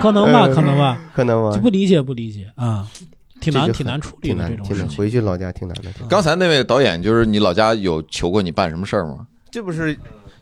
[0.00, 2.86] 可能吧，呃可能吧，可能吧就不理解，不理解啊，
[3.40, 4.86] 挺难，就挺难处理挺，的这种挺难。
[4.86, 4.98] 事情。
[4.98, 5.90] 回去老家挺难的。
[6.08, 9.26] 刚才那位导演就是你老家有求过你办什么事儿吗？
[9.50, 9.96] 这不是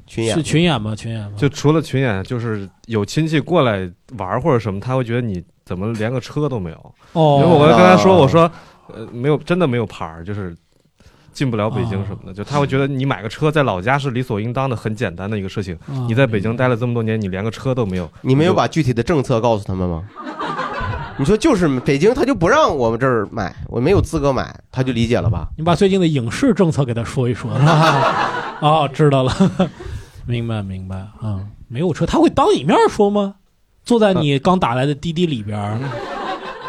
[0.07, 0.95] 群演是群演吗？
[0.97, 1.33] 群演吗？
[1.37, 3.89] 就除了群演，就是有亲戚过来
[4.19, 6.95] 玩儿或者什么，他会觉得你怎么连个车都没有。
[7.13, 8.51] 哦因为我跟他说，哦我说，
[8.93, 10.57] 呃，没有，真的没有牌儿，就是
[11.33, 12.35] 进不了北京什么哦的。
[12.35, 15.75] 就他会觉得你买个车在老家是理所应当的，很简单的一个事情。
[15.89, 20.05] 哦你在北京待了这么多年，你连个车都没有，你没有把具体的政策告诉他们吗？
[21.19, 25.47] 你说就是北京，他就不让我们这儿买，我没有资格买，他就理解了吧？
[25.57, 27.51] 你把最近的影视政策给他说一说。
[28.61, 29.33] 哦，知道了，
[30.27, 33.35] 明白明白啊、没有车，他会当你面说吗？
[33.85, 35.79] 坐在你刚打来的滴滴里边儿，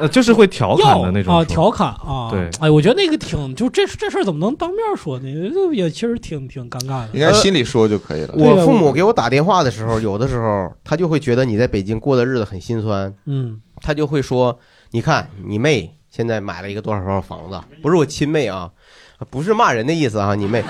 [0.03, 2.27] 呃，就是会调侃的那种啊，调侃啊。
[2.29, 5.25] 对哎，我觉得那个挺，就这这事儿怎么能当面说呢？
[5.53, 7.09] 这也其实挺挺尴尬的。
[7.13, 8.33] 应该心里说就可以了。
[8.35, 14.59] 我父母给我打电话的时候，有的时候他就会觉得你在北京过的日子很心酸，嗯，他就会说
[14.91, 18.69] ：“你看你妹现在买了一个多少多少房子，不是我亲妹啊，
[19.29, 20.61] 不是骂人的意思啊，你妹，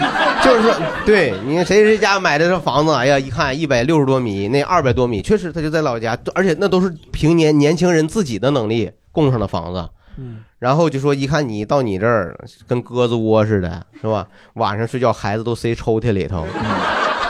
[0.44, 0.76] 就是说，
[1.08, 12.38] 对你看谁谁家买的这房子，哎呀，一看一百六十多米，那二百多米，确实他就在老家，而且那都是凭年年轻人自己的能力供上的房子。”嗯，然后就说一看你到你这儿
[12.68, 14.28] 跟鸽子窝似的，是吧？
[14.54, 16.46] 晚上睡觉孩子都塞抽屉里头，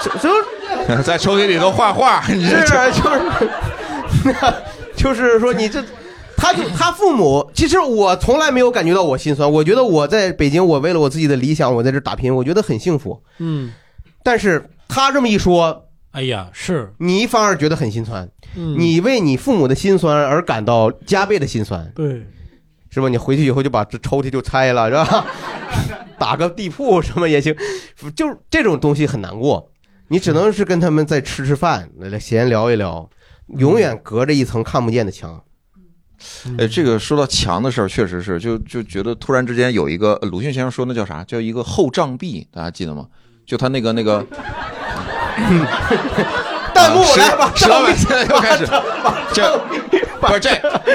[0.01, 3.01] 这这在抽屉里头画画，你这是啊就
[4.11, 4.33] 是，
[5.01, 5.81] 就是说你这，
[6.35, 13.23] 他就他父母，其实我从来没有感觉到我心酸，我觉得我在北京，我为了我自己的理想，我在这打拼，我觉得很幸福。
[13.37, 13.71] 嗯，
[14.23, 22.25] 但是他这么一说，哎呀，是你反而觉得很心酸，嗯你为你父母的心酸而感到加倍的心酸，对，
[22.89, 23.09] 是吧？
[23.09, 25.25] 你回去以后就把这抽屉就拆了，是吧？
[26.19, 27.55] 打个地铺什么也行，
[28.15, 29.71] 就是这种东西很难过，
[30.07, 33.09] 你只能是跟他们再吃吃饭，来闲聊一聊，
[33.57, 35.43] 永远隔着一层看不见的墙。
[36.57, 41.23] 呃，这个说到墙的事儿，确实是，就就觉得突然之间有一个呃鲁迅先生说那叫啥？
[41.23, 43.07] 叫一个后障壁，大家记得吗？
[43.45, 44.25] 就他那个那个。
[46.83, 48.67] 弹幕啊石来吧，石老板现在又开始，
[49.33, 49.61] 这
[50.19, 50.49] 不是这，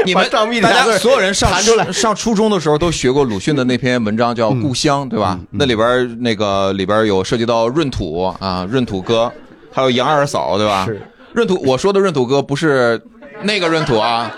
[0.05, 1.51] 你们大家所有人上
[1.93, 5.39] 上初中的时候都学过鲁迅的那篇文章叫《故乡》，对吧？
[5.51, 9.31] 那里边那个里边有涉及到闰土啊，闰土哥，
[9.73, 10.87] 还有杨二嫂，对吧？
[11.35, 13.01] 闰土，我说的闰土哥不是
[13.43, 14.31] 那个闰土啊。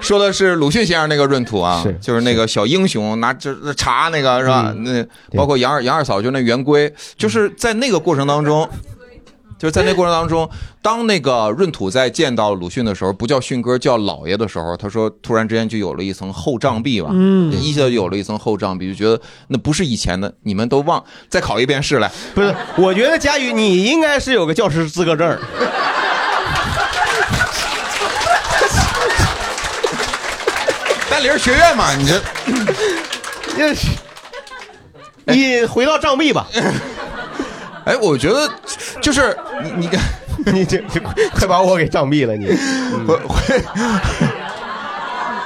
[0.00, 4.72] 说的是鲁迅先生那个闰土啊，就是那个小英雄拿这茶那个是吧？
[4.78, 5.04] 那
[5.36, 8.68] 包括杨二杨二嫂就那圆规，就是在那个过程当中，
[9.58, 10.48] 就是在那过程当中，
[10.80, 22.08] 当那个闰土在见到鲁迅的时候，不叫迅哥，叫老爷的时候，他说突然之间就有了一层厚障壁吧，嗯一下就有了一层厚障壁，就觉得那不是以前的，你们都忘，再考一遍试来。
[22.34, 25.40] 不是，我觉得佳宇你应该是有个教师资格证儿。
[31.10, 32.22] 丹林学院嘛，你这，
[35.32, 36.46] 你回到障壁吧。
[37.88, 38.46] 哎，我觉得
[39.00, 39.34] 就是
[39.64, 39.88] 你你
[40.52, 40.78] 你这
[41.32, 42.46] 快把我给杖毙了，你。
[43.06, 43.18] 我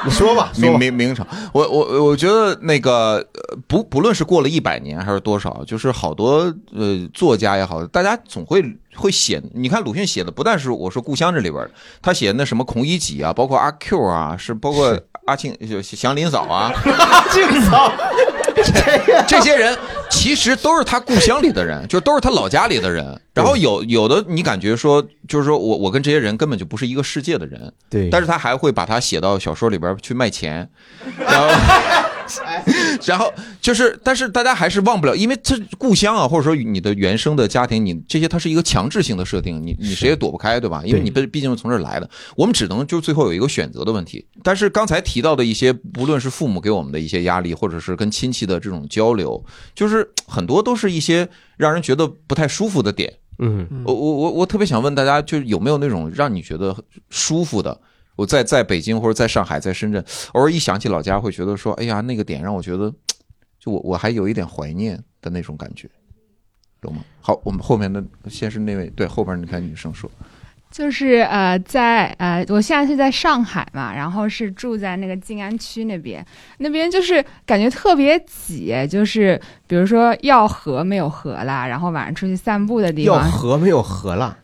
[0.04, 3.24] 你 说吧，明明明朝，我我我觉得那个
[3.68, 8.60] 不不论是过了一百年还是多少，就是好多呃作家也好，大家总会
[8.96, 9.40] 会写。
[9.54, 11.64] 你看鲁迅写的不但是我说故乡这里边，
[12.02, 16.72] 他写那什么孔乙己啊，包括阿 Q 啊，是包括阿庆祥林嫂啊，
[17.30, 17.92] 庆嫂，
[19.26, 19.76] 这些人
[20.10, 23.20] 其实都是他故乡里的人，就都是他老家里的人。
[23.34, 30.68] 然后有有的你感觉说，就是说我我跟这些人根本就不是一个世界的人，对但是他还会把他写到小说里边去卖钱，
[31.18, 31.48] 然后。
[33.04, 40.82] 然后就是，但是大家还是忘不了，因为这故乡啊，或者说你的原生的家庭，你这些它是一个强制性的设定，你你谁也躲不开，对吧？
[40.84, 44.24] 因为你毕毕竟是从这儿来的，我们只能就最后有一个选择的问题。
[44.42, 49.44] 但是刚才提到的一些，不论是父母给我们的一些压力，或者是跟亲戚的这种交流，
[49.74, 53.12] 就是很多都是一些让人觉得不太舒服的点。
[53.38, 56.76] 嗯，我我我我特别想问大家，就是有没有那种让你觉得
[57.10, 57.80] 舒服的？
[58.16, 62.92] 我在在北京或者在上海、在深圳，偶尔一想起老家，会觉得说，哎呀，那个点让我觉得，
[63.58, 65.88] 就我我还有一点怀念的那种感觉，
[66.80, 67.02] 懂吗？
[67.20, 70.10] 好，我们后面的先是那位，对，后边那台女生说，
[70.72, 76.24] 就是呃，在呃，我现在是在上海嘛，然后是住在那个静安区那边，
[76.58, 84.34] 那边就是感觉特别挤，就是比如说要河没有河啦，然后晚上出去散步的地方要方，河没有河啦，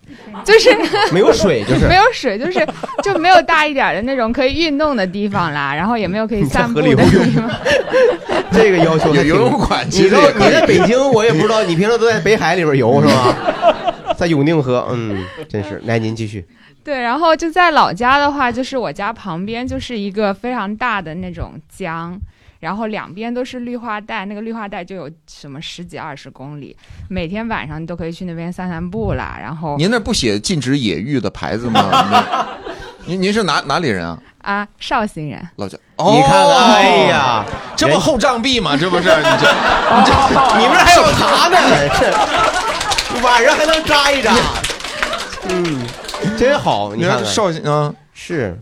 [0.44, 0.68] 就是
[1.12, 2.66] 没有水就是没有水，就是
[3.02, 7.06] 就没有大一点的那种可以运动的地方啦，然后也没有可以散步的地
[7.38, 7.50] 方。
[8.52, 13.87] 这个要求还挺有游泳馆其你你在北京，我也不知道，你平常都在北海里边游是吧？
[14.16, 15.80] 在永定河，嗯，真是。
[15.84, 16.46] 来，您继续。
[16.84, 22.18] 对，然后就在老家的话，就是我家旁边就是一个非常大的那种江，
[22.60, 26.74] 然后两边都是绿化带，那个绿化带就有什么十几二十公里，
[27.10, 29.36] 每天晚上你都可以去那边散散步啦。
[29.38, 32.48] 然后您那不写禁止野浴的牌子吗？
[33.04, 34.18] 您您是哪哪里人啊？
[34.42, 35.76] 啊，绍兴人，老家。
[35.98, 37.44] 你看看，哎呀，
[37.76, 38.76] 这不厚账币吗？
[38.78, 40.12] 这不是你这，你这
[40.58, 41.58] 你们还有茶呢，
[41.96, 42.10] 是
[43.22, 44.34] 晚上还能扎一扎。
[45.50, 45.80] 嗯，
[46.36, 48.56] 真好，你看看绍兴啊，是，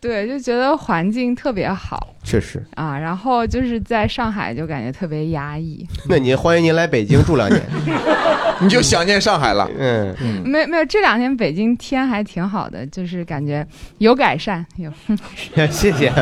[0.00, 2.64] 对，就觉得环境特别好确实。
[2.74, 2.98] 啊。
[2.98, 7.62] 然后就是在上海就感觉特别压抑，那您欢迎您来北京住两年，
[8.60, 9.70] 你就想念上海了。
[9.78, 13.66] 嗯嗯，没没有这两天北京天还挺好的，就是感觉
[13.98, 14.92] 有改善，有。
[15.70, 16.12] 谢谢，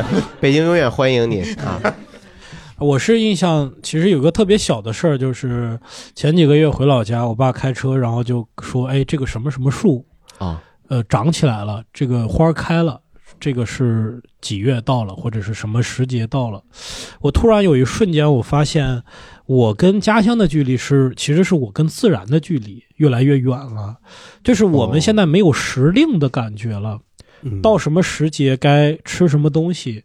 [0.41, 1.81] 北京永远欢迎你啊。
[2.79, 5.79] 我是印象，其实有个特别小的事儿，就是
[6.15, 10.05] 前几个月回老家，我爸开车，然后就说：“哎，这个什么什么树
[10.39, 13.01] 啊，呃，长起来了，这个花儿开了，
[13.39, 16.61] 这个是几月到了，或者是什么时节到了。”
[17.23, 19.01] 我突然有一瞬间，我发现
[19.47, 23.97] 我跟家乡的距离是，其实是我跟自然的距离越来越远了，
[24.43, 26.99] 就是我们现在没有时令的感觉了，
[27.63, 30.03] 到什么时节该吃什么东西。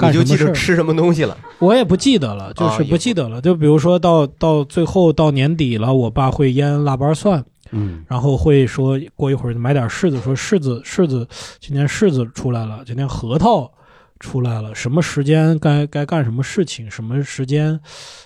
[0.00, 1.36] 干你就记得吃什么东西了。
[1.60, 3.40] 我也不记得了，就是啊不记得了。
[3.40, 11.28] 就比如说到到最后到年底了，我爸会腌腊八蒜，嗯，然后会说过一会儿买点柿子，说柿子柿子
[11.60, 13.70] 今天柿子出来了，今天核桃
[14.18, 17.78] 出来了，什么时间该该干什么事情，什么时间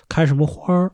[0.07, 0.91] 开什么花儿，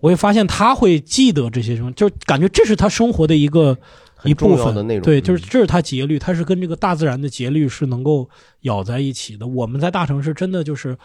[0.00, 3.78] 我会发现他会记得这些东西，就感觉这是他生活的一个。
[4.24, 8.28] 一部分的内容对，嗯就是这是它节律，它是跟这个大自然的节律是能够
[8.62, 9.46] 咬在一起的。
[9.46, 10.96] 我们在大城市真的就是，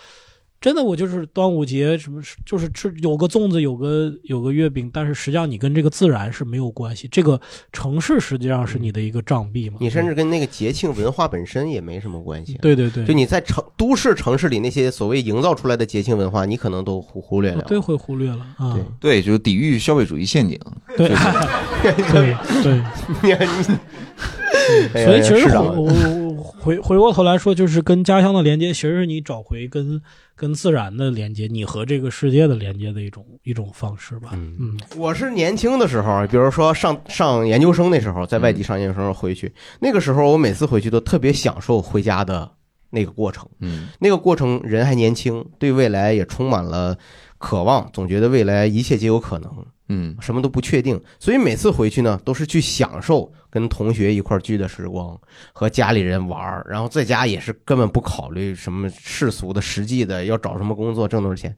[0.64, 7.06] 真的我就是端午节什么，就是吃有个粽子，有个有个月饼，但是实际上你跟这个自然是没有关系。
[7.12, 7.38] 这个
[7.74, 9.76] 城市实际上是你的一个障壁嘛。
[9.82, 12.58] 你甚至跟那个节庆文化本身也没什么关系。
[12.62, 17.62] 对对对就你在城都市城市里那些所谓营造出来的节庆文化，你可能都忽忽略了。
[17.68, 18.80] 对，会忽略了啊。
[19.02, 20.58] 对，就是抵御消费主义陷阱。
[20.96, 21.24] 对就是
[22.22, 23.48] 对 对，
[24.94, 25.50] 哎所以其实
[26.60, 30.02] 回回过头来说，就是跟家乡的连接，其实是你找回跟
[30.34, 34.30] 跟自然的连接，你和这个世界的连接的一种一种方式吧。
[34.32, 42.50] 嗯，我是年轻的时候，比如说上上研究生那时候，在外地上研究生回去，那个时候我每次回去都特别享受回家的
[42.92, 43.46] 那个过程。
[43.60, 46.98] 嗯，那个过程人还年轻，对未来也充满了
[47.44, 49.66] 渴望，总觉得未来一切皆有可能。
[49.90, 55.20] 嗯，什么都不确定，所以每次回去呢，都是去享受跟同学一块儿聚的时光，
[55.52, 61.54] 和家里人玩儿，然后在家也是根本不考虑什么世俗的、实际的，要找什么工作挣多少钱。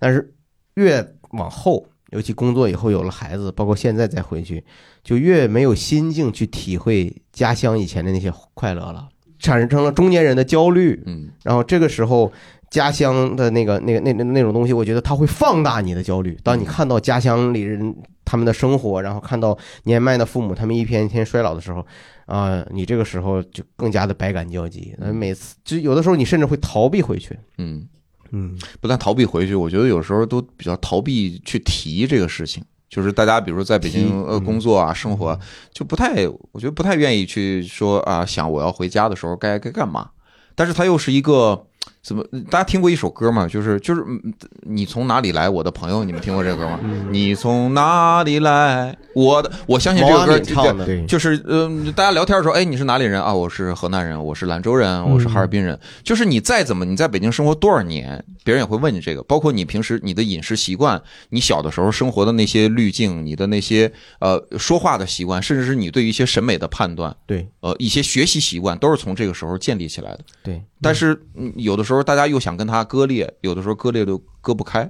[0.00, 0.34] 但是
[0.74, 4.64] 越往后，尤其工作以后有了孩子，包括现在再回去，
[5.04, 9.08] 就越没有心境去体会家乡以前的那些快乐了，
[9.38, 11.00] 产生了中年人的焦虑。
[11.06, 12.32] 嗯，然后这个时候。
[12.72, 16.36] 家乡的那个、那个、那那那种东西，我觉得它会放大你的焦虑。
[16.42, 17.94] 当你看到家乡里人
[18.24, 21.86] 他们的生活，然后看到年迈的父母他们一天一天衰老的时候，
[22.24, 24.94] 啊、你这个时候就更加的百感交集。
[24.96, 27.38] 那每次就有的时候你甚至会逃避回去。
[27.58, 27.86] 嗯，
[28.30, 32.64] 嗯，不但逃避回去，我觉得有时候都比较逃避去提这个事情。
[32.88, 35.38] 就是大家比如说在北京呃嗯工作啊、生活，
[35.74, 40.08] 就不太，我觉得不太愿意去说啊，想我要回家的时候该该干嘛。
[40.54, 41.66] 但是它又是一个
[42.02, 42.24] 怎么？
[42.50, 43.46] 大家听过一首歌吗？
[43.46, 44.20] 就是就是嗯
[44.62, 46.80] 你从哪里来，我的朋友，你们听过这个歌吗？
[47.10, 48.96] 你从哪里来？
[49.14, 53.32] 我的我相信这首歌唱的对就是嗯、大家聊天的时候，哎，你是哪里人啊？
[53.32, 55.78] 我是河南人，我是兰州人，我是哈尔滨人。
[56.02, 70.20] 就是你再怎么你在北京生活多少年，别人也会问你这个，包括你平时你的饮食习惯，你小的时候生活的那些滤镜，你的那些呃说话的习惯，甚至是你对于一些审美的判断，对，呃一些学习习惯，都是从这个时候建立起来的。
[70.42, 74.88] 对，但是嗯有的时候大家又想跟他割裂，有的时候割裂都割不开。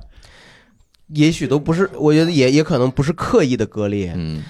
[1.15, 4.43] 也许都不是，我觉得也也可能不是刻意的割裂，嗯，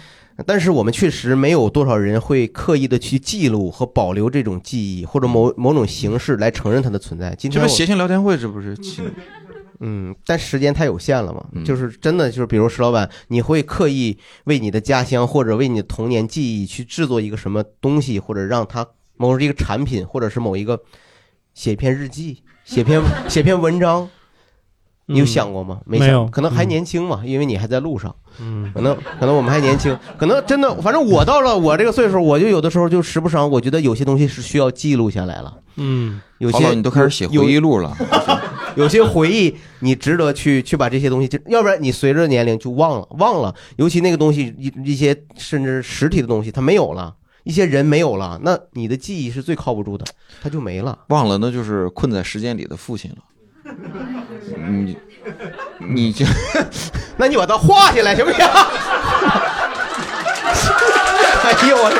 [0.46, 7.34] 但是我们确实没有多少人会刻意的去记录和保留这种记忆，或者某某种形式来承认它的存在。
[7.36, 8.76] 今天我这不谐星聊天会，这不是？
[9.84, 18.86] 嗯，但时间太有限了嘛，嗯就是真的就是，比如石老板，你会刻意为你的家乡或者为你的童年记忆去制作一个什么东西，或者让它
[19.16, 20.80] 某一个产品，或者是某一个
[21.54, 24.08] 写一篇日记，写篇 写篇文章，
[25.06, 25.80] 你有想过吗？
[25.84, 28.14] 想没有可能还年轻嘛，因为你还在路上。
[28.40, 35.58] 嗯，可能可能我们还年轻，可能真的，反正我到了我这个岁数，我就有的时候就时不常，我觉得有些东西是需要记录下来了。
[35.76, 37.94] 嗯，有些你都开始写回忆录了，
[38.76, 50.04] 有些回忆你值得去去把这些东西，就要不然你随着年龄就忘了忘了，尤其那个东西一一些甚至实体的东西它没有了，一些人没有了，那你的记忆是最靠不住的，
[50.42, 50.98] 他就没了。
[51.08, 53.18] 忘了，那就是困在时间里的父亲了。
[54.68, 54.96] 你
[55.78, 56.26] 你就，
[57.16, 58.44] 那你把它画下来行不行？
[61.44, 61.90] 哎呦我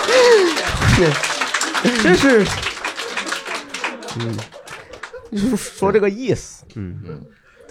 [0.97, 1.10] 这，
[2.02, 2.47] 真是，
[4.20, 4.36] 嗯，
[5.32, 7.20] 就是说这个意思，嗯嗯，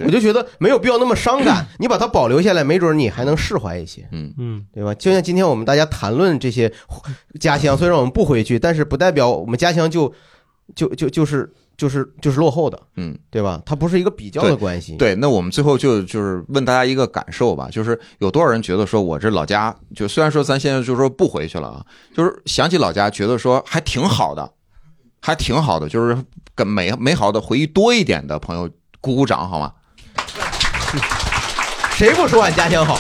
[0.06, 4.94] 我就觉得没有必要那么伤感， 你把它保留下来，没准你还能释怀一些，嗯嗯，对吧？
[4.96, 6.72] 就像今天我们大家谈论这些
[7.40, 10.14] 家乡，虽然我们不回去，但是不代表我们家乡就
[10.76, 13.62] 就就就是就是就是落后的，嗯，对吧？
[13.66, 24.50] 它不是一个比较的关系，对，那我们最后就就是问大家一个感受吧，就是有多少人觉得说我这老家，就虽然说咱现在就说不回去了啊，就是想起老家，觉得说还挺好的，
[25.22, 26.18] 还挺好的，就是
[26.54, 28.70] 跟美美好的回忆多一点的朋友，
[29.00, 29.74] 鼓鼓掌好吗？
[31.96, 33.00] 谁不说俺家乡好？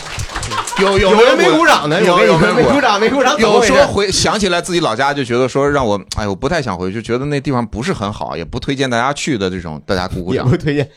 [0.79, 10.49] 有有人没鼓掌的，有有没说没鼓掌没鼓掌，有回事说回想起来自己老家就觉得说让我哎我不太想回去，觉得那地方不是很好，也不推荐大家去的这种，大家鼓鼓掌。
[10.49, 10.89] 不推荐。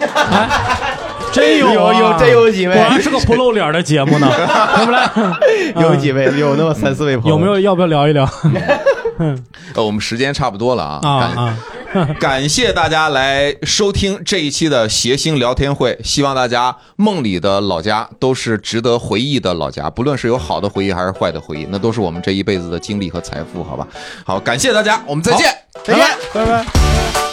[1.32, 4.28] 真有啊有有真有几位果然是个不露脸的节目呢。
[4.76, 5.10] 来不来？
[5.76, 7.58] 有几位，有那么三四位朋友，有没有？
[7.60, 8.28] 要不要聊一聊？
[9.18, 11.56] 呃，我们时间差不多了啊，啊啊！
[12.18, 23.86] 感谢大家来收听这一期的谐星聊天会，希望大家梦里的老家都是值得回忆的老家，不论是有好的回忆还是坏的回忆，那都是我们这一辈子的经历和财富，好吧？
[24.24, 25.54] 好，感谢大家，我们再见，
[25.84, 27.31] 再见，拜拜。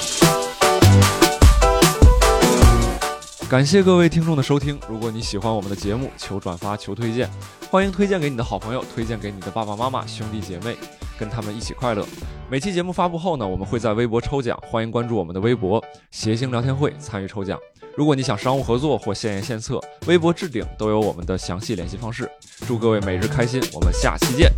[3.49, 4.80] 感谢各位听众的收听。
[4.88, 7.27] 如果你喜欢我们的节目，求转发，求推荐，
[7.71, 10.77] 欢迎推荐给你的好朋友，推荐给你的爸爸妈妈、兄弟姐妹，
[11.17, 12.05] 跟他们一起快乐。
[12.47, 17.57] 每期节目发布后呢，我们会在微博抽奖，欢迎关注我们的微博“谐星聊天会”参与抽奖。
[17.97, 22.30] 如果你想商务合作或献言献策，微博置顶都有我们的详细联系方式。
[22.67, 24.51] 祝各位每日开心，我们下期见。